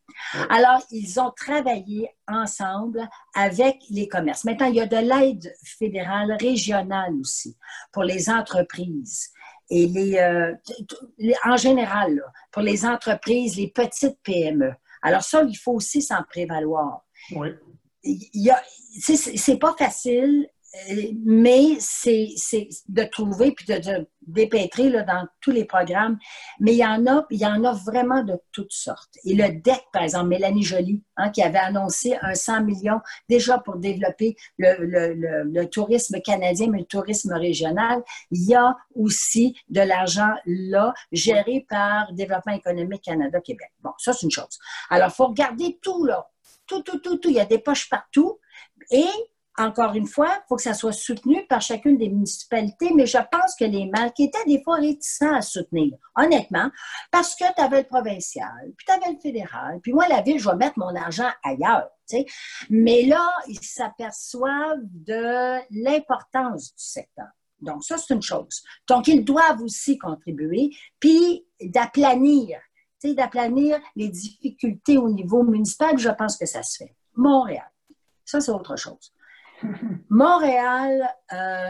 Alors, 0.49 0.81
ils 0.91 1.19
ont 1.19 1.31
travaillé 1.31 2.09
ensemble 2.27 3.07
avec 3.35 3.77
les 3.89 4.07
commerces. 4.07 4.45
Maintenant, 4.45 4.67
il 4.67 4.75
y 4.75 4.81
a 4.81 4.85
de 4.85 4.95
l'aide 4.95 5.53
fédérale, 5.77 6.37
régionale 6.39 7.13
aussi, 7.19 7.57
pour 7.91 8.03
les 8.03 8.29
entreprises 8.29 9.31
et 9.69 10.21
euh, 10.21 10.53
les, 11.17 11.35
en 11.45 11.57
général, 11.57 12.21
pour 12.51 12.61
les 12.61 12.85
entreprises, 12.85 13.55
les 13.57 13.69
petites 13.69 14.17
PME. 14.23 14.73
Alors 15.01 15.21
ça, 15.21 15.43
il 15.43 15.55
faut 15.55 15.73
aussi 15.73 16.01
s'en 16.01 16.23
prévaloir. 16.23 17.05
Oui. 17.35 17.49
Il 18.03 18.53
c'est 19.01 19.59
pas 19.59 19.75
facile 19.77 20.47
mais 21.25 21.77
c'est 21.79 22.35
de 22.87 23.03
trouver 23.03 23.51
puis 23.51 23.65
de, 23.65 24.07
dépêtrer 24.21 24.89
là, 24.89 25.01
dans 25.01 25.27
tous 25.41 25.51
les 25.51 25.65
programmes. 25.65 26.17
Mais 26.59 26.73
il 26.73 26.77
y 26.77 26.85
en 26.85 27.07
a, 27.07 27.25
il 27.31 27.39
y 27.39 27.45
en 27.45 27.63
a 27.63 27.73
vraiment 27.73 28.23
de 28.23 28.39
toutes 28.51 28.71
sortes. 28.71 29.15
Et 29.25 29.33
le 29.33 29.59
DEC, 29.61 29.83
par 29.91 30.03
exemple, 30.03 30.27
Mélanie 30.27 30.63
Joly, 30.63 31.01
hein, 31.17 31.29
qui 31.29 31.41
avait 31.41 31.59
annoncé 31.59 32.15
un 32.21 32.35
100 32.35 32.63
millions 32.63 32.99
déjà 33.27 33.57
pour 33.57 33.77
développer 33.77 34.35
le, 34.57 35.65
tourisme 35.65 36.21
canadien, 36.21 36.67
mais 36.69 36.79
le 36.79 36.85
tourisme 36.85 37.33
régional. 37.33 38.03
Il 38.31 38.47
y 38.47 38.55
a 38.55 38.75
aussi 38.95 39.55
de 39.69 39.81
l'argent 39.81 40.33
là, 40.45 40.93
géré 41.11 41.65
par 41.67 42.13
Développement 42.13 42.53
économique 42.53 43.03
Canada-Québec. 43.03 43.71
Bon, 43.81 43.91
ça, 43.97 44.13
c'est 44.13 44.25
une 44.25 44.31
chose. 44.31 44.59
Alors, 44.89 45.09
il 45.09 45.15
faut 45.15 45.27
regarder 45.27 45.79
tout, 45.81 46.05
là. 46.05 46.29
Tout, 46.67 46.83
tout, 46.83 46.99
tout, 46.99 47.17
tout. 47.17 47.29
Il 47.29 47.35
y 47.35 47.39
a 47.39 47.45
des 47.45 47.57
poches 47.57 47.89
partout. 47.89 48.39
Et 48.91 49.07
encore 49.59 49.93
une 49.93 50.07
fois, 50.07 50.29
il 50.29 50.47
faut 50.47 50.55
que 50.55 50.61
ça 50.61 50.73
soit 50.73 50.93
soutenu 50.93 51.45
par 51.47 51.61
chacune 51.61 51.97
des 51.97 52.09
municipalités, 52.09 52.91
mais 52.95 53.05
je 53.05 53.17
pense 53.29 53.55
que 53.59 53.65
les 53.65 53.85
maires 53.87 54.13
qui 54.13 54.23
étaient 54.23 54.45
des 54.47 54.63
fois 54.63 54.77
réticents 54.77 55.35
à 55.35 55.41
soutenir, 55.41 55.97
honnêtement, 56.15 56.71
parce 57.11 57.35
que 57.35 57.43
tu 57.53 57.61
avais 57.61 57.79
le 57.79 57.87
provincial, 57.87 58.71
puis 58.77 58.85
tu 58.87 58.91
avais 58.93 59.13
le 59.13 59.19
fédéral, 59.19 59.79
puis 59.83 59.91
moi, 59.91 60.07
la 60.07 60.21
ville, 60.21 60.39
je 60.39 60.49
vais 60.49 60.55
mettre 60.55 60.79
mon 60.79 60.95
argent 60.95 61.29
ailleurs. 61.43 61.89
Mais 62.69 63.03
là, 63.03 63.29
ils 63.47 63.61
s'aperçoivent 63.61 64.79
de 64.83 65.59
l'importance 65.71 66.73
du 66.73 66.83
secteur. 66.83 67.27
Donc, 67.61 67.83
ça, 67.83 67.97
c'est 67.97 68.13
une 68.13 68.21
chose. 68.21 68.63
Donc, 68.87 69.07
ils 69.07 69.23
doivent 69.23 69.61
aussi 69.61 69.97
contribuer, 69.97 70.69
puis 70.99 71.45
d'aplanir, 71.61 72.57
d'aplanir 73.03 73.79
les 73.95 74.07
difficultés 74.07 74.97
au 74.97 75.09
niveau 75.09 75.43
municipal, 75.43 75.97
je 75.97 76.09
pense 76.09 76.37
que 76.37 76.45
ça 76.45 76.63
se 76.63 76.77
fait. 76.77 76.95
Montréal. 77.15 77.69
Ça, 78.23 78.39
c'est 78.39 78.51
autre 78.51 78.77
chose. 78.77 79.13
Montréal, 80.09 81.09
euh, 81.33 81.69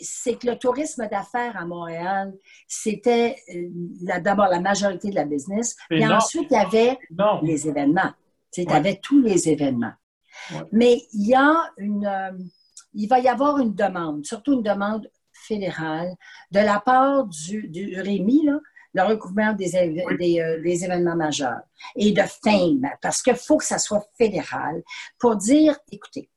c'est 0.00 0.38
que 0.38 0.46
le 0.46 0.56
tourisme 0.56 1.06
d'affaires 1.08 1.56
à 1.56 1.64
Montréal, 1.64 2.34
c'était 2.66 3.36
euh, 3.54 3.68
d'abord 4.20 4.48
la 4.48 4.60
majorité 4.60 5.10
de 5.10 5.14
la 5.14 5.24
business. 5.24 5.76
Et 5.90 6.06
ensuite, 6.06 6.48
il 6.50 6.54
y 6.54 6.56
avait 6.56 6.98
les 7.42 7.68
événements. 7.68 8.12
Tu 8.52 8.66
avais 8.68 8.96
tous 8.96 9.20
les 9.22 9.48
événements. 9.48 9.92
Mais 10.72 11.02
il 11.12 11.28
y 11.28 11.34
a 11.34 11.70
une, 11.76 12.06
euh, 12.06 12.32
il 12.94 13.08
va 13.08 13.20
y 13.20 13.28
avoir 13.28 13.58
une 13.58 13.74
demande, 13.74 14.24
surtout 14.24 14.54
une 14.54 14.62
demande 14.62 15.10
fédérale, 15.32 16.14
de 16.50 16.60
la 16.60 16.80
part 16.80 17.26
du, 17.26 17.68
du 17.68 18.00
REMI, 18.00 18.48
le 18.92 19.02
recouvrement 19.02 19.52
des, 19.52 19.70
des, 20.18 20.84
événements 20.84 21.16
majeurs 21.16 21.60
et 21.94 22.12
de 22.12 22.22
FAME, 22.22 22.90
parce 23.00 23.22
qu'il 23.22 23.36
faut 23.36 23.58
que 23.58 23.64
ça 23.64 23.78
soit 23.78 24.04
fédéral 24.18 24.82
pour 25.18 25.36
dire, 25.36 25.76
écoutez, 25.92 26.28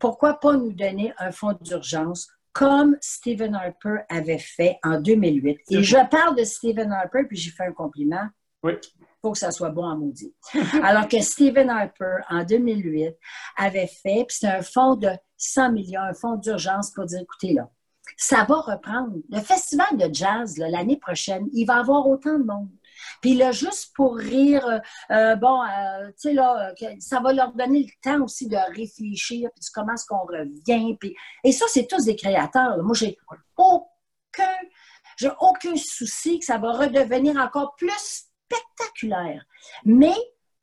pourquoi 0.00 0.40
pas 0.40 0.56
nous 0.56 0.72
donner 0.72 1.12
un 1.18 1.30
fonds 1.30 1.56
d'urgence 1.60 2.28
comme 2.52 2.96
Stephen 3.00 3.54
Harper 3.54 3.98
avait 4.08 4.38
fait 4.38 4.78
en 4.82 5.00
2008. 5.00 5.60
Et 5.70 5.82
je 5.82 5.96
parle 6.10 6.36
de 6.36 6.42
Stephen 6.42 6.90
Harper, 6.90 7.24
puis 7.28 7.36
j'ai 7.36 7.50
fait 7.50 7.64
un 7.64 7.72
compliment. 7.72 8.26
Oui. 8.62 8.72
Il 8.82 9.06
faut 9.22 9.32
que 9.32 9.38
ça 9.38 9.50
soit 9.50 9.70
bon 9.70 9.88
à 9.88 9.94
maudit. 9.94 10.34
Alors 10.82 11.06
que 11.06 11.20
Stephen 11.20 11.70
Harper, 11.70 12.18
en 12.28 12.42
2008, 12.42 13.14
avait 13.56 13.86
fait, 13.86 14.24
puis 14.26 14.38
c'est 14.40 14.48
un 14.48 14.62
fonds 14.62 14.96
de 14.96 15.10
100 15.36 15.72
millions, 15.72 16.00
un 16.00 16.14
fonds 16.14 16.36
d'urgence 16.36 16.90
pour 16.90 17.04
dire, 17.04 17.20
écoutez, 17.20 17.52
là, 17.52 17.70
ça 18.16 18.44
va 18.44 18.56
reprendre. 18.56 19.14
Le 19.30 19.40
festival 19.40 19.96
de 19.96 20.12
jazz, 20.12 20.58
l'année 20.58 20.96
prochaine, 20.96 21.48
il 21.52 21.64
va 21.66 21.76
avoir 21.76 22.06
autant 22.08 22.38
de 22.38 22.44
monde. 22.44 22.70
Puis 23.20 23.34
là, 23.34 23.52
juste 23.52 23.92
pour 23.94 24.16
rire, 24.16 24.66
euh, 24.66 24.78
euh, 25.10 25.36
bon, 25.36 25.62
euh, 25.62 26.08
tu 26.08 26.14
sais, 26.16 26.32
là, 26.32 26.72
ça 26.98 27.20
va 27.20 27.32
leur 27.32 27.52
donner 27.52 27.80
le 27.80 28.02
temps 28.02 28.22
aussi 28.24 28.48
de 28.48 28.56
réfléchir, 28.74 29.50
puis 29.54 29.70
comment 29.74 29.94
est-ce 29.94 30.06
qu'on 30.06 30.24
revient. 30.24 30.96
Et 31.44 31.52
ça, 31.52 31.66
c'est 31.68 31.86
tous 31.86 32.04
des 32.04 32.16
créateurs. 32.16 32.82
Moi, 32.82 32.94
j'ai 32.94 33.16
aucun, 33.56 34.56
j'ai 35.16 35.30
aucun 35.40 35.76
souci 35.76 36.38
que 36.38 36.44
ça 36.44 36.58
va 36.58 36.72
redevenir 36.72 37.36
encore 37.36 37.74
plus 37.76 37.92
spectaculaire. 38.48 39.44
Mais 39.84 40.14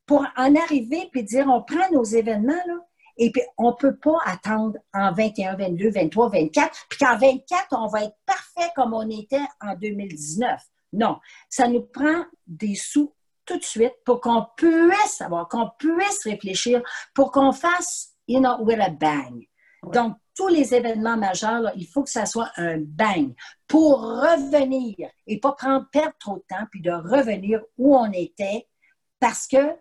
pour 0.06 0.26
en 0.36 0.54
arriver 0.56 1.08
puis 1.12 1.22
dire, 1.22 1.46
on 1.48 1.62
prend 1.62 1.90
nos 1.92 2.04
événements, 2.04 2.54
là, 2.66 2.74
et 3.18 3.32
puis, 3.32 3.42
on 3.58 3.70
ne 3.70 3.74
peut 3.74 3.96
pas 3.96 4.16
attendre 4.24 4.78
en 4.94 5.12
21, 5.12 5.56
22, 5.56 5.90
23, 5.90 6.28
24, 6.30 6.86
puis 6.88 6.98
qu'en 7.00 7.18
24, 7.18 7.66
on 7.72 7.88
va 7.88 8.04
être 8.04 8.16
parfait 8.24 8.70
comme 8.76 8.94
on 8.94 9.08
était 9.10 9.44
en 9.60 9.74
2019. 9.74 10.60
Non, 10.92 11.18
ça 11.48 11.68
nous 11.68 11.82
prend 11.82 12.24
des 12.46 12.74
sous 12.74 13.14
tout 13.44 13.58
de 13.58 13.64
suite 13.64 13.94
pour 14.04 14.20
qu'on 14.20 14.46
puisse 14.56 15.16
savoir, 15.16 15.48
qu'on 15.48 15.70
puisse 15.78 16.24
réfléchir, 16.24 16.82
pour 17.14 17.32
qu'on 17.32 17.52
fasse, 17.52 18.14
you 18.26 18.40
know, 18.40 18.56
with 18.60 18.80
a 18.80 18.90
bang. 18.90 19.46
Donc, 19.92 20.16
tous 20.34 20.48
les 20.48 20.74
événements 20.74 21.16
majeurs, 21.16 21.72
il 21.76 21.86
faut 21.86 22.02
que 22.02 22.10
ça 22.10 22.26
soit 22.26 22.50
un 22.56 22.78
bang 22.78 23.34
pour 23.66 24.00
revenir 24.00 25.10
et 25.26 25.40
pas 25.40 25.52
prendre, 25.52 25.88
perdre 25.90 26.14
trop 26.18 26.36
de 26.36 26.44
temps, 26.48 26.66
puis 26.70 26.80
de 26.80 26.90
revenir 26.90 27.60
où 27.76 27.96
on 27.96 28.10
était 28.12 28.68
parce 29.18 29.46
que 29.46 29.76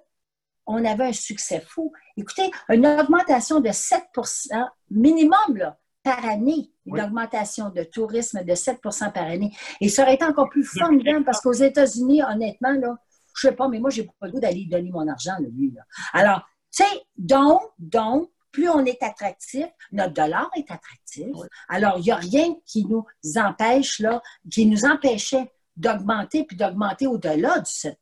on 0.66 0.84
avait 0.84 1.06
un 1.06 1.14
succès 1.14 1.62
fou. 1.62 1.94
Écoutez, 2.18 2.52
une 2.70 2.86
augmentation 2.86 3.60
de 3.60 3.70
7% 3.70 4.68
minimum, 4.90 5.56
là, 5.56 5.78
par 6.04 6.26
année, 6.26 6.72
une 6.88 7.02
augmentation 7.02 7.70
de 7.70 7.84
tourisme 7.84 8.44
de 8.44 8.54
7% 8.54 9.12
par 9.12 9.24
année. 9.24 9.52
Et 9.82 9.90
ça 9.90 10.04
aurait 10.04 10.16
été 10.16 10.26
encore 10.26 10.50
plus 10.50 10.64
formidable 10.64 11.26
parce 11.26 11.42
qu'aux 11.42 11.54
États-Unis, 11.54 12.22
honnêtement, 12.24 12.72
là, 12.72 12.98
je 13.36 13.48
sais 13.48 13.56
pas, 13.56 13.68
mais 13.68 13.80
moi, 13.80 13.90
j'ai 13.90 14.04
pas 14.04 14.28
le 14.28 14.32
goût 14.32 14.40
d'aller 14.40 14.66
donner 14.66 14.90
mon 14.90 15.08
argent, 15.08 15.36
lui. 15.40 15.74
Alors, 16.14 16.42
tu 16.76 16.84
sais, 16.84 17.02
donc, 17.18 17.62
donc, 17.78 18.30
plus 18.52 18.70
on 18.70 18.84
est 18.86 19.02
attractif, 19.04 19.68
notre 19.92 20.14
dollar 20.14 20.50
est 20.56 20.72
attractif. 20.72 21.28
Alors, 21.70 22.00
il 22.00 22.04
n'y 22.04 22.12
a 22.12 22.16
rien 22.16 22.56
qui 22.66 22.86
nous 22.86 23.06
empêche, 23.36 24.00
là, 24.00 24.22
qui 24.50 24.66
nous 24.66 24.86
empêchait 24.86 25.52
d'augmenter 25.76 26.44
puis 26.44 26.58
d'augmenter 26.58 27.06
au-delà 27.06 27.60
du 27.60 27.70
7% 27.70 27.94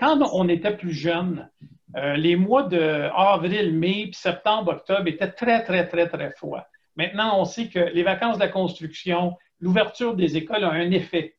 Quand 0.00 0.18
on 0.32 0.48
était 0.48 0.76
plus 0.76 0.92
jeune, 0.92 1.48
euh, 1.96 2.16
les 2.16 2.34
mois 2.34 2.64
de 2.64 3.08
avril, 3.14 3.78
mai, 3.78 4.08
puis 4.10 4.14
septembre, 4.14 4.72
octobre 4.72 5.06
étaient 5.06 5.30
très, 5.30 5.62
très, 5.64 5.88
très, 5.88 6.08
très 6.08 6.32
froids. 6.32 6.66
Maintenant, 6.96 7.40
on 7.40 7.44
sait 7.44 7.68
que 7.68 7.78
les 7.78 8.02
vacances 8.02 8.36
de 8.36 8.40
la 8.42 8.48
construction, 8.48 9.36
l'ouverture 9.60 10.14
des 10.14 10.36
écoles 10.36 10.64
a 10.64 10.70
un 10.70 10.90
effet. 10.90 11.36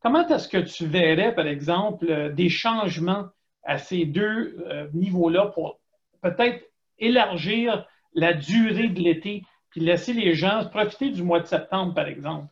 Comment 0.00 0.26
est-ce 0.28 0.48
que 0.48 0.58
tu 0.58 0.86
verrais, 0.86 1.34
par 1.34 1.46
exemple, 1.46 2.32
des 2.34 2.48
changements 2.48 3.26
à 3.64 3.78
ces 3.78 4.06
deux 4.06 4.56
euh, 4.66 4.88
niveaux-là 4.94 5.46
pour 5.46 5.78
peut-être 6.22 6.64
élargir 6.98 7.86
la 8.14 8.32
durée 8.32 8.88
de 8.88 9.00
l'été 9.00 9.42
puis 9.70 9.80
laisser 9.80 10.12
les 10.12 10.34
gens 10.34 10.64
profiter 10.70 11.10
du 11.10 11.22
mois 11.22 11.40
de 11.40 11.46
septembre, 11.46 11.94
par 11.94 12.08
exemple? 12.08 12.46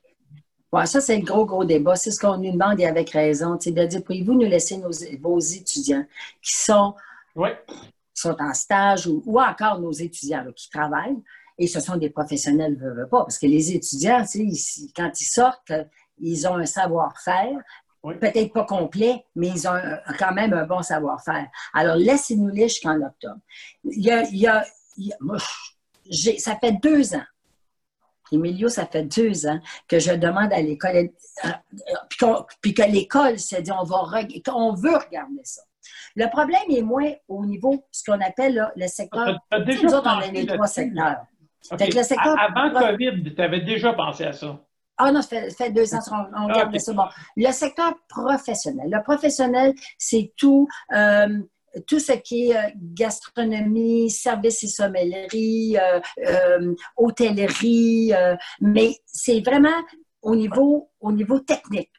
Oui, 0.73 0.87
ça, 0.87 1.01
c'est 1.01 1.17
le 1.17 1.25
gros, 1.25 1.47
gros 1.47 1.65
débat. 1.65 1.97
C'est 1.97 2.11
ce 2.11 2.21
qu'on 2.21 2.37
nous 2.37 2.53
demande 2.53 2.79
et 2.79 2.87
avec 2.87 3.11
raison. 3.11 3.57
C'est 3.59 3.73
de 3.73 3.85
dire, 3.85 4.05
pouvez-vous 4.05 4.35
nous 4.35 4.49
laisser 4.49 4.81
vos 5.21 5.39
étudiants 5.39 6.05
qui 6.43 6.55
sont, 6.55 6.95
sont 8.13 8.37
en 8.39 8.53
stage 8.53 9.07
ou, 9.07 9.41
encore 9.41 9.81
nos 9.81 9.93
étudiants 9.93 10.45
qui 10.55 10.69
travaillent, 10.69 11.17
et 11.59 11.67
ce 11.67 11.81
sont 11.81 11.97
des 11.97 12.11
professionnels, 12.11 12.75
ne 12.75 12.91
veulent 12.91 13.09
pas, 13.09 13.21
parce 13.21 13.39
que 13.39 13.47
les 13.47 13.73
étudiants, 13.73 14.25
quand 14.97 15.21
ils 15.21 15.25
sortent, 15.25 15.73
ils 16.19 16.47
ont 16.47 16.55
un 16.55 16.67
savoir-faire, 16.67 17.59
peut-être 18.21 18.53
pas 18.53 18.65
complet, 18.65 19.25
mais 19.35 19.49
ils 19.49 19.69
ont 19.69 19.79
quand 20.19 20.33
même 20.33 20.53
un 20.53 20.65
bon 20.65 20.83
savoir-faire. 20.83 21.49
Alors, 21.75 21.97
laissez-nous 21.97 22.49
les 22.49 22.69
jusqu'en 22.69 23.01
octobre. 23.03 23.41
Il 23.85 24.05
y 24.05 24.47
a, 24.47 24.65
moi, 25.21 25.39
ça 26.39 26.57
fait 26.57 26.73
deux 26.73 27.15
ans, 27.15 27.27
Emilio, 28.31 28.69
ça 28.69 28.87
fait 28.87 29.05
deux 29.05 29.47
ans 29.47 29.59
que 29.89 29.99
je 29.99 30.13
demande 30.13 30.53
à 30.53 30.61
l'école, 30.61 31.11
euh, 31.45 32.43
puis, 32.61 32.75
que 32.75 32.83
l'école 32.83 33.39
s'est 33.39 33.63
dit, 33.63 33.73
on, 33.73 33.85
va, 33.85 34.03
on 34.55 34.75
veut 34.75 34.97
regarder 34.97 35.41
ça. 35.45 35.63
Le 36.15 36.29
problème 36.29 36.63
est 36.69 36.83
moins 36.83 37.13
au 37.29 37.45
niveau, 37.47 37.85
ce 37.91 38.05
qu'on 38.05 38.21
appelle 38.21 38.71
le 38.77 38.87
secteur. 38.87 39.39
Nous 39.53 39.95
autres, 39.95 40.07
on 40.07 40.21
a 40.21 40.27
les 40.27 40.47
trois 40.47 40.67
secteurs. 40.67 41.25
Avant 41.71 42.71
COVID, 42.71 43.35
tu 43.35 43.43
avais 43.43 43.61
déjà 43.61 43.93
pensé 43.93 44.25
à 44.25 44.33
ça. 44.33 44.61
Ah 44.99 45.13
non, 45.13 45.23
ça 45.23 45.49
fait, 45.51 45.71
deux 45.71 45.95
ans, 45.95 46.01
on, 46.11 46.47
on 46.47 46.49
ah, 46.49 46.79
ça. 46.79 46.93
Bon. 46.93 47.05
Le 47.37 47.53
secteur 47.53 47.95
professionnel. 48.09 48.91
Le 48.91 49.03
professionnel, 49.03 49.73
c'est 49.97 50.33
tout, 50.37 50.67
euh, 50.93 51.39
tout 51.87 52.01
ce 52.01 52.13
qui 52.13 52.51
est 52.51 52.57
euh, 52.57 52.69
gastronomie, 52.75 54.11
services 54.11 54.65
et 54.65 54.67
sommellerie, 54.67 55.77
euh, 56.27 56.75
hôtellerie, 56.97 58.13
mais 58.61 58.97
c'est 59.07 59.41
vraiment 59.41 59.69
au 60.21 60.35
niveau, 60.35 60.91
au 61.01 61.13
niveau 61.13 61.39
technique, 61.39 61.93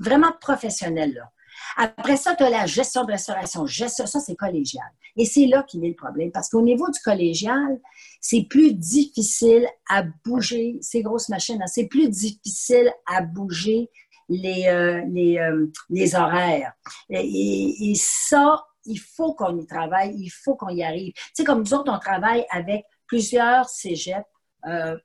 vraiment 0.00 0.32
professionnel. 0.40 1.14
Là. 1.14 1.30
Après 1.76 2.16
ça, 2.16 2.34
tu 2.34 2.42
as 2.42 2.50
la 2.50 2.66
gestion 2.66 3.04
de 3.04 3.12
restauration. 3.12 3.66
Gestion, 3.66 4.06
ça, 4.06 4.20
c'est 4.20 4.36
collégial. 4.36 4.86
Et 5.16 5.24
c'est 5.24 5.46
là 5.46 5.62
qu'il 5.62 5.84
est 5.84 5.90
le 5.90 5.94
problème. 5.94 6.30
Parce 6.30 6.48
qu'au 6.48 6.62
niveau 6.62 6.90
du 6.90 7.00
collégial, 7.00 7.80
c'est 8.20 8.46
plus 8.48 8.74
difficile 8.74 9.66
à 9.88 10.04
bouger 10.24 10.78
ces 10.80 11.02
grosses 11.02 11.28
machines. 11.28 11.62
C'est 11.66 11.86
plus 11.86 12.08
difficile 12.08 12.92
à 13.06 13.22
bouger 13.22 13.90
les, 14.28 14.66
euh, 14.66 15.02
euh, 15.06 16.18
horaires. 16.18 16.72
Et, 17.10 17.92
ça, 17.96 18.64
il 18.84 18.98
faut 18.98 19.34
qu'on 19.34 19.58
y 19.58 19.66
travaille, 19.66 20.14
il 20.16 20.30
faut 20.30 20.54
qu'on 20.54 20.70
y 20.70 20.82
arrive. 20.82 21.12
Tu 21.12 21.22
sais, 21.34 21.44
comme 21.44 21.60
nous 21.60 21.74
autres, 21.74 21.92
on 21.92 21.98
travaille 21.98 22.46
avec 22.50 22.84
plusieurs 23.06 23.68
cégeps. 23.68 24.26
Euh, 24.66 24.96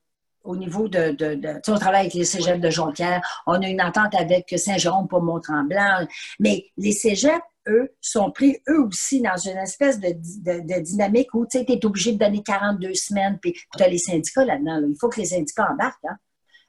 au 0.47 0.55
niveau 0.55 0.88
de, 0.88 1.12
de, 1.12 1.36
de 1.36 1.53
tu 1.53 1.60
sais, 1.65 1.71
on 1.71 1.77
travaille 1.77 2.01
avec 2.01 2.13
les 2.13 2.25
cégeps 2.25 2.60
de 2.60 2.69
Jonquière, 2.69 3.21
on 3.45 3.62
a 3.62 3.67
une 3.67 3.81
entente 3.81 4.15
avec 4.15 4.53
Saint-Jérôme 4.57 5.07
pour 5.07 5.22
Mont-Tremblant, 5.22 6.07
mais 6.39 6.65
les 6.78 6.93
cégeps, 6.93 7.43
eux, 7.67 7.91
sont 7.99 8.32
pris 8.32 8.57
eux 8.69 8.82
aussi 8.88 9.22
dans 9.22 9.36
une 9.36 9.57
espèce 9.57 9.99
de, 9.99 10.13
de 10.13 10.82
dynamique 10.82 11.34
où 11.34 11.45
tu 11.45 11.57
es 11.57 11.86
obligé 11.86 12.13
de 12.13 12.17
donner 12.17 12.41
42 12.41 12.93
semaines, 12.93 13.38
puis 13.41 13.53
tu 13.76 13.84
as 13.84 13.89
les 13.89 13.97
syndicats 13.97 14.45
là-dedans. 14.45 14.82
Il 14.88 14.95
faut 14.99 15.09
que 15.09 15.19
les 15.19 15.26
syndicats 15.26 15.69
embarquent. 15.69 16.05
Hein? 16.05 16.15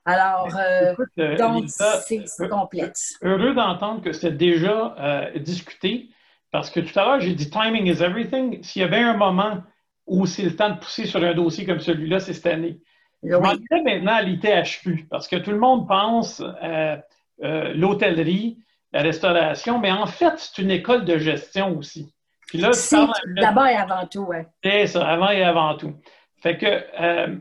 Alors, 0.04 0.48
euh, 0.56 0.94
euh, 1.18 1.36
donc, 1.36 1.66
c'est 1.68 2.48
complexe. 2.48 3.18
Heureux 3.22 3.54
d'entendre 3.54 4.02
que 4.02 4.12
c'est 4.12 4.36
déjà 4.36 4.96
euh, 4.98 5.38
discuté, 5.38 6.08
parce 6.50 6.70
que 6.70 6.80
tout 6.80 6.98
à 6.98 7.04
l'heure, 7.04 7.20
j'ai 7.20 7.34
dit 7.34 7.50
timing 7.50 7.86
is 7.86 8.02
everything. 8.02 8.62
S'il 8.62 8.82
y 8.82 8.84
avait 8.84 9.02
un 9.02 9.16
moment 9.16 9.62
ou 10.06 10.24
c'est 10.24 10.44
le 10.44 10.56
temps 10.56 10.70
de 10.70 10.78
pousser 10.78 11.04
sur 11.04 11.22
un 11.22 11.34
dossier 11.34 11.66
comme 11.66 11.80
celui-là, 11.80 12.20
c'est 12.20 12.32
cette 12.32 12.46
année. 12.46 12.80
Je 13.22 13.34
m'en 13.34 13.54
maintenant 13.84 14.14
à 14.14 14.22
l'ITHQ, 14.22 15.06
parce 15.10 15.26
que 15.28 15.36
tout 15.36 15.50
le 15.50 15.58
monde 15.58 15.88
pense 15.88 16.40
euh, 16.40 16.96
euh, 17.42 17.72
l'hôtellerie, 17.74 18.58
la 18.92 19.02
restauration, 19.02 19.78
mais 19.78 19.90
en 19.90 20.06
fait, 20.06 20.34
c'est 20.36 20.62
une 20.62 20.70
école 20.70 21.04
de 21.04 21.18
gestion 21.18 21.76
aussi. 21.76 22.12
Puis 22.46 22.58
là, 22.58 22.72
c'est 22.72 22.96
d'abord 23.36 23.66
et 23.66 23.76
avant 23.76 24.06
tout, 24.06 24.24
oui. 24.28 24.38
C'est 24.62 24.86
ça, 24.86 25.06
avant 25.06 25.30
et 25.30 25.42
avant 25.42 25.76
tout. 25.76 25.94
Fait 26.42 26.56
que, 26.56 26.66
euh, 27.00 27.36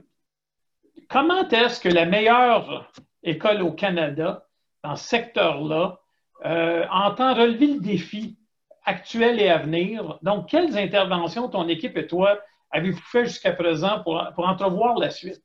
comment 1.10 1.48
est-ce 1.48 1.80
que 1.80 1.90
la 1.90 2.06
meilleure 2.06 2.92
école 3.24 3.62
au 3.62 3.72
Canada, 3.72 4.46
dans 4.84 4.96
ce 4.96 5.08
secteur-là, 5.08 6.00
entend 6.44 7.34
relever 7.34 7.68
le 7.68 7.80
défi 7.80 8.38
actuel 8.84 9.40
et 9.40 9.50
à 9.50 9.60
venir? 9.60 10.18
Donc, 10.22 10.50
quelles 10.50 10.78
interventions 10.78 11.48
ton 11.50 11.68
équipe 11.68 11.98
et 11.98 12.08
toi 12.08 12.40
avez-vous 12.72 13.02
fait 13.02 13.26
jusqu'à 13.26 13.54
présent 13.54 14.02
pour, 14.04 14.22
pour 14.36 14.48
entrevoir 14.48 14.98
la 14.98 15.10
suite? 15.10 15.44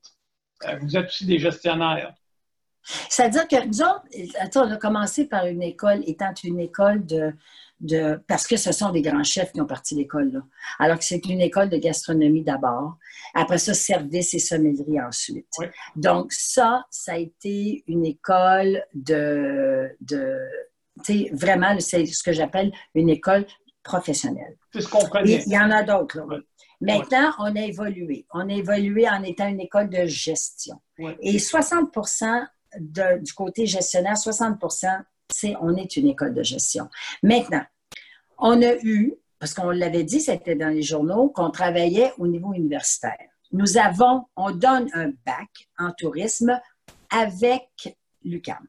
Vous 0.81 0.97
êtes 0.97 1.07
aussi 1.07 1.25
des 1.25 1.39
gestionnaires. 1.39 2.13
C'est-à-dire 3.09 3.47
que 3.47 3.65
nous 3.65 3.81
on 4.55 4.71
a 4.71 4.77
commencé 4.77 5.25
par 5.25 5.45
une 5.45 5.63
école 5.63 6.03
étant 6.05 6.33
une 6.43 6.59
école 6.59 7.05
de, 7.05 7.33
de, 7.79 8.21
parce 8.27 8.45
que 8.45 8.57
ce 8.57 8.73
sont 8.73 8.89
des 8.89 9.01
grands 9.01 9.23
chefs 9.23 9.53
qui 9.53 9.61
ont 9.61 9.65
parti 9.65 9.95
l'école. 9.95 10.43
Alors 10.79 10.97
que 10.99 11.05
c'est 11.05 11.25
une 11.25 11.39
école 11.39 11.69
de 11.69 11.77
gastronomie 11.77 12.43
d'abord. 12.43 12.97
Après 13.33 13.57
ça, 13.57 13.73
service 13.73 14.33
et 14.33 14.39
sommellerie 14.39 14.99
ensuite. 15.01 15.47
Donc, 15.95 16.33
ça, 16.33 16.85
ça 16.89 17.13
a 17.13 17.17
été 17.17 17.83
une 17.87 18.05
école 18.05 18.83
de, 18.93 19.89
de 20.01 20.39
vraiment, 21.31 21.79
c'est 21.79 22.05
ce 22.05 22.21
que 22.21 22.33
j'appelle 22.33 22.71
une 22.95 23.09
école 23.09 23.45
professionnelle. 23.81 24.57
C'est 24.73 24.81
ce 24.81 24.87
qu'on 24.87 25.07
connaît. 25.07 25.43
Il 25.45 25.51
y 25.51 25.57
en 25.57 25.71
a 25.71 25.83
d'autres, 25.83 26.19
là. 26.19 26.37
Maintenant, 26.83 27.31
on 27.39 27.55
a 27.55 27.61
évolué. 27.61 28.25
On 28.33 28.49
a 28.49 28.53
évolué 28.53 29.07
en 29.09 29.23
étant 29.23 29.47
une 29.47 29.61
école 29.61 29.89
de 29.89 30.05
gestion. 30.05 30.81
Et 31.21 31.37
60% 31.37 32.47
du 32.79 33.33
côté 33.33 33.65
gestionnaire, 33.65 34.15
60% 34.15 35.03
c'est 35.31 35.55
on 35.59 35.75
est 35.75 35.95
une 35.95 36.07
école 36.07 36.33
de 36.33 36.43
gestion. 36.43 36.89
Maintenant, 37.21 37.63
on 38.37 38.61
a 38.61 38.75
eu, 38.83 39.13
parce 39.39 39.53
qu'on 39.53 39.71
l'avait 39.71 40.03
dit, 40.03 40.21
c'était 40.21 40.55
dans 40.55 40.69
les 40.69 40.81
journaux, 40.81 41.29
qu'on 41.29 41.49
travaillait 41.49 42.13
au 42.17 42.27
niveau 42.27 42.53
universitaire. 42.53 43.29
Nous 43.51 43.77
avons, 43.77 44.25
on 44.35 44.51
donne 44.51 44.89
un 44.93 45.09
bac 45.25 45.69
en 45.77 45.91
tourisme 45.91 46.59
avec 47.09 47.97
l'UCAM. 48.23 48.65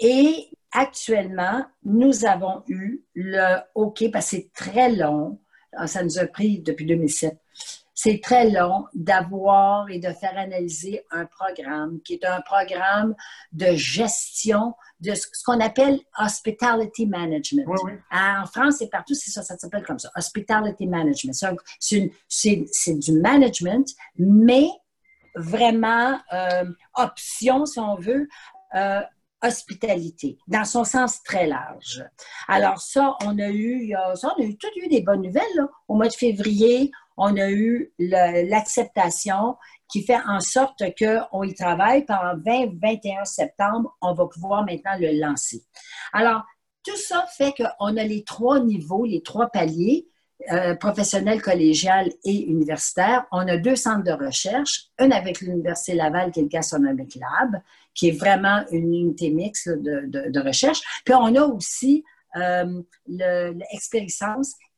Et 0.00 0.50
actuellement, 0.72 1.64
nous 1.84 2.24
avons 2.24 2.62
eu 2.68 3.02
le 3.14 3.58
OK, 3.74 4.10
parce 4.12 4.30
que 4.30 4.36
c'est 4.36 4.52
très 4.54 4.92
long, 4.92 5.40
ça 5.86 6.02
nous 6.02 6.18
a 6.18 6.26
pris 6.26 6.60
depuis 6.60 6.86
2007. 6.86 7.38
C'est 7.94 8.20
très 8.22 8.48
long 8.48 8.84
d'avoir 8.94 9.90
et 9.90 9.98
de 9.98 10.10
faire 10.12 10.38
analyser 10.38 11.04
un 11.10 11.26
programme 11.26 12.00
qui 12.02 12.14
est 12.14 12.24
un 12.24 12.40
programme 12.42 13.16
de 13.50 13.72
gestion 13.72 14.74
de 15.00 15.14
ce 15.14 15.26
qu'on 15.44 15.58
appelle 15.58 15.98
hospitality 16.16 17.06
management. 17.06 17.66
En 18.12 18.46
France 18.46 18.80
et 18.82 18.88
partout, 18.88 19.14
c'est 19.14 19.32
ça, 19.32 19.42
ça 19.42 19.58
s'appelle 19.58 19.82
comme 19.82 19.98
ça, 19.98 20.10
hospitality 20.14 20.86
management. 20.86 21.34
C'est 21.80 22.94
du 22.94 23.12
management, 23.12 23.88
mais 24.16 24.68
vraiment 25.34 26.20
euh, 26.32 26.64
option, 26.94 27.66
si 27.66 27.80
on 27.80 27.96
veut, 27.96 28.28
euh, 28.74 29.00
hospitalité, 29.42 30.38
dans 30.48 30.64
son 30.64 30.84
sens 30.84 31.22
très 31.22 31.46
large. 31.46 32.04
Alors 32.48 32.80
ça, 32.80 33.16
on 33.24 33.38
a 33.38 33.48
eu, 33.48 33.94
ça, 34.14 34.34
on 34.36 34.42
a 34.42 34.44
eu, 34.44 34.56
tout 34.56 34.68
eu 34.76 34.88
des 34.88 35.02
bonnes 35.02 35.22
nouvelles. 35.22 35.66
Au 35.86 35.94
mois 35.94 36.08
de 36.08 36.14
février, 36.14 36.90
on 37.16 37.36
a 37.36 37.50
eu 37.50 37.92
l'acceptation 37.98 39.56
qui 39.90 40.04
fait 40.04 40.20
en 40.26 40.40
sorte 40.40 40.82
qu'on 40.98 41.42
y 41.42 41.54
travaille. 41.54 42.04
Par 42.04 42.36
20-21 42.38 43.24
septembre, 43.24 43.96
on 44.00 44.14
va 44.14 44.26
pouvoir 44.26 44.64
maintenant 44.64 44.96
le 44.98 45.20
lancer. 45.20 45.64
Alors, 46.12 46.42
tout 46.84 46.96
ça 46.96 47.26
fait 47.26 47.52
qu'on 47.52 47.96
a 47.96 48.04
les 48.04 48.24
trois 48.24 48.60
niveaux, 48.60 49.04
les 49.04 49.22
trois 49.22 49.48
paliers, 49.48 50.08
euh, 50.52 50.76
professionnel, 50.76 51.42
collégial 51.42 52.10
et 52.24 52.46
universitaire. 52.46 53.26
On 53.32 53.46
a 53.48 53.56
deux 53.56 53.74
centres 53.74 54.04
de 54.04 54.12
recherche, 54.12 54.84
un 54.98 55.10
avec 55.10 55.40
l'Université 55.40 55.94
Laval, 55.94 56.30
qui 56.30 56.40
est 56.40 56.44
le 56.44 56.48
Gastronomic 56.48 57.16
Lab, 57.16 57.60
qui 57.92 58.08
est 58.08 58.18
vraiment 58.18 58.62
une 58.70 58.94
unité 58.94 59.30
mixte 59.30 59.68
de, 59.68 60.46
recherche. 60.46 60.80
Puis 61.04 61.14
on 61.14 61.34
a 61.34 61.42
aussi 61.42 62.04
euh, 62.36 62.82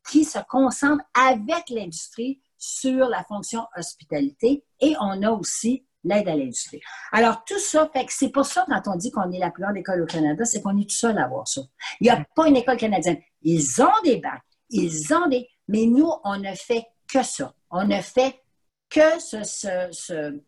qui 0.09 0.25
se 0.25 0.39
concentre 0.49 1.05
avec 1.15 1.69
l'industrie 1.69 2.41
sur 2.57 3.09
la 3.09 3.23
fonction 3.25 3.67
hospitalité 3.77 4.65
et 4.81 4.95
on 5.01 5.23
a 5.23 5.31
aussi 5.31 5.85
l'aide 6.05 6.29
à 6.29 6.37
l'industrie. 6.37 6.81
Alors, 7.13 7.45
tout 7.45 7.59
ça, 7.59 7.91
c'est 8.09 8.31
pour 8.31 8.47
ça, 8.47 8.65
quand 8.69 8.83
on 8.87 8.97
dit 8.97 9.11
qu'on 9.11 9.31
est 9.31 9.39
la 9.39 9.51
plus 9.51 9.63
grande 9.63 9.77
école 9.77 10.03
au 10.03 10.07
Canada, 10.07 10.45
c'est 10.45 10.63
qu'on 10.63 10.79
est 10.79 10.89
tout 10.89 10.97
seul 10.97 11.19
à 11.19 11.25
avoir 11.25 11.47
ça. 11.47 11.61
Il 12.01 12.05
n'y 12.05 12.11
a 12.11 12.25
pas 12.35 12.49
une 12.49 12.57
école 12.57 12.77
canadienne. 12.77 13.19
Ils 13.43 13.83
ont 13.83 14.03
des 14.05 14.17
bacs, 14.17 14.43
ils 14.71 15.13
ont 15.15 15.29
des... 15.29 15.49
Mais 15.69 15.87
nous, 15.87 16.11
on 16.25 16.39
ne 16.39 16.55
fait 16.55 16.87
que 17.13 17.23
ça. 17.23 17.55
On 17.71 17.85
ne 17.85 18.01
fait 18.01 18.41
que 18.89 19.21
ce, 19.21 20.41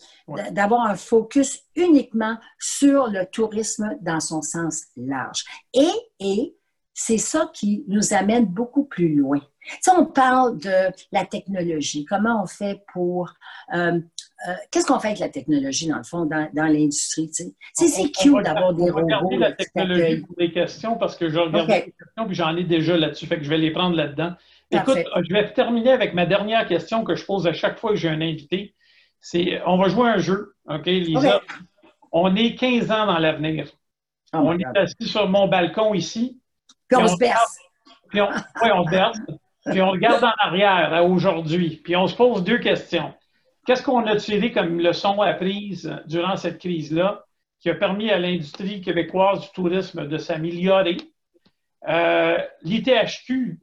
d'avoir 0.50 0.86
un 0.86 0.96
focus 0.96 1.60
uniquement 1.76 2.38
sur 2.58 3.06
le 3.06 3.24
tourisme 3.26 3.96
dans 4.00 4.20
son 4.20 4.42
sens 4.42 4.86
large. 4.96 5.44
Et, 5.72 5.90
et 6.18 6.56
c'est 6.92 7.18
ça 7.18 7.50
qui 7.54 7.84
nous 7.86 8.12
amène 8.14 8.46
beaucoup 8.46 8.84
plus 8.84 9.14
loin. 9.14 9.40
Si 9.80 9.90
on 9.90 10.06
parle 10.06 10.58
de 10.58 10.92
la 11.12 11.24
technologie, 11.24 12.04
comment 12.04 12.42
on 12.42 12.46
fait 12.46 12.84
pour... 12.92 13.32
Euh, 13.74 14.00
euh, 14.49 14.55
qu'est-ce 14.70 14.86
qu'on 14.86 14.99
fait 14.99 15.09
avec 15.09 15.20
la 15.20 15.28
technologie, 15.28 15.86
dans 15.86 15.99
le 15.99 16.03
fond, 16.03 16.24
dans, 16.24 16.49
dans 16.53 16.66
l'industrie? 16.66 17.30
C'est 17.32 18.11
cute 18.11 18.43
d'avoir 18.43 18.74
des 18.74 18.90
robots. 18.90 19.07
On 19.22 19.38
va 19.38 19.49
la 19.49 19.53
technologie 19.53 20.20
pour 20.22 20.36
des 20.36 20.51
questions 20.51 20.97
parce 20.97 21.16
que 21.16 21.28
je 21.28 21.38
regarde 21.38 21.68
les 21.68 21.82
questions 21.82 22.26
puis 22.26 22.34
j'en 22.34 22.57
ai 22.57 22.64
déjà 22.64 22.97
là-dessus, 22.97 23.26
fait 23.26 23.38
que 23.38 23.45
je 23.45 23.51
vais 23.51 23.59
les 23.59 23.70
prendre 23.70 23.97
là-dedans. 23.97 24.32
Écoute, 24.70 24.99
je 25.28 25.32
vais 25.32 25.53
terminer 25.53 25.93
avec 25.93 26.14
ma 26.14 26.26
dernière 26.26 26.66
question 26.66 27.05
que 27.05 27.14
je 27.14 27.24
pose 27.24 27.47
à 27.47 27.53
chaque 27.53 27.78
fois 27.78 27.90
que 27.90 27.97
j'ai 27.97 28.09
un 28.09 28.20
invité. 28.20 28.74
C'est, 29.20 29.61
on 29.66 29.76
va 29.76 29.88
jouer 29.88 30.09
un 30.09 30.18
jeu, 30.18 30.55
OK, 30.68 30.86
Lisa? 30.86 31.40
On 32.11 32.34
est 32.34 32.55
15 32.57 32.90
ans 32.90 33.07
dans 33.07 33.18
l'avenir. 33.18 33.68
Oh 34.34 34.38
on 34.43 34.59
est 34.59 34.78
assis 34.78 35.09
sur 35.09 35.28
mon 35.28 35.47
balcon 35.47 35.95
ici. 35.95 36.40
Puis 36.88 37.01
on, 37.01 37.07
se 37.07 37.16
berce. 37.16 37.59
oui, 38.14 38.20
on 38.74 38.84
se 38.84 38.90
berce. 38.90 39.18
puis 39.66 39.80
on 39.80 39.90
regarde 39.90 40.24
en 40.24 40.32
arrière 40.38 40.93
à 40.93 41.05
aujourd'hui. 41.05 41.80
Puis 41.84 41.95
on 41.97 42.07
se 42.07 42.16
pose 42.16 42.43
deux 42.43 42.59
questions. 42.59 43.14
Qu'est-ce 43.66 43.82
qu'on 43.82 44.06
a 44.06 44.16
tiré 44.16 44.50
comme 44.50 44.80
leçon 44.80 45.20
apprise 45.20 45.94
durant 46.06 46.36
cette 46.36 46.58
crise-là 46.58 47.24
qui 47.60 47.70
a 47.70 47.74
permis 47.76 48.10
à 48.10 48.18
l'industrie 48.18 48.80
québécoise 48.80 49.40
du 49.42 49.48
tourisme 49.50 50.08
de 50.08 50.18
s'améliorer? 50.18 50.96
Euh, 51.88 52.38
L'ITHQ, 52.62 53.60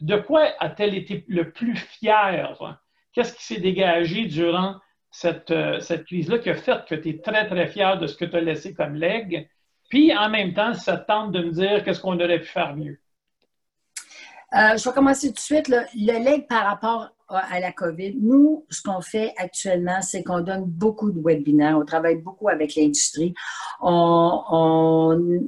de 0.00 0.16
quoi 0.16 0.48
a-t-elle 0.60 0.94
été 0.94 1.24
le 1.28 1.50
plus 1.50 1.76
fière? 1.76 2.80
Qu'est-ce 3.12 3.34
qui 3.34 3.44
s'est 3.44 3.60
dégagé 3.60 4.24
durant 4.24 4.76
cette, 5.10 5.50
euh, 5.50 5.80
cette 5.80 6.06
crise-là 6.06 6.38
qui 6.38 6.48
a 6.48 6.54
fait 6.54 6.84
que 6.86 6.94
tu 6.94 7.10
es 7.10 7.18
très, 7.18 7.46
très 7.48 7.66
fier 7.66 7.98
de 7.98 8.06
ce 8.06 8.16
que 8.16 8.24
tu 8.24 8.36
as 8.36 8.40
laissé 8.40 8.72
comme 8.72 8.94
legs? 8.94 9.48
Puis, 9.90 10.16
en 10.16 10.30
même 10.30 10.54
temps, 10.54 10.72
ça 10.72 10.96
tente 10.96 11.32
de 11.32 11.42
me 11.42 11.50
dire 11.50 11.84
qu'est-ce 11.84 12.00
qu'on 12.00 12.18
aurait 12.18 12.38
pu 12.38 12.46
faire 12.46 12.76
mieux? 12.76 12.98
Euh, 14.52 14.76
je 14.76 14.88
vais 14.88 14.94
commencer 14.94 15.28
tout 15.28 15.34
de 15.34 15.38
suite. 15.38 15.68
Le 15.68 16.24
leg 16.24 16.46
par 16.46 16.64
rapport 16.64 17.10
à 17.30 17.60
la 17.60 17.72
COVID, 17.72 18.16
nous, 18.20 18.66
ce 18.70 18.82
qu'on 18.82 19.00
fait 19.00 19.32
actuellement, 19.36 20.02
c'est 20.02 20.22
qu'on 20.22 20.40
donne 20.40 20.64
beaucoup 20.64 21.12
de 21.12 21.20
webinaires, 21.20 21.78
on 21.78 21.84
travaille 21.84 22.16
beaucoup 22.16 22.48
avec 22.48 22.74
l'industrie. 22.74 23.34
On, 23.80 24.42
on, 24.50 25.40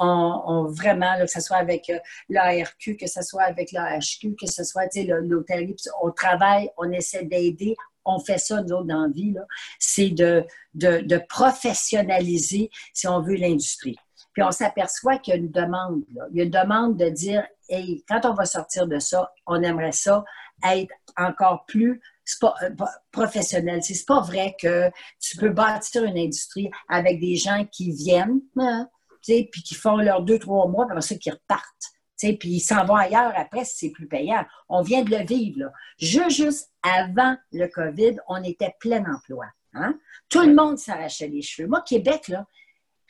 on, 0.00 0.64
vraiment, 0.66 1.18
que 1.18 1.26
ce 1.26 1.40
soit 1.40 1.56
avec 1.56 1.88
euh, 1.90 1.98
l'ARQ, 2.28 2.96
que 2.96 3.06
ce 3.06 3.22
soit 3.22 3.44
avec 3.44 3.72
l'AHQ, 3.72 4.36
que 4.38 4.46
ce 4.46 4.64
soit 4.64 4.88
l'hôtellerie, 4.94 5.76
on 6.02 6.10
travaille, 6.10 6.70
on 6.76 6.90
essaie 6.92 7.24
d'aider, 7.24 7.76
on 8.04 8.18
fait 8.18 8.38
ça, 8.38 8.60
nous 8.62 8.72
autres, 8.72 8.86
dans 8.86 9.02
la 9.02 9.08
vie, 9.08 9.34
c'est 9.78 10.10
de, 10.10 10.44
de, 10.74 11.00
de, 11.00 11.20
professionnaliser, 11.28 12.70
si 12.92 13.06
on 13.06 13.20
veut, 13.20 13.36
l'industrie. 13.36 13.96
Puis 14.32 14.42
on 14.42 14.50
s'aperçoit 14.50 15.18
qu'il 15.18 15.34
y 15.34 15.36
a 15.36 15.40
une 15.40 15.50
demande. 15.50 16.02
Là. 16.14 16.24
Il 16.32 16.38
y 16.38 16.40
a 16.40 16.44
une 16.44 16.50
demande 16.50 16.96
de 16.96 17.08
dire, 17.10 17.46
hey, 17.68 18.02
quand 18.08 18.24
on 18.24 18.34
va 18.34 18.44
sortir 18.44 18.86
de 18.86 18.98
ça, 18.98 19.30
on 19.46 19.62
aimerait 19.62 19.92
ça 19.92 20.24
être 20.64 20.94
encore 21.16 21.64
plus 21.66 22.00
euh, 22.44 22.70
professionnel. 23.10 23.82
C'est 23.82 24.06
pas 24.06 24.20
vrai 24.20 24.54
que 24.60 24.90
tu 25.20 25.36
peux 25.36 25.50
bâtir 25.50 26.04
une 26.04 26.18
industrie 26.18 26.70
avec 26.88 27.20
des 27.20 27.36
gens 27.36 27.64
qui 27.70 27.92
viennent, 27.92 28.40
hein, 28.58 28.88
puis 29.22 29.62
qui 29.64 29.74
font 29.74 29.96
leurs 29.96 30.22
deux, 30.22 30.38
trois 30.38 30.68
mois, 30.68 30.86
puis 30.86 31.00
après 31.00 31.16
qui 31.16 31.30
repartent. 31.30 31.92
Puis 32.18 32.48
ils 32.48 32.60
s'en 32.60 32.84
vont 32.84 32.94
ailleurs 32.94 33.32
après 33.36 33.64
si 33.64 33.76
c'est 33.76 33.90
plus 33.90 34.06
payant. 34.06 34.44
On 34.68 34.82
vient 34.82 35.02
de 35.02 35.10
le 35.10 35.24
vivre. 35.24 35.70
Juste, 35.98 36.70
avant 36.82 37.36
le 37.52 37.66
COVID, 37.66 38.16
on 38.28 38.42
était 38.44 38.74
plein 38.78 39.04
emploi. 39.12 39.46
Hein? 39.74 39.98
Tout 40.28 40.42
le 40.42 40.54
monde 40.54 40.78
s'arrachait 40.78 41.28
les 41.28 41.42
cheveux. 41.42 41.68
Moi, 41.68 41.82
Québec, 41.82 42.28
là, 42.28 42.46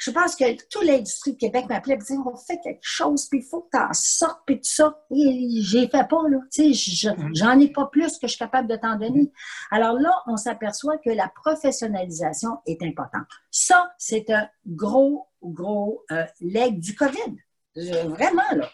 je 0.02 0.10
pense 0.10 0.34
que 0.34 0.44
toute 0.68 0.84
l'industrie 0.84 1.34
de 1.34 1.38
Québec 1.38 1.66
m'appelait 1.68 1.94
et 1.94 1.98
disait 1.98 2.16
on 2.26 2.34
fait 2.34 2.58
quelque 2.58 2.82
chose, 2.82 3.28
puis 3.28 3.38
il 3.38 3.44
faut 3.44 3.60
que 3.60 3.78
tu 3.78 3.78
en 3.80 3.92
sortes, 3.92 4.40
puis 4.44 4.56
tout 4.56 4.64
ça. 4.64 5.00
Et 5.14 5.60
j'ai 5.60 5.86
fait 5.86 6.08
pas, 6.08 6.28
là. 6.28 6.38
Tu 6.50 6.74
sais, 6.74 7.14
mm. 7.14 7.30
j'en 7.36 7.60
ai 7.60 7.68
pas 7.68 7.86
plus 7.86 8.18
que 8.18 8.26
je 8.26 8.32
suis 8.32 8.38
capable 8.38 8.66
de 8.68 8.74
t'en 8.74 8.96
donner. 8.96 9.30
Alors 9.70 9.94
là, 9.94 10.12
on 10.26 10.36
s'aperçoit 10.36 10.98
que 10.98 11.10
la 11.10 11.28
professionnalisation 11.28 12.58
est 12.66 12.82
importante. 12.82 13.28
Ça, 13.52 13.92
c'est 13.96 14.28
un 14.30 14.48
gros, 14.66 15.28
gros 15.40 16.02
euh, 16.10 16.24
leg 16.40 16.80
du 16.80 16.96
COVID. 16.96 17.36
Vraiment, 17.76 18.50
là. 18.56 18.68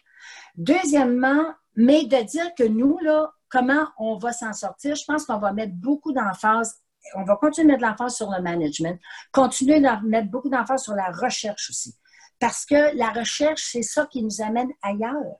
Deuxièmement, 0.56 1.52
mais 1.76 2.06
de 2.06 2.24
dire 2.24 2.54
que 2.56 2.64
nous, 2.64 2.98
là, 3.00 3.30
comment 3.50 3.86
on 3.98 4.16
va 4.16 4.32
s'en 4.32 4.54
sortir, 4.54 4.94
je 4.94 5.04
pense 5.04 5.26
qu'on 5.26 5.38
va 5.38 5.52
mettre 5.52 5.74
beaucoup 5.74 6.12
d'emphase 6.12 6.80
on 7.14 7.24
va 7.24 7.36
continuer 7.36 7.66
de 7.66 7.72
mettre 7.72 7.84
l'emphase 7.84 8.16
sur 8.16 8.30
le 8.30 8.42
management, 8.42 8.98
continuer 9.32 9.80
de 9.80 10.06
mettre 10.06 10.30
beaucoup 10.30 10.48
d'emphase 10.48 10.82
sur 10.82 10.94
la 10.94 11.10
recherche 11.10 11.70
aussi. 11.70 11.94
Parce 12.40 12.64
que 12.64 12.96
la 12.96 13.10
recherche, 13.10 13.68
c'est 13.72 13.82
ça 13.82 14.06
qui 14.06 14.22
nous 14.22 14.40
amène 14.42 14.70
ailleurs. 14.82 15.36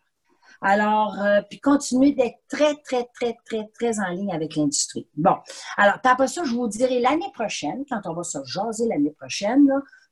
Alors, 0.60 1.20
euh, 1.20 1.40
puis 1.48 1.60
continuer 1.60 2.12
d'être 2.12 2.38
très, 2.48 2.74
très, 2.82 3.08
très, 3.14 3.36
très, 3.44 3.68
très 3.74 4.00
en 4.00 4.08
ligne 4.08 4.32
avec 4.32 4.56
l'industrie. 4.56 5.08
Bon, 5.14 5.36
alors, 5.76 6.00
puis 6.02 6.12
après 6.12 6.26
ça, 6.26 6.42
je 6.44 6.52
vous 6.52 6.66
dirai 6.66 7.00
l'année 7.00 7.30
prochaine, 7.32 7.84
quand 7.88 8.00
on 8.06 8.14
va 8.14 8.24
se 8.24 8.38
jaser 8.44 8.88
l'année 8.88 9.12
prochaine, 9.12 9.70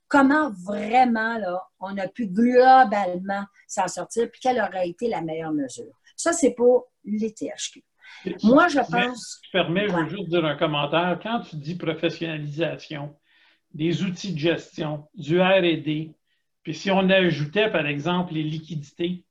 comment 0.08 0.52
vraiment 0.64 1.38
là, 1.38 1.66
on 1.80 1.98
a 1.98 2.06
pu 2.06 2.28
globalement 2.28 3.44
s'en 3.66 3.88
sortir, 3.88 4.30
puis 4.30 4.40
quelle 4.40 4.60
aurait 4.60 4.88
été 4.88 5.08
la 5.08 5.20
meilleure 5.20 5.52
mesure. 5.52 5.92
Ça, 6.16 6.32
c'est 6.32 6.52
pour 6.52 6.86
les 7.04 7.34
THQ. 7.34 7.82
Moi, 8.42 8.68
je 8.68 8.78
pense. 8.78 9.40
Je 9.44 9.50
permets, 9.50 9.88
je 9.88 9.94
veux 9.94 10.08
juste 10.08 10.28
dire 10.28 10.44
un 10.44 10.56
commentaire. 10.56 11.18
Quand 11.22 11.40
tu 11.40 11.56
dis 11.56 11.76
professionnalisation, 11.76 13.14
des 13.72 14.02
outils 14.02 14.32
de 14.32 14.38
gestion, 14.38 15.06
du 15.14 15.40
RD, 15.40 16.14
puis 16.62 16.74
si 16.74 16.90
on 16.90 17.08
ajoutait, 17.10 17.70
par 17.70 17.86
exemple, 17.86 18.34
les 18.34 18.42
liquidités, 18.42 19.24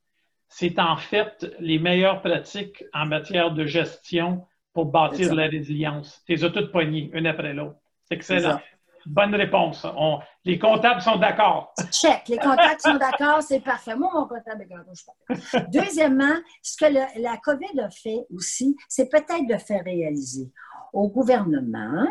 c'est 0.48 0.80
en 0.80 0.96
fait 0.96 1.54
les 1.60 1.80
meilleures 1.80 2.22
pratiques 2.22 2.84
en 2.94 3.06
matière 3.06 3.52
de 3.52 3.66
gestion 3.66 4.46
pour 4.74 4.86
bâtir 4.86 5.34
la 5.34 5.48
résilience. 5.48 6.22
Tu 6.26 6.34
les 6.34 6.44
as 6.46 6.50
toutes 6.50 6.72
poignées, 6.72 7.10
une 7.14 7.28
après 7.28 7.54
l'autre. 7.54 7.78
C'est 8.06 8.16
excellent. 8.16 8.60
Bonne 9.06 9.36
réponse. 9.36 9.86
les 10.44 10.60
comptables 10.60 11.02
sont 11.02 11.18
d'accord. 11.18 11.74
Check. 11.92 12.28
Les 12.28 12.38
comptables 12.38 12.80
sont 12.80 12.96
d'accord, 12.96 13.42
c'est 13.42 13.60
parfait. 13.60 13.96
Moi, 13.96 14.10
mon 14.14 14.28
comptable 14.28 14.64
est 14.64 14.66
d'accord. 14.66 15.66
Deuxièmement, 15.70 16.36
ce 16.62 16.78
que 16.78 16.92
la 17.22 17.38
COVID 17.38 17.80
a 17.80 17.90
fait 17.90 18.26
aussi, 18.34 18.76
c'est 18.90 19.10
peut-être 19.10 19.48
de 19.48 19.58
faire 19.58 19.84
réaliser 19.84 20.52
au 20.94 21.10
gouvernement 21.10 22.08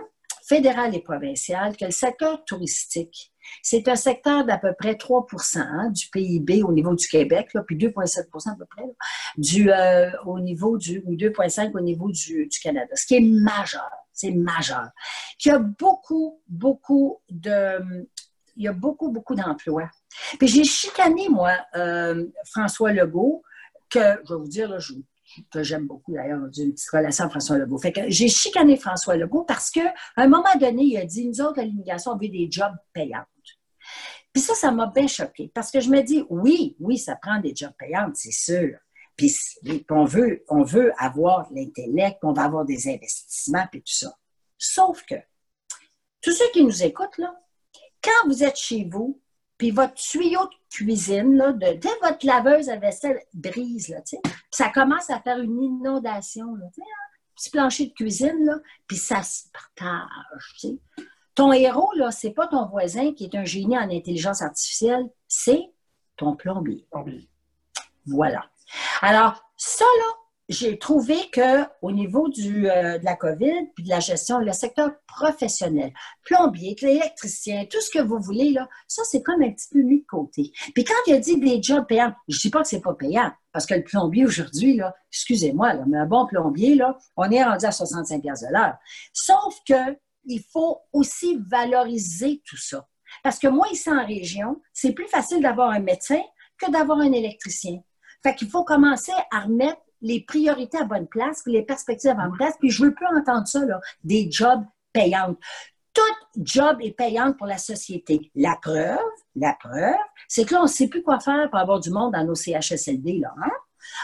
fédéral 0.47 0.95
et 0.95 1.01
provincial 1.01 1.77
que 1.77 1.87
le 1.87 1.91
secteur 1.91 2.45
touristique, 2.45 3.33
c'est 3.63 3.89
un 3.89 3.97
secteur 3.97 4.45
d'à 4.45 4.59
peu 4.59 4.75
près 4.79 4.93
3% 4.93 5.59
hein, 5.59 5.91
du 5.91 6.09
PIB 6.11 6.63
au 6.63 6.73
niveau 6.73 6.95
du 6.95 7.07
Québec, 7.09 7.49
puis 7.67 7.77
2,7% 7.77 8.53
à 8.53 8.57
peu 8.57 8.67
près, 8.67 8.85
du, 9.39 9.71
euh, 9.71 10.11
au 10.27 10.41
niveau 10.41 10.77
du, 10.77 11.03
ou 11.07 11.15
2,5% 11.15 11.73
au 11.75 11.81
niveau 11.81 12.11
du 12.11 12.49
Canada, 12.63 12.95
ce 12.95 13.07
qui 13.07 13.17
est 13.17 13.21
majeur 13.21 13.91
c'est 14.15 14.31
majeur. 14.31 14.89
Il 15.45 15.49
y 15.49 15.51
a 15.51 15.59
beaucoup, 15.59 16.41
beaucoup 16.49 17.21
de, 17.29 18.07
il 18.57 18.65
y 18.65 18.69
a 18.69 18.73
beaucoup, 18.73 19.11
beaucoup 19.11 19.35
d'emplois. 19.35 19.91
Puis 20.39 20.49
j'ai 20.49 20.65
chicané, 20.65 21.29
moi, 21.29 21.53
euh, 21.75 22.27
François 22.47 22.93
Legault, 22.93 23.43
que, 23.91 23.99
je 24.25 24.35
vais 24.35 24.41
vous 24.41 24.49
dire, 24.49 24.69
là, 24.69 24.79
que 25.51 25.63
j'aime 25.63 25.87
beaucoup 25.87 26.13
d'ailleurs, 26.13 26.41
j'ai 26.53 26.63
une 26.63 26.73
petite 26.73 26.91
relation 26.91 27.25
avec 27.25 27.33
François 27.33 27.59
Legault. 27.59 27.79
Fait 27.79 27.93
que 27.93 28.09
j'ai 28.09 28.29
chicané 28.29 28.77
François 28.77 29.17
Legault 29.17 29.45
parce 29.45 29.71
qu'à 29.71 29.93
un 30.17 30.29
moment 30.29 30.55
donné, 30.61 30.85
il 30.85 30.97
a 30.97 31.05
dit, 31.05 31.27
nous 31.27 31.41
autres, 31.41 31.61
à 31.61 31.65
l'immigration, 31.65 32.13
on 32.13 32.17
veut 32.17 32.29
des 32.29 32.49
jobs 32.51 32.75
payants. 32.93 33.25
Puis 34.33 34.43
ça, 34.43 34.55
ça 34.55 34.73
m'a 34.73 34.87
bien 34.87 35.07
choqué 35.07 35.51
parce 35.55 35.71
que 35.71 35.81
je 35.81 35.91
me 35.91 36.01
dis, 36.03 36.25
oui, 36.29 36.77
oui, 36.81 36.99
ça 36.99 37.17
prend 37.17 37.41
des 37.41 37.55
jobs 37.55 37.75
payants, 37.79 38.11
c'est 38.15 38.33
sûr. 38.33 38.79
Puis 39.17 39.35
on 39.91 40.05
veut, 40.05 40.45
on 40.49 40.63
veut 40.63 40.93
avoir 40.99 41.49
l'intellect, 41.53 42.19
on 42.23 42.33
va 42.33 42.45
avoir 42.45 42.65
des 42.65 42.89
investissements, 42.89 43.67
puis 43.71 43.81
tout 43.81 43.93
ça. 43.93 44.13
Sauf 44.59 45.05
que, 45.05 45.15
tous 46.21 46.33
ceux 46.33 46.51
qui 46.53 46.65
nous 46.65 46.83
écoutent, 46.83 47.19
là, 47.19 47.35
quand 48.03 48.29
vous 48.29 48.43
êtes 48.43 48.57
chez 48.57 48.85
vous, 48.85 49.21
puis 49.57 49.71
votre 49.71 49.95
tuyau 49.95 50.45
de 50.45 50.55
cuisine, 50.69 51.37
là, 51.37 51.53
de, 51.53 51.75
dès 51.75 51.97
votre 52.03 52.27
laveuse 52.27 52.69
à 52.69 52.77
vaisselle 52.77 53.21
brise, 53.33 53.89
là, 53.89 54.03
ça 54.51 54.69
commence 54.71 55.11
à 55.11 55.21
faire 55.21 55.39
une 55.39 55.63
inondation, 55.63 56.55
là, 56.57 56.67
hein, 56.67 56.83
petit 57.37 57.51
plancher 57.51 57.87
de 57.87 57.93
cuisine, 57.93 58.45
là, 58.45 58.59
puis 58.87 58.97
ça 58.97 59.23
se 59.23 59.45
partage. 59.53 60.73
Ton 61.35 61.53
héros, 61.53 61.93
là, 61.97 62.11
c'est 62.11 62.31
pas 62.31 62.47
ton 62.47 62.67
voisin 62.67 63.13
qui 63.13 63.25
est 63.25 63.35
un 63.35 63.45
génie 63.45 63.77
en 63.77 63.91
intelligence 63.91 64.43
artificielle, 64.43 65.09
c'est 65.29 65.71
ton 66.17 66.37
plombier. 66.37 66.87
plombier. 66.91 67.29
Voilà. 68.07 68.45
Alors, 69.03 69.43
ça, 69.57 69.85
là, 69.99 70.13
j'ai 70.49 70.79
trouvé 70.79 71.17
que 71.33 71.65
au 71.81 71.91
niveau 71.91 72.27
euh, 72.27 72.99
de 72.99 73.05
la 73.05 73.17
COVID 73.17 73.71
puis 73.75 73.85
de 73.85 73.89
la 73.89 74.01
gestion, 74.01 74.39
le 74.39 74.53
secteur 74.53 74.91
professionnel, 75.07 75.93
plombier, 76.25 76.77
électricien, 76.83 77.65
tout 77.71 77.81
ce 77.81 77.91
que 77.91 78.03
vous 78.03 78.19
voulez, 78.19 78.51
là, 78.51 78.69
ça, 78.87 79.03
c'est 79.05 79.23
comme 79.23 79.43
un 79.43 79.51
petit 79.53 79.69
peu 79.71 79.81
mis 79.81 80.01
de 80.01 80.07
côté. 80.07 80.53
Puis 80.75 80.85
quand 80.85 80.95
il 81.07 81.15
a 81.15 81.19
dit 81.19 81.39
des 81.39 81.63
jobs 81.63 81.87
payants, 81.87 82.15
je 82.29 82.39
dis 82.39 82.51
pas 82.51 82.63
que 82.63 82.69
c'est 82.69 82.83
pas 82.83 82.95
payant, 82.95 83.33
parce 83.53 83.65
que 83.65 83.75
le 83.75 83.85
plombier 83.85 84.27
aujourd'hui, 84.27 84.77
là, 84.77 84.95
excusez-moi, 85.11 85.75
mais 85.87 85.99
un 85.99 86.07
bon 86.07 86.27
plombier, 86.27 86.75
là, 86.75 86.99
on 87.17 87.31
est 87.31 87.43
rendu 87.43 87.65
à 87.65 87.73
65 87.73 88.23
de 88.23 88.53
l'heure. 88.53 88.75
Sauf 89.13 89.55
que 89.67 89.97
il 90.27 90.43
faut 90.43 90.81
aussi 90.93 91.39
valoriser 91.51 92.43
tout 92.47 92.57
ça. 92.57 92.89
Parce 93.23 93.39
que 93.39 93.47
moi, 93.47 93.67
ici 93.71 93.91
en 93.91 94.05
région, 94.05 94.61
c'est 94.73 94.93
plus 94.93 95.07
facile 95.07 95.43
d'avoir 95.43 95.71
un 95.71 95.81
médecin 95.81 96.21
que 96.59 96.71
d'avoir 96.71 96.99
un 96.99 97.13
électricien. 97.13 97.81
Fait 98.25 98.35
qu'il 98.35 98.49
faut 98.49 98.65
commencer 98.65 99.13
à 99.31 99.41
remettre 99.41 99.81
les 100.01 100.21
priorités 100.21 100.79
à 100.79 100.85
bonne 100.85 101.07
place, 101.07 101.43
les 101.47 101.63
perspectives 101.63 102.11
à 102.11 102.15
bonne 102.15 102.37
place. 102.37 102.55
Puis 102.59 102.71
je 102.71 102.83
veux 102.83 102.95
plus 102.95 103.07
entendre 103.07 103.47
ça, 103.47 103.65
là, 103.65 103.81
des 104.03 104.31
jobs 104.31 104.65
payants. 104.93 105.37
Tout 105.93 106.03
job 106.37 106.79
est 106.81 106.93
payant 106.93 107.35
pour 107.35 107.47
la 107.47 107.59
société. 107.59 108.31
La 108.35 108.57
preuve, 108.61 108.99
la 109.37 109.55
preuve, 109.55 109.95
c'est 110.27 110.45
que 110.45 110.55
là, 110.55 110.61
on 110.61 110.65
ne 110.65 110.69
sait 110.69 110.89
plus 110.89 111.03
quoi 111.03 111.21
faire 111.21 111.49
pour 111.51 111.59
avoir 111.59 111.81
du 111.81 111.91
monde 111.91 112.13
dans 112.13 112.25
nos 112.25 112.35
CHSLD, 112.35 113.21
là. 113.21 113.35
Hein? 113.43 113.51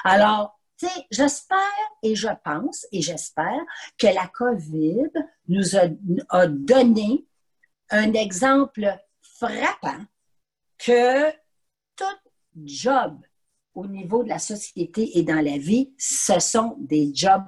Alors, 0.05 0.61
tu 0.79 0.87
sais, 0.87 1.07
j'espère 1.11 1.59
et 2.03 2.14
je 2.14 2.29
pense 2.45 2.87
et 2.93 3.03
j'espère 3.03 3.61
que 3.99 4.07
la 4.07 4.27
COVID 4.29 5.11
nous 5.49 5.77
a, 5.77 5.89
a 6.29 6.47
donné 6.47 7.27
un 7.91 8.12
exemple 8.12 8.97
frappant 9.23 10.05
que 10.79 11.31
tout 11.97 12.05
job 12.64 13.18
au 13.75 13.87
niveau 13.87 14.23
de 14.25 14.29
la 14.29 14.39
société 14.39 15.18
et 15.18 15.23
dans 15.23 15.45
la 15.45 15.59
vie, 15.59 15.91
ce 15.99 16.41
sont 16.41 16.77
des 16.81 17.11
jobs 17.14 17.47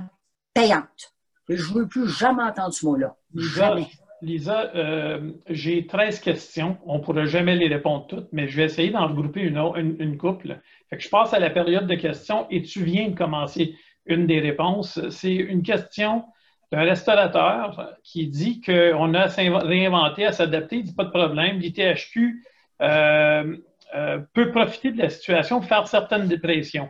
payantes. 0.55 1.15
Je 1.49 1.73
ne 1.73 1.81
veux 1.81 1.89
plus 1.89 2.09
jamais 2.09 2.43
entendre 2.43 2.73
ce 2.73 2.87
mot-là. 2.87 3.17
Jamais. 3.35 3.89
Lisa, 4.23 4.71
euh, 4.77 5.33
j'ai 5.49 5.87
13 5.87 6.21
questions. 6.21 6.79
On 6.87 6.99
ne 6.99 7.03
pourra 7.03 7.25
jamais 7.25 7.57
les 7.57 7.67
répondre 7.67 8.07
toutes, 8.07 8.29
mais 8.31 8.47
je 8.47 8.57
vais 8.57 8.65
essayer 8.65 8.91
d'en 8.91 9.09
regrouper 9.09 9.41
une, 9.41 9.97
une, 9.99 10.17
couple. 10.17 10.61
je 10.93 11.09
passe 11.09 11.35
à 11.35 11.41
la 11.41 11.51
période 11.51 11.89
de 11.89 11.97
questions 11.97 12.47
et 12.49 12.63
tu 12.63 12.85
viens 12.85 13.09
de 13.09 13.17
commencer 13.17 13.75
une 14.07 14.27
des 14.27 14.39
réponses. 14.39 15.01
C'est 15.11 15.35
une 15.35 15.63
question 15.63 16.25
d'un 16.71 16.83
restaurateur 16.83 17.97
qui 18.05 18.29
dit 18.29 18.61
qu'on 18.61 19.15
a 19.15 19.23
à 19.23 19.59
réinventé, 19.59 20.25
à 20.25 20.33
s'adapter. 20.33 20.77
Il 20.77 20.85
dit 20.85 20.95
pas 20.95 21.05
de 21.05 21.11
problème. 21.11 21.59
L'ITHQ 21.59 22.45
euh, 22.81 23.57
euh, 23.95 24.19
peut 24.35 24.51
profiter 24.51 24.91
de 24.93 24.99
la 24.99 25.11
situation, 25.11 25.61
faire 25.63 25.87
certaines 25.87 26.29
dépressions. 26.29 26.89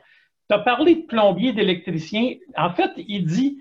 Tu 0.49 0.55
as 0.55 0.61
parlé 0.61 0.97
de 0.97 1.03
plombier, 1.03 1.53
d'électricien. 1.53 2.35
En 2.57 2.71
fait, 2.71 2.91
il 2.97 3.25
dit 3.25 3.59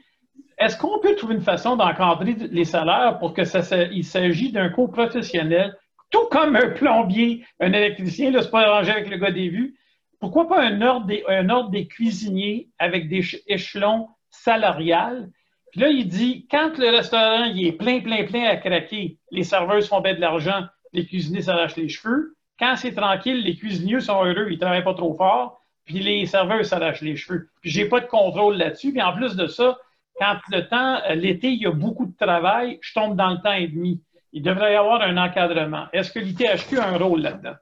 est-ce 0.62 0.78
qu'on 0.78 1.00
peut 1.00 1.16
trouver 1.16 1.36
une 1.36 1.42
façon 1.42 1.76
d'encadrer 1.76 2.36
les 2.52 2.66
salaires 2.66 3.18
pour 3.20 3.34
que 3.34 3.46
ça, 3.46 3.62
il 3.92 4.06
s'agit 4.06 4.52
d'un 4.52 4.70
cours 4.70 4.92
professionnel, 4.92 5.76
tout 6.12 6.28
comme 6.30 6.56
un 6.56 6.70
plombier, 6.70 7.44
un 7.60 7.74
électricien, 7.74 8.30
là, 8.30 8.44
c'est 8.44 8.52
pas 8.52 8.68
arrangé 8.68 8.92
avec 8.92 9.10
le 9.10 9.18
gars 9.18 9.32
des 9.32 9.50
vues. 9.50 9.76
Pourquoi 10.20 10.48
pas 10.48 10.62
un 10.62 10.82
ordre 10.84 11.08
des, 11.08 11.24
un 11.28 11.50
ordre 11.50 11.72
des 11.72 11.88
cuisiniers 11.88 12.70
avec 12.78 13.10
des 13.10 13.24
échelons 13.48 14.10
salariales? 14.30 15.32
Puis 15.72 15.82
là, 15.82 15.88
il 15.88 16.08
dit, 16.08 16.48
quand 16.52 16.78
le 16.78 16.90
restaurant 16.92 17.46
il 17.46 17.66
est 17.66 17.72
plein, 17.72 18.02
plein, 18.02 18.26
plein 18.26 18.44
à 18.44 18.58
craquer, 18.58 19.18
les 19.32 19.44
serveurs 19.44 19.82
font 19.84 20.02
bien 20.02 20.14
de 20.14 20.22
l'argent, 20.22 20.66
les 20.94 21.08
cuisiniers 21.08 21.42
s'arrachent 21.42 21.78
les 21.78 21.90
cheveux. 21.90 22.36
Quand 22.62 22.76
c'est 22.76 22.94
tranquille, 22.94 23.42
les 23.44 23.56
cuisiniers 23.56 24.02
sont 24.02 24.24
heureux, 24.24 24.48
ils 24.50 24.56
ne 24.56 24.60
travaillent 24.60 24.84
pas 24.84 24.94
trop 24.94 25.16
fort, 25.16 25.60
puis 25.84 26.00
les 26.00 26.28
serveurs 26.28 26.64
s'arrachent 26.64 27.02
les 27.02 27.16
cheveux. 27.16 27.50
Puis 27.60 27.72
j'ai 27.72 27.86
pas 27.86 28.02
de 28.02 28.06
contrôle 28.06 28.56
là-dessus. 28.56 28.92
Puis 28.92 29.02
en 29.02 29.14
plus 29.14 29.36
de 29.36 29.48
ça, 29.48 29.80
quand 30.20 30.38
le 30.52 30.68
temps, 30.68 31.02
euh, 31.10 31.16
l'été, 31.16 31.50
il 31.50 31.62
y 31.64 31.66
a 31.66 31.72
beaucoup 31.72 32.06
de 32.06 32.16
travail, 32.16 32.78
je 32.82 32.94
tombe 32.94 33.16
dans 33.16 33.32
le 33.32 33.42
temps 33.42 33.54
et 33.54 33.68
demi. 33.68 34.04
Il 34.32 34.44
devrait 34.44 34.74
y 34.74 34.76
avoir 34.76 35.02
un 35.02 35.18
encadrement. 35.18 35.88
Est-ce 35.92 36.12
que 36.12 36.20
l'ITHQ 36.20 36.78
a 36.78 36.90
un 36.90 36.98
rôle 36.98 37.22
là-dedans? 37.22 37.56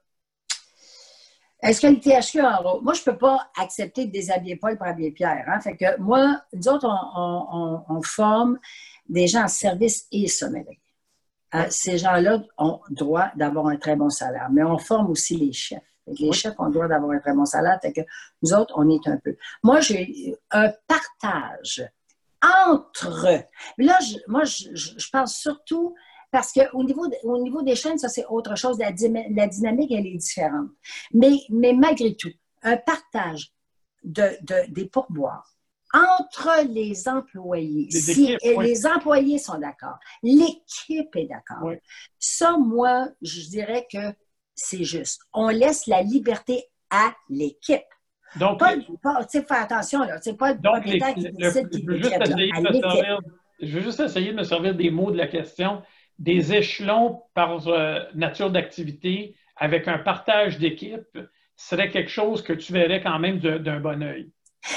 Est-ce 1.64 1.80
que 1.80 1.88
l'ITHQ 1.88 2.42
a 2.42 2.56
un 2.56 2.58
rôle? 2.58 2.84
Moi, 2.84 2.94
je 2.94 3.02
ne 3.02 3.06
peux 3.06 3.18
pas 3.18 3.50
accepter 3.58 4.06
de 4.06 4.12
déshabiller 4.12 4.58
Paul 4.58 4.78
pour 4.78 4.86
habiller 4.86 5.12
Pierre. 5.12 5.46
Hein? 5.48 5.62
Fait 5.62 5.78
que 5.78 5.98
moi, 6.00 6.42
nous 6.54 6.68
autres, 6.68 6.88
on, 6.88 8.02
forme 8.04 8.60
des 9.08 9.28
gens 9.28 9.44
en 9.44 9.48
service 9.48 10.08
et 10.12 10.28
sommellerie. 10.28 10.80
Euh, 11.56 11.66
ces 11.70 11.98
gens-là 11.98 12.44
ont 12.58 12.80
droit 12.90 13.30
d'avoir 13.36 13.68
un 13.68 13.78
très 13.78 13.96
bon 13.96 14.10
salaire. 14.10 14.50
Mais 14.52 14.64
on 14.64 14.78
forme 14.78 15.10
aussi 15.12 15.36
les 15.36 15.54
chefs. 15.54 15.82
Les 16.08 16.32
chefs 16.32 16.60
ont 16.60 16.70
droit 16.70 16.88
d'avoir 16.88 17.12
un 17.12 17.20
très 17.20 17.34
bon 17.34 17.46
salaire. 17.46 17.80
que 17.82 18.02
nous 18.42 18.54
autres, 18.54 18.74
on 18.78 18.90
est 18.90 19.08
un 19.08 19.18
peu. 19.18 19.36
Moi, 19.64 19.80
j'ai 19.80 20.36
un 20.52 20.72
partage 20.88 21.88
entre. 22.42 23.44
Là, 23.78 24.00
moi, 24.28 24.44
je, 24.44 25.10
pense 25.12 25.36
surtout 25.36 25.96
parce 26.32 26.52
qu'au 26.54 26.84
niveau, 26.84 27.08
au 27.24 27.42
niveau 27.42 27.62
des 27.62 27.76
chaînes, 27.76 27.98
ça, 27.98 28.10
c'est 28.10 28.26
autre 28.26 28.56
chose. 28.56 28.78
La, 28.80 28.90
la, 28.90 29.48
dynamique, 29.48 29.92
elle 29.92 30.08
est 30.08 30.18
différente. 30.18 30.70
Mais, 31.14 31.38
mais 31.50 31.74
malgré 31.74 32.16
tout, 32.16 32.32
un 32.64 32.78
partage 32.78 33.54
de, 34.04 34.38
des 34.70 34.86
pourboires 34.86 35.59
entre 35.94 36.66
les 36.68 37.08
employés. 37.08 37.90
si 37.92 38.38
les 38.44 38.86
employés 38.86 39.38
sont 39.38 39.60
d'accord, 39.60 39.98
l'équipe 40.24 41.16
est 41.16 41.26
d'accord. 41.26 41.72
Ça, 42.20 42.58
moi, 42.58 43.10
je 43.22 43.42
dirais 43.50 43.88
que 43.92 44.14
c'est 44.56 44.84
juste. 44.84 45.22
On 45.34 45.50
laisse 45.50 45.88
la 45.88 46.02
liberté 46.02 46.66
à 46.90 47.14
l'équipe. 47.30 47.82
Donc, 48.36 48.60
pas, 48.60 48.76
pas 49.02 49.28
faire 49.28 49.62
attention, 49.62 50.04
là. 50.04 50.20
C'est 50.22 50.38
pas 50.38 50.54
le 50.54 51.14
qui 51.14 51.32
décide 51.32 51.70
qui 51.70 51.84
Je 53.62 53.76
veux 53.76 53.82
juste 53.82 54.00
essayer 54.00 54.32
de 54.32 54.38
me 54.38 54.44
servir 54.44 54.76
des 54.76 54.92
mots 54.92 55.12
de 55.12 55.18
la 55.18 55.28
question, 55.28 55.82
des 56.20 56.54
échelons 56.54 57.24
par 57.34 57.68
euh, 57.68 58.00
nature 58.14 58.52
d'activité 58.52 59.36
avec 59.56 59.88
un 59.88 59.98
partage 59.98 60.60
d'équipe 60.60 61.18
serait 61.56 61.90
quelque 61.90 62.12
chose 62.12 62.42
que 62.42 62.54
tu 62.54 62.72
verrais 62.72 63.02
quand 63.02 63.20
même 63.20 63.40
d'un 63.40 63.80
bon 63.80 64.02
oeil. 64.04 64.32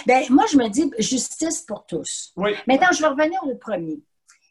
Bien, 0.06 0.22
moi, 0.30 0.44
je 0.50 0.56
me 0.56 0.68
dis 0.68 0.90
justice 0.98 1.62
pour 1.62 1.86
tous. 1.86 2.32
Oui. 2.36 2.50
Maintenant, 2.66 2.92
je 2.92 3.00
vais 3.00 3.08
revenir 3.08 3.38
au 3.44 3.54
premier. 3.54 4.00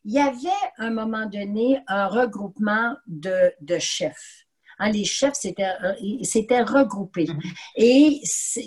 Il 0.04 0.14
y 0.14 0.20
avait, 0.20 0.50
à 0.78 0.86
un 0.86 0.92
moment 0.92 1.26
donné, 1.28 1.80
un 1.88 2.08
regroupement 2.08 2.96
de, 3.08 3.54
de 3.62 3.78
chefs. 3.78 4.48
Hein, 4.80 4.92
les 4.92 5.06
chefs 5.06 5.36
s'étaient 5.36 5.64
euh, 5.64 6.64
regroupés. 6.66 7.26
Mm-hmm. 7.26 7.54
Et 7.76 8.20
c'est, 8.24 8.66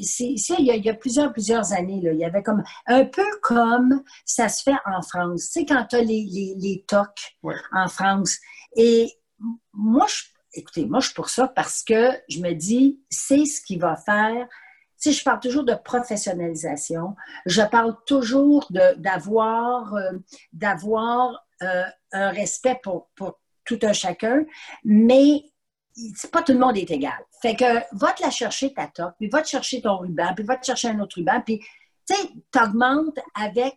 il, 0.58 0.64
y 0.66 0.88
a, 0.88 0.94
plusieurs, 0.94 1.32
plusieurs 1.32 1.72
années, 1.72 2.00
là, 2.00 2.12
il 2.12 2.20
y 2.20 2.24
avait 2.24 2.42
comme 2.42 2.62
un 2.86 3.04
peu 3.04 3.26
comme 3.42 4.02
ça 4.24 4.48
se 4.48 4.62
fait 4.62 4.76
en 4.86 5.02
France. 5.02 5.46
Tu 5.46 5.60
sais, 5.60 5.66
quand 5.66 5.84
tu 5.90 5.96
as 5.96 6.02
les, 6.02 6.24
les, 6.30 6.54
les 6.56 6.84
TOC 6.86 7.08
en 7.72 7.88
France. 7.88 8.38
Et 8.76 9.12
moi, 9.72 10.06
je, 10.08 10.22
écoutez, 10.52 10.86
moi, 10.86 11.00
je 11.00 11.06
suis 11.06 11.14
pour 11.14 11.30
ça 11.30 11.48
parce 11.48 11.82
que 11.82 12.10
je 12.28 12.38
me 12.38 12.52
dis, 12.52 13.00
c'est 13.10 13.44
ce 13.44 13.60
qui 13.60 13.76
va 13.76 13.96
faire 13.96 14.46
si 15.04 15.12
je 15.12 15.22
parle 15.22 15.40
toujours 15.40 15.64
de 15.64 15.74
professionnalisation, 15.74 17.14
je 17.44 17.60
parle 17.60 17.94
toujours 18.06 18.66
d'avoir 18.96 19.94
euh, 19.94 20.12
d'avoir 20.54 21.44
euh, 21.62 21.84
un 22.12 22.30
respect 22.30 22.80
pour, 22.82 23.10
pour, 23.14 23.38
tout 23.66 23.78
un 23.82 23.92
chacun, 23.92 24.44
mais 24.82 25.44
pas 26.32 26.42
tout 26.42 26.52
le 26.52 26.58
monde 26.58 26.76
est 26.78 26.90
égal. 26.90 27.18
Fait 27.42 27.54
que 27.54 27.64
va 27.92 28.12
te 28.12 28.22
la 28.22 28.30
chercher 28.30 28.72
ta 28.72 28.86
top, 28.86 29.14
puis 29.18 29.28
va 29.28 29.42
te 29.42 29.48
chercher 29.48 29.82
ton 29.82 29.98
ruban, 29.98 30.34
puis 30.34 30.44
va 30.44 30.56
te 30.56 30.64
chercher 30.64 30.88
un 30.88 31.00
autre 31.00 31.16
ruban, 31.16 31.40
puis 31.42 31.60
tu 32.06 32.14
sais, 32.14 32.62
augmentes 32.62 33.18
avec 33.34 33.74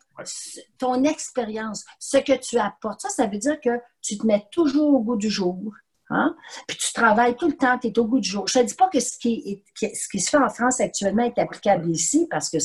ton 0.77 1.03
expérience, 1.03 1.85
ce 1.99 2.17
que 2.17 2.37
tu 2.37 2.57
apportes. 2.57 3.01
Ça, 3.01 3.09
ça 3.09 3.27
veut 3.27 3.37
dire 3.37 3.59
que 3.61 3.79
tu 4.01 4.17
te 4.17 4.25
mets 4.25 4.45
toujours 4.51 4.93
au 4.93 4.99
goût 4.99 5.17
du 5.17 5.29
jour. 5.29 5.73
Hein? 6.09 6.35
Puis 6.67 6.77
tu 6.77 6.93
travailles 6.93 7.35
tout 7.35 7.47
le 7.47 7.57
temps, 7.57 7.77
tu 7.77 7.87
es 7.87 7.99
au 7.99 8.05
goût 8.05 8.19
du 8.19 8.29
jour. 8.29 8.47
Je 8.47 8.59
ne 8.59 8.63
dis 8.63 8.75
pas 8.75 8.87
que 8.87 8.99
ce 8.99 9.17
qui, 9.17 9.63
ce 9.75 10.07
qui 10.07 10.19
se 10.19 10.29
fait 10.29 10.37
en 10.37 10.49
France 10.49 10.79
actuellement 10.79 11.23
est 11.23 11.37
applicable 11.37 11.89
ici 11.89 12.27
parce 12.29 12.49
qu'ils 12.49 12.61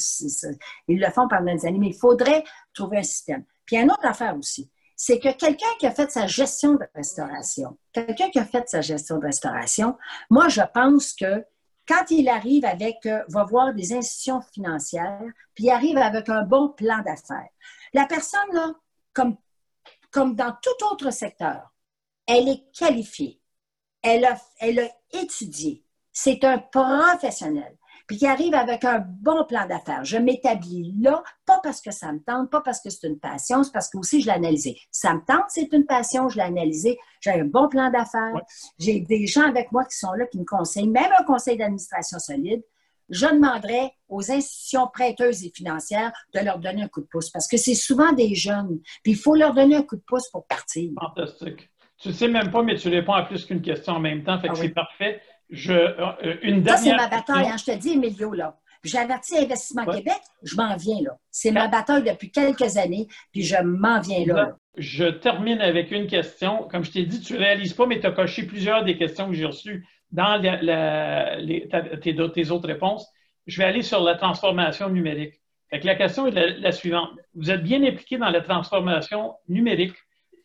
le 0.88 1.10
font 1.10 1.26
pendant 1.28 1.52
des 1.52 1.66
années, 1.66 1.78
mais 1.78 1.88
il 1.88 1.98
faudrait 1.98 2.44
trouver 2.72 2.98
un 2.98 3.02
système. 3.02 3.44
Puis 3.66 3.76
il 3.76 3.78
y 3.78 3.80
a 3.80 3.84
une 3.84 3.90
autre 3.90 4.06
affaire 4.06 4.36
aussi, 4.36 4.70
c'est 4.96 5.18
que 5.18 5.32
quelqu'un 5.32 5.66
qui 5.80 5.86
a 5.86 5.90
fait 5.90 6.10
sa 6.10 6.26
gestion 6.26 6.74
de 6.74 6.86
restauration, 6.94 7.76
quelqu'un 7.92 8.30
qui 8.30 8.38
a 8.38 8.44
fait 8.44 8.68
sa 8.68 8.80
gestion 8.80 9.18
de 9.18 9.26
restauration, 9.26 9.96
moi 10.30 10.48
je 10.48 10.62
pense 10.72 11.12
que 11.12 11.44
quand 11.88 12.10
il 12.10 12.28
arrive 12.28 12.64
avec, 12.64 13.04
euh, 13.06 13.24
va 13.28 13.44
voir 13.44 13.74
des 13.74 13.92
institutions 13.92 14.40
financières, 14.40 15.20
puis 15.54 15.64
il 15.64 15.70
arrive 15.70 15.98
avec 15.98 16.28
un 16.28 16.44
bon 16.44 16.68
plan 16.68 16.98
d'affaires, 16.98 17.48
la 17.92 18.06
personne, 18.06 18.52
là, 18.52 18.72
comme, 19.12 19.36
comme 20.12 20.36
dans 20.36 20.56
tout 20.62 20.86
autre 20.90 21.10
secteur, 21.10 21.71
elle 22.26 22.48
est 22.48 22.64
qualifiée, 22.72 23.40
elle 24.02 24.24
a, 24.24 24.36
elle 24.60 24.80
a 24.80 24.88
étudié, 25.12 25.84
c'est 26.12 26.44
un 26.44 26.58
professionnel, 26.58 27.76
puis 28.06 28.18
qui 28.18 28.26
arrive 28.26 28.54
avec 28.54 28.84
un 28.84 28.98
bon 28.98 29.44
plan 29.44 29.66
d'affaires. 29.66 30.04
Je 30.04 30.18
m'établis 30.18 30.94
là, 31.00 31.22
pas 31.46 31.60
parce 31.62 31.80
que 31.80 31.90
ça 31.90 32.12
me 32.12 32.18
tente, 32.20 32.50
pas 32.50 32.60
parce 32.60 32.80
que 32.80 32.90
c'est 32.90 33.06
une 33.06 33.18
passion, 33.18 33.62
c'est 33.62 33.72
parce 33.72 33.88
que 33.88 33.98
aussi 33.98 34.20
je 34.20 34.26
l'ai 34.26 34.32
analysé. 34.32 34.78
Ça 34.90 35.14
me 35.14 35.20
tente, 35.24 35.44
c'est 35.48 35.72
une 35.72 35.86
passion, 35.86 36.28
je 36.28 36.36
l'ai 36.36 36.42
analysé, 36.42 36.98
j'ai 37.20 37.30
un 37.30 37.44
bon 37.44 37.68
plan 37.68 37.90
d'affaires, 37.90 38.40
j'ai 38.78 39.00
des 39.00 39.26
gens 39.26 39.46
avec 39.48 39.72
moi 39.72 39.84
qui 39.84 39.96
sont 39.96 40.12
là, 40.12 40.26
qui 40.26 40.38
me 40.38 40.44
conseillent, 40.44 40.88
même 40.88 41.10
un 41.18 41.24
conseil 41.24 41.56
d'administration 41.56 42.18
solide. 42.18 42.62
Je 43.08 43.26
demanderais 43.26 43.92
aux 44.08 44.30
institutions 44.30 44.86
prêteuses 44.86 45.44
et 45.44 45.52
financières 45.54 46.12
de 46.34 46.40
leur 46.40 46.58
donner 46.58 46.82
un 46.82 46.88
coup 46.88 47.02
de 47.02 47.06
pouce 47.06 47.30
parce 47.30 47.46
que 47.46 47.58
c'est 47.58 47.74
souvent 47.74 48.12
des 48.12 48.34
jeunes, 48.34 48.80
puis 49.02 49.12
il 49.12 49.18
faut 49.18 49.34
leur 49.34 49.52
donner 49.52 49.76
un 49.76 49.82
coup 49.82 49.96
de 49.96 50.04
pouce 50.06 50.28
pour 50.30 50.46
partir. 50.46 50.90
Fantastique. 50.98 51.71
Tu 52.02 52.08
ne 52.08 52.14
sais 52.14 52.28
même 52.28 52.50
pas, 52.50 52.64
mais 52.64 52.74
tu 52.74 52.88
réponds 52.88 53.12
à 53.12 53.22
plus 53.22 53.44
qu'une 53.46 53.62
question 53.62 53.92
en 53.92 54.00
même 54.00 54.24
temps. 54.24 54.38
Fait 54.40 54.48
que 54.48 54.54
ah 54.54 54.60
c'est 54.60 54.70
parfait. 54.70 55.20
Je, 55.50 55.72
euh, 55.72 56.36
une 56.42 56.66
Ça, 56.66 56.76
c'est 56.76 56.96
ma 56.96 57.08
bataille. 57.08 57.46
Hein, 57.46 57.56
je 57.56 57.72
te 57.72 57.78
dis, 57.78 57.92
Emilio, 57.92 58.32
là. 58.32 58.58
J'ai 58.84 58.98
averti 58.98 59.38
Investissement 59.38 59.86
Québec, 59.86 60.18
je 60.42 60.56
m'en 60.56 60.74
viens 60.76 61.00
là. 61.02 61.16
C'est 61.30 61.52
ma 61.52 61.68
bataille 61.68 62.02
depuis 62.02 62.32
quelques 62.32 62.76
années, 62.76 63.06
puis 63.30 63.44
je 63.44 63.56
m'en 63.62 64.00
viens 64.00 64.26
là, 64.26 64.56
Je 64.76 65.04
termine 65.04 65.60
avec 65.60 65.92
une 65.92 66.08
question. 66.08 66.66
Comme 66.68 66.84
je 66.84 66.90
t'ai 66.90 67.06
dit, 67.06 67.20
tu 67.20 67.34
ne 67.34 67.38
réalises 67.38 67.74
pas, 67.74 67.86
mais 67.86 68.00
tu 68.00 68.08
as 68.08 68.10
coché 68.10 68.42
plusieurs 68.44 68.82
des 68.82 68.96
questions 68.96 69.28
que 69.28 69.34
j'ai 69.34 69.44
reçues 69.44 69.86
dans 70.10 70.40
tes, 72.00 72.50
autres 72.50 72.66
réponses. 72.66 73.08
Je 73.46 73.58
vais 73.58 73.64
aller 73.64 73.82
sur 73.82 74.00
la 74.02 74.16
transformation 74.16 74.88
numérique. 74.88 75.40
la 75.70 75.94
question 75.94 76.26
est 76.26 76.32
la 76.32 76.72
suivante. 76.72 77.10
Vous 77.36 77.52
êtes 77.52 77.62
bien 77.62 77.84
impliqué 77.84 78.18
dans 78.18 78.30
la 78.30 78.40
transformation 78.40 79.34
numérique 79.48 79.94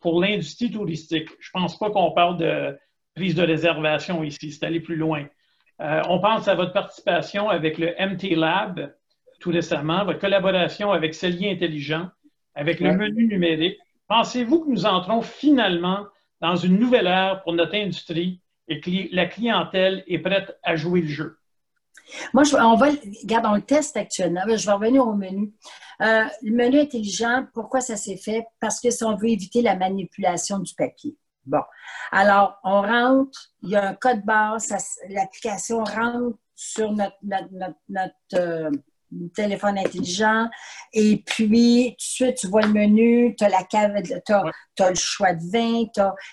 pour 0.02 0.22
l'industrie 0.22 0.72
touristique. 0.72 1.30
Je 1.39 1.50
ne 1.54 1.62
pense 1.62 1.78
pas 1.78 1.89
qu'on 1.89 2.12
parle 2.12 2.38
de 2.38 2.78
prise 3.16 3.36
de 3.36 3.43
réservation 3.43 4.24
ici, 4.24 4.52
c'est 4.52 4.66
aller 4.66 4.80
plus 4.80 4.95
loin. 4.95 5.26
Euh, 5.82 6.02
on 6.10 6.20
pense 6.20 6.48
à 6.48 6.56
votre 6.56 6.74
participation 6.74 7.50
avec 7.50 7.78
le 7.78 7.93
MT 8.00 8.36
Lab 8.36 8.93
tout 9.39 9.52
récemment, 9.52 10.04
votre 10.06 10.20
collaboration 10.20 10.91
avec 10.91 11.14
Cellier 11.14 11.52
Intelligent, 11.52 12.10
avec 12.56 12.80
le 12.80 12.93
menu 12.93 13.28
numérique. 13.28 13.78
Pensez-vous 14.08 14.64
que 14.64 14.70
nous 14.70 14.86
entrons 14.86 15.22
finalement 15.22 16.06
dans 16.41 16.56
une 16.56 16.80
nouvelle 16.80 17.08
ère 17.08 17.43
pour 17.43 17.54
notre 17.54 17.76
industrie 17.76 18.41
et 18.68 18.80
que 18.80 18.89
la 19.12 19.26
clientèle 19.26 20.04
est 20.08 20.20
prête 20.20 20.58
à 20.64 20.76
jouer 20.76 21.02
le 21.02 21.08
jeu? 21.08 21.37
Moi, 22.34 22.43
on 22.54 22.76
va, 22.76 22.88
regarde, 23.22 23.45
on 23.45 23.56
le 23.56 23.62
teste 23.62 23.98
actuellement. 23.98 24.41
Je 24.48 24.66
vais 24.66 24.72
revenir 24.72 25.08
au 25.08 25.14
menu. 25.14 25.54
Euh, 26.02 26.26
le 26.41 26.52
menu 26.52 26.80
intelligent, 26.80 27.45
pourquoi 27.54 27.82
ça 27.82 27.98
s'est 27.98 28.18
fait? 28.18 28.45
Parce 28.60 28.80
que 28.80 28.89
si 28.89 29.04
on 29.04 29.16
veut 29.16 29.30
éviter 29.30 29.62
la 29.62 29.76
manipulation 29.76 30.60
du 30.60 30.74
papier. 30.76 31.16
Bon. 31.45 31.62
Alors, 32.12 32.60
on 32.64 32.82
rentre, 32.82 33.52
il 33.64 33.70
y 33.70 33.76
a 33.76 33.89
un 33.89 33.93
code 33.93 34.24
barre, 34.24 34.58
l'application 35.10 35.84
rentre 35.84 36.38
sur 36.56 36.91
notre, 36.91 37.18
notre, 37.89 38.16
euh, 38.36 38.70
téléphone 39.34 39.78
intelligent. 39.78 40.47
Et 40.93 41.24
puis, 41.26 41.89
tout 41.91 41.95
de 41.95 42.01
suite, 42.01 42.38
tu 42.38 42.47
vois 42.47 42.62
le 42.62 42.74
menu, 42.74 43.36
tu 43.38 43.43
as 43.43 43.49
la 43.49 43.64
cave, 43.64 43.93
tu 44.03 44.34
as, 44.34 44.89
le 44.89 44.95
choix 44.95 45.34
de 45.34 45.51
vin. 45.51 45.86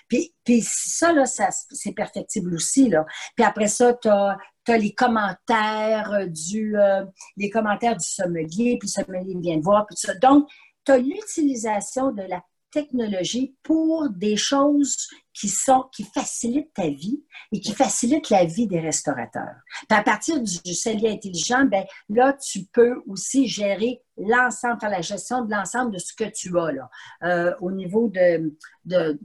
Puis, 0.07 0.33
puis 0.43 0.61
ça, 0.61 1.13
là, 1.13 1.25
ça, 1.25 1.49
c'est 1.71 1.93
perfectible 1.93 2.53
aussi. 2.53 2.89
Là. 2.89 3.05
Puis 3.35 3.45
après 3.45 3.67
ça, 3.67 3.93
tu 3.93 4.07
as, 4.07 4.37
as 4.67 4.77
les 4.77 4.93
commentaires 4.93 6.27
du 6.27 6.77
euh, 6.77 7.05
les 7.37 7.49
commentaires 7.49 7.95
du 7.95 8.07
sommelier, 8.07 8.77
puis 8.79 8.87
le 8.95 9.03
sommelier 9.03 9.35
vient 9.39 9.57
de 9.57 9.63
voir, 9.63 9.85
puis 9.85 9.95
ça. 9.97 10.13
Donc, 10.15 10.47
tu 10.85 10.91
as 10.91 10.97
l'utilisation 10.97 12.11
de 12.11 12.23
la 12.23 12.41
technologie 12.75 13.55
pour 13.63 14.09
des 14.09 14.35
choses 14.35 15.07
qui 15.33 15.47
sont 15.47 15.85
qui 15.93 16.03
facilitent 16.03 16.73
ta 16.73 16.89
vie 16.89 17.23
et 17.53 17.61
qui 17.61 17.73
facilitent 17.73 18.29
la 18.29 18.43
vie 18.43 18.67
des 18.67 18.81
restaurateurs. 18.81 19.55
À 19.89 20.03
partir 20.03 20.41
du 20.41 20.73
cellier 20.73 21.09
intelligent, 21.09 21.63
ben 21.63 21.85
là 22.09 22.33
tu 22.33 22.65
peux 22.65 23.01
aussi 23.07 23.47
gérer 23.47 24.01
l'ensemble, 24.17 24.79
faire 24.81 24.89
la 24.89 25.01
gestion 25.01 25.45
de 25.45 25.51
l'ensemble 25.51 25.91
de 25.91 25.99
ce 25.99 26.13
que 26.13 26.25
tu 26.25 26.59
as 26.59 26.73
là, 26.73 26.89
euh, 27.23 27.55
au 27.61 27.71
niveau 27.71 28.09
de, 28.09 28.53
de, 28.83 29.17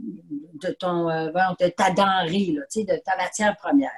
ton 0.79 1.07
de 1.09 1.69
ta 1.71 1.91
denrée, 1.91 2.53
là, 2.53 2.63
de 2.73 3.03
ta 3.05 3.17
matière 3.17 3.57
première. 3.57 3.91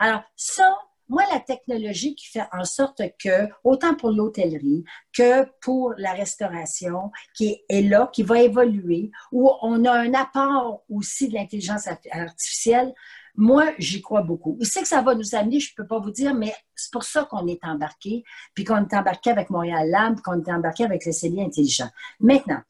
Alors, 0.00 0.22
ça, 0.34 0.76
moi, 1.08 1.22
la 1.32 1.40
technologie 1.40 2.14
qui 2.14 2.26
fait 2.26 2.44
en 2.52 2.64
sorte 2.64 3.02
que, 3.22 3.48
autant 3.64 3.94
pour 3.94 4.10
l'hôtellerie 4.10 4.84
que 5.12 5.44
pour 5.60 5.94
la 5.96 6.12
restauration, 6.12 7.10
qui 7.34 7.62
est 7.68 7.82
là, 7.82 8.10
qui 8.12 8.22
va 8.22 8.42
évoluer, 8.42 9.10
où 9.32 9.50
on 9.62 9.84
a 9.84 9.92
un 9.92 10.14
apport 10.14 10.84
aussi 10.90 11.28
de 11.28 11.34
l'intelligence 11.34 11.88
artificielle, 12.12 12.94
moi, 13.34 13.72
j'y 13.78 14.02
crois 14.02 14.22
beaucoup. 14.22 14.58
Je 14.60 14.66
sais 14.66 14.82
que 14.82 14.88
ça 14.88 15.00
va 15.00 15.14
nous 15.14 15.34
amener, 15.34 15.60
je 15.60 15.72
ne 15.72 15.76
peux 15.76 15.86
pas 15.86 16.00
vous 16.00 16.10
dire, 16.10 16.34
mais 16.34 16.52
c'est 16.74 16.92
pour 16.92 17.04
ça 17.04 17.24
qu'on 17.24 17.46
est 17.46 17.64
embarqué, 17.64 18.24
puis 18.52 18.64
qu'on 18.64 18.84
est 18.84 18.94
embarqué 18.94 19.30
avec 19.30 19.48
Montréal 19.50 19.88
Lab, 19.88 20.20
qu'on 20.20 20.42
est 20.42 20.50
embarqué 20.50 20.84
avec 20.84 21.06
le 21.06 21.12
CELI 21.12 21.42
intelligent. 21.42 21.88
Maintenant, 22.18 22.60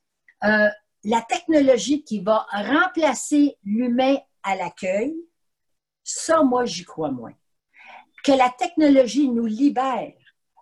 euh, 0.45 0.69
la 1.05 1.23
technologie 1.23 2.05
qui 2.05 2.21
va 2.21 2.47
remplacer 2.53 3.57
l'humain 3.65 4.17
à 4.43 4.57
l'accueil, 4.57 5.17
ça, 6.05 6.43
moi, 6.43 6.67
j'y 6.67 6.85
crois 6.85 7.11
moins. 7.11 7.33
Que 8.29 8.35
la 8.35 8.51
technologie 8.51 9.31
nous 9.31 9.47
libère 9.47 10.13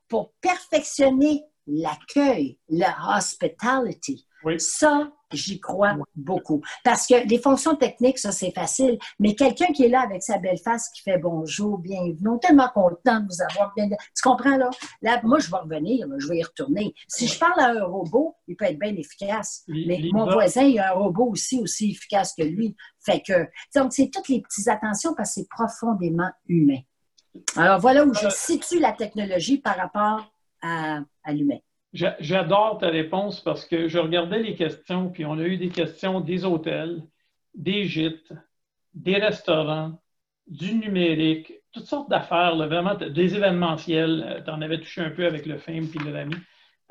pour 0.07 0.35
perfectionner 0.41 1.43
l'accueil, 1.67 2.61
le 2.69 2.87
hospitality. 3.19 4.25
Ça, 4.59 5.11
j'y 5.33 5.59
crois 5.59 5.97
beaucoup. 6.15 6.63
Parce 6.85 7.09
que 7.09 7.27
les 7.27 7.41
fonctions 7.41 7.75
techniques, 7.75 8.21
ça, 8.21 8.31
c'est 8.31 8.53
facile. 8.53 9.01
Mais 9.19 9.35
quelqu'un 9.35 9.73
qui 9.73 9.83
est 9.83 9.89
là 9.89 10.03
avec 10.03 10.23
sa 10.23 10.39
belle 10.39 10.59
face, 10.59 10.91
qui 10.91 11.03
fait 11.03 11.19
bonjour, 11.19 11.79
bienvenue, 11.79 12.39
tellement 12.41 12.69
content 12.73 13.19
de 13.19 13.27
vous 13.27 13.43
avoir. 13.43 13.73
Bien... 13.75 13.89
Tu 13.89 14.23
comprends, 14.23 14.57
là? 14.57 14.71
Là, 15.03 15.21
moi, 15.25 15.41
je 15.41 15.51
vais 15.51 15.57
revenir, 15.57 16.07
je 16.19 16.29
vais 16.29 16.39
y 16.39 16.45
retourner. 16.45 16.95
Si 17.09 17.27
je 17.27 17.37
parle 17.37 17.59
à 17.59 17.71
un 17.71 17.85
robot, 17.85 18.37
il 18.47 18.55
peut 18.55 18.67
être 18.67 18.79
bien 18.79 18.95
efficace. 18.95 19.65
mais 19.67 20.09
mon 20.13 20.31
voisin, 20.31 20.63
il 20.63 20.79
a 20.79 20.93
un 20.93 20.95
robot 20.95 21.33
aussi, 21.33 21.61
aussi 21.61 21.91
efficace 21.91 22.33
que 22.39 22.45
lui. 22.45 22.77
Fait 23.05 23.21
que, 23.27 23.49
donc, 23.75 23.93
c'est 23.93 24.09
toutes 24.09 24.29
les 24.29 24.41
petites 24.41 24.69
attentions 24.69 25.15
parce 25.17 25.31
que 25.31 25.41
c'est 25.41 25.49
profondément 25.49 26.31
humain. 26.47 26.79
Alors, 27.57 27.81
voilà 27.81 28.05
où 28.05 28.15
je 28.15 28.27
euh, 28.27 28.31
situe 28.31 28.81
la 28.81 28.93
technologie 28.93 29.59
par 29.59 29.77
rapport 29.77 30.31
à 30.63 31.33
l'humain. 31.33 31.59
J'adore 31.93 32.79
ta 32.79 32.89
réponse 32.89 33.41
parce 33.41 33.65
que 33.65 33.89
je 33.89 33.99
regardais 33.99 34.43
les 34.43 34.55
questions, 34.55 35.09
puis 35.09 35.25
on 35.25 35.39
a 35.39 35.43
eu 35.43 35.57
des 35.57 35.69
questions 35.69 36.21
des 36.21 36.45
hôtels, 36.45 37.03
des 37.55 37.85
gîtes, 37.85 38.33
des 38.95 39.17
restaurants, 39.17 40.01
du 40.47 40.75
numérique, 40.75 41.53
toutes 41.73 41.87
sortes 41.87 42.11
d'affaires, 42.11 42.57
vraiment 42.57 42.95
des 42.95 43.35
événementiels. 43.35 44.43
Tu 44.45 44.51
en 44.51 44.61
avais 44.61 44.79
touché 44.79 45.01
un 45.01 45.11
peu 45.11 45.27
avec 45.27 45.47
le 45.47 45.59
film 45.59 45.89
puis 45.89 46.01
le 46.01 46.13
l'ami. 46.13 46.37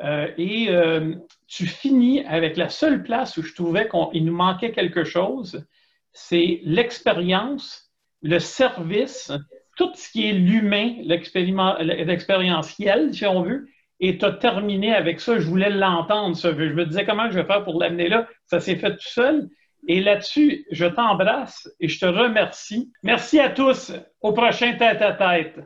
Euh, 0.02 0.28
et 0.38 0.70
euh, 0.70 1.16
tu 1.48 1.66
finis 1.66 2.24
avec 2.26 2.58
la 2.58 2.70
seule 2.70 3.04
place 3.04 3.38
où 3.38 3.44
je 3.44 3.54
trouvais 3.54 3.88
qu'il 3.88 4.26
nous 4.26 4.36
manquait 4.36 4.72
quelque 4.72 5.04
chose, 5.04 5.66
c'est 6.12 6.60
l'expérience, 6.64 7.92
le 8.22 8.40
service, 8.40 9.32
tout 9.76 9.92
ce 9.96 10.10
qui 10.10 10.30
est 10.30 10.34
l'humain, 10.34 10.96
l'expérientiel, 11.04 13.14
si 13.14 13.26
on 13.26 13.42
veut, 13.42 13.68
et 14.00 14.18
tu 14.18 14.26
as 14.26 14.32
terminé 14.32 14.94
avec 14.94 15.20
ça. 15.20 15.40
Je 15.40 15.48
voulais 15.48 15.70
l'entendre, 15.70 16.36
ça. 16.36 16.52
Je 16.52 16.74
me 16.74 16.86
disais 16.86 17.06
comment 17.06 17.30
je 17.30 17.40
vais 17.40 17.46
faire 17.46 17.64
pour 17.64 17.80
l'amener 17.80 18.10
là? 18.10 18.28
Ça 18.46 18.60
s'est 18.60 18.76
fait 18.76 18.92
tout 18.92 19.08
seul. 19.08 19.50
Et 19.88 20.02
là-dessus, 20.02 20.66
je 20.72 20.86
t'embrasse 20.86 21.70
et 21.80 21.88
je 21.88 22.00
te 22.00 22.06
remercie. 22.06 22.92
Merci 23.04 23.40
à 23.40 23.50
tous. 23.50 23.94
Au 24.20 24.34
prochain 24.34 24.74
tête 24.74 25.02
à 25.02 25.14
tête. 25.14 25.60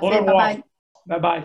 Au 0.00 0.08
revoir. 0.08 0.56
Bye 1.06 1.20
bye. 1.20 1.42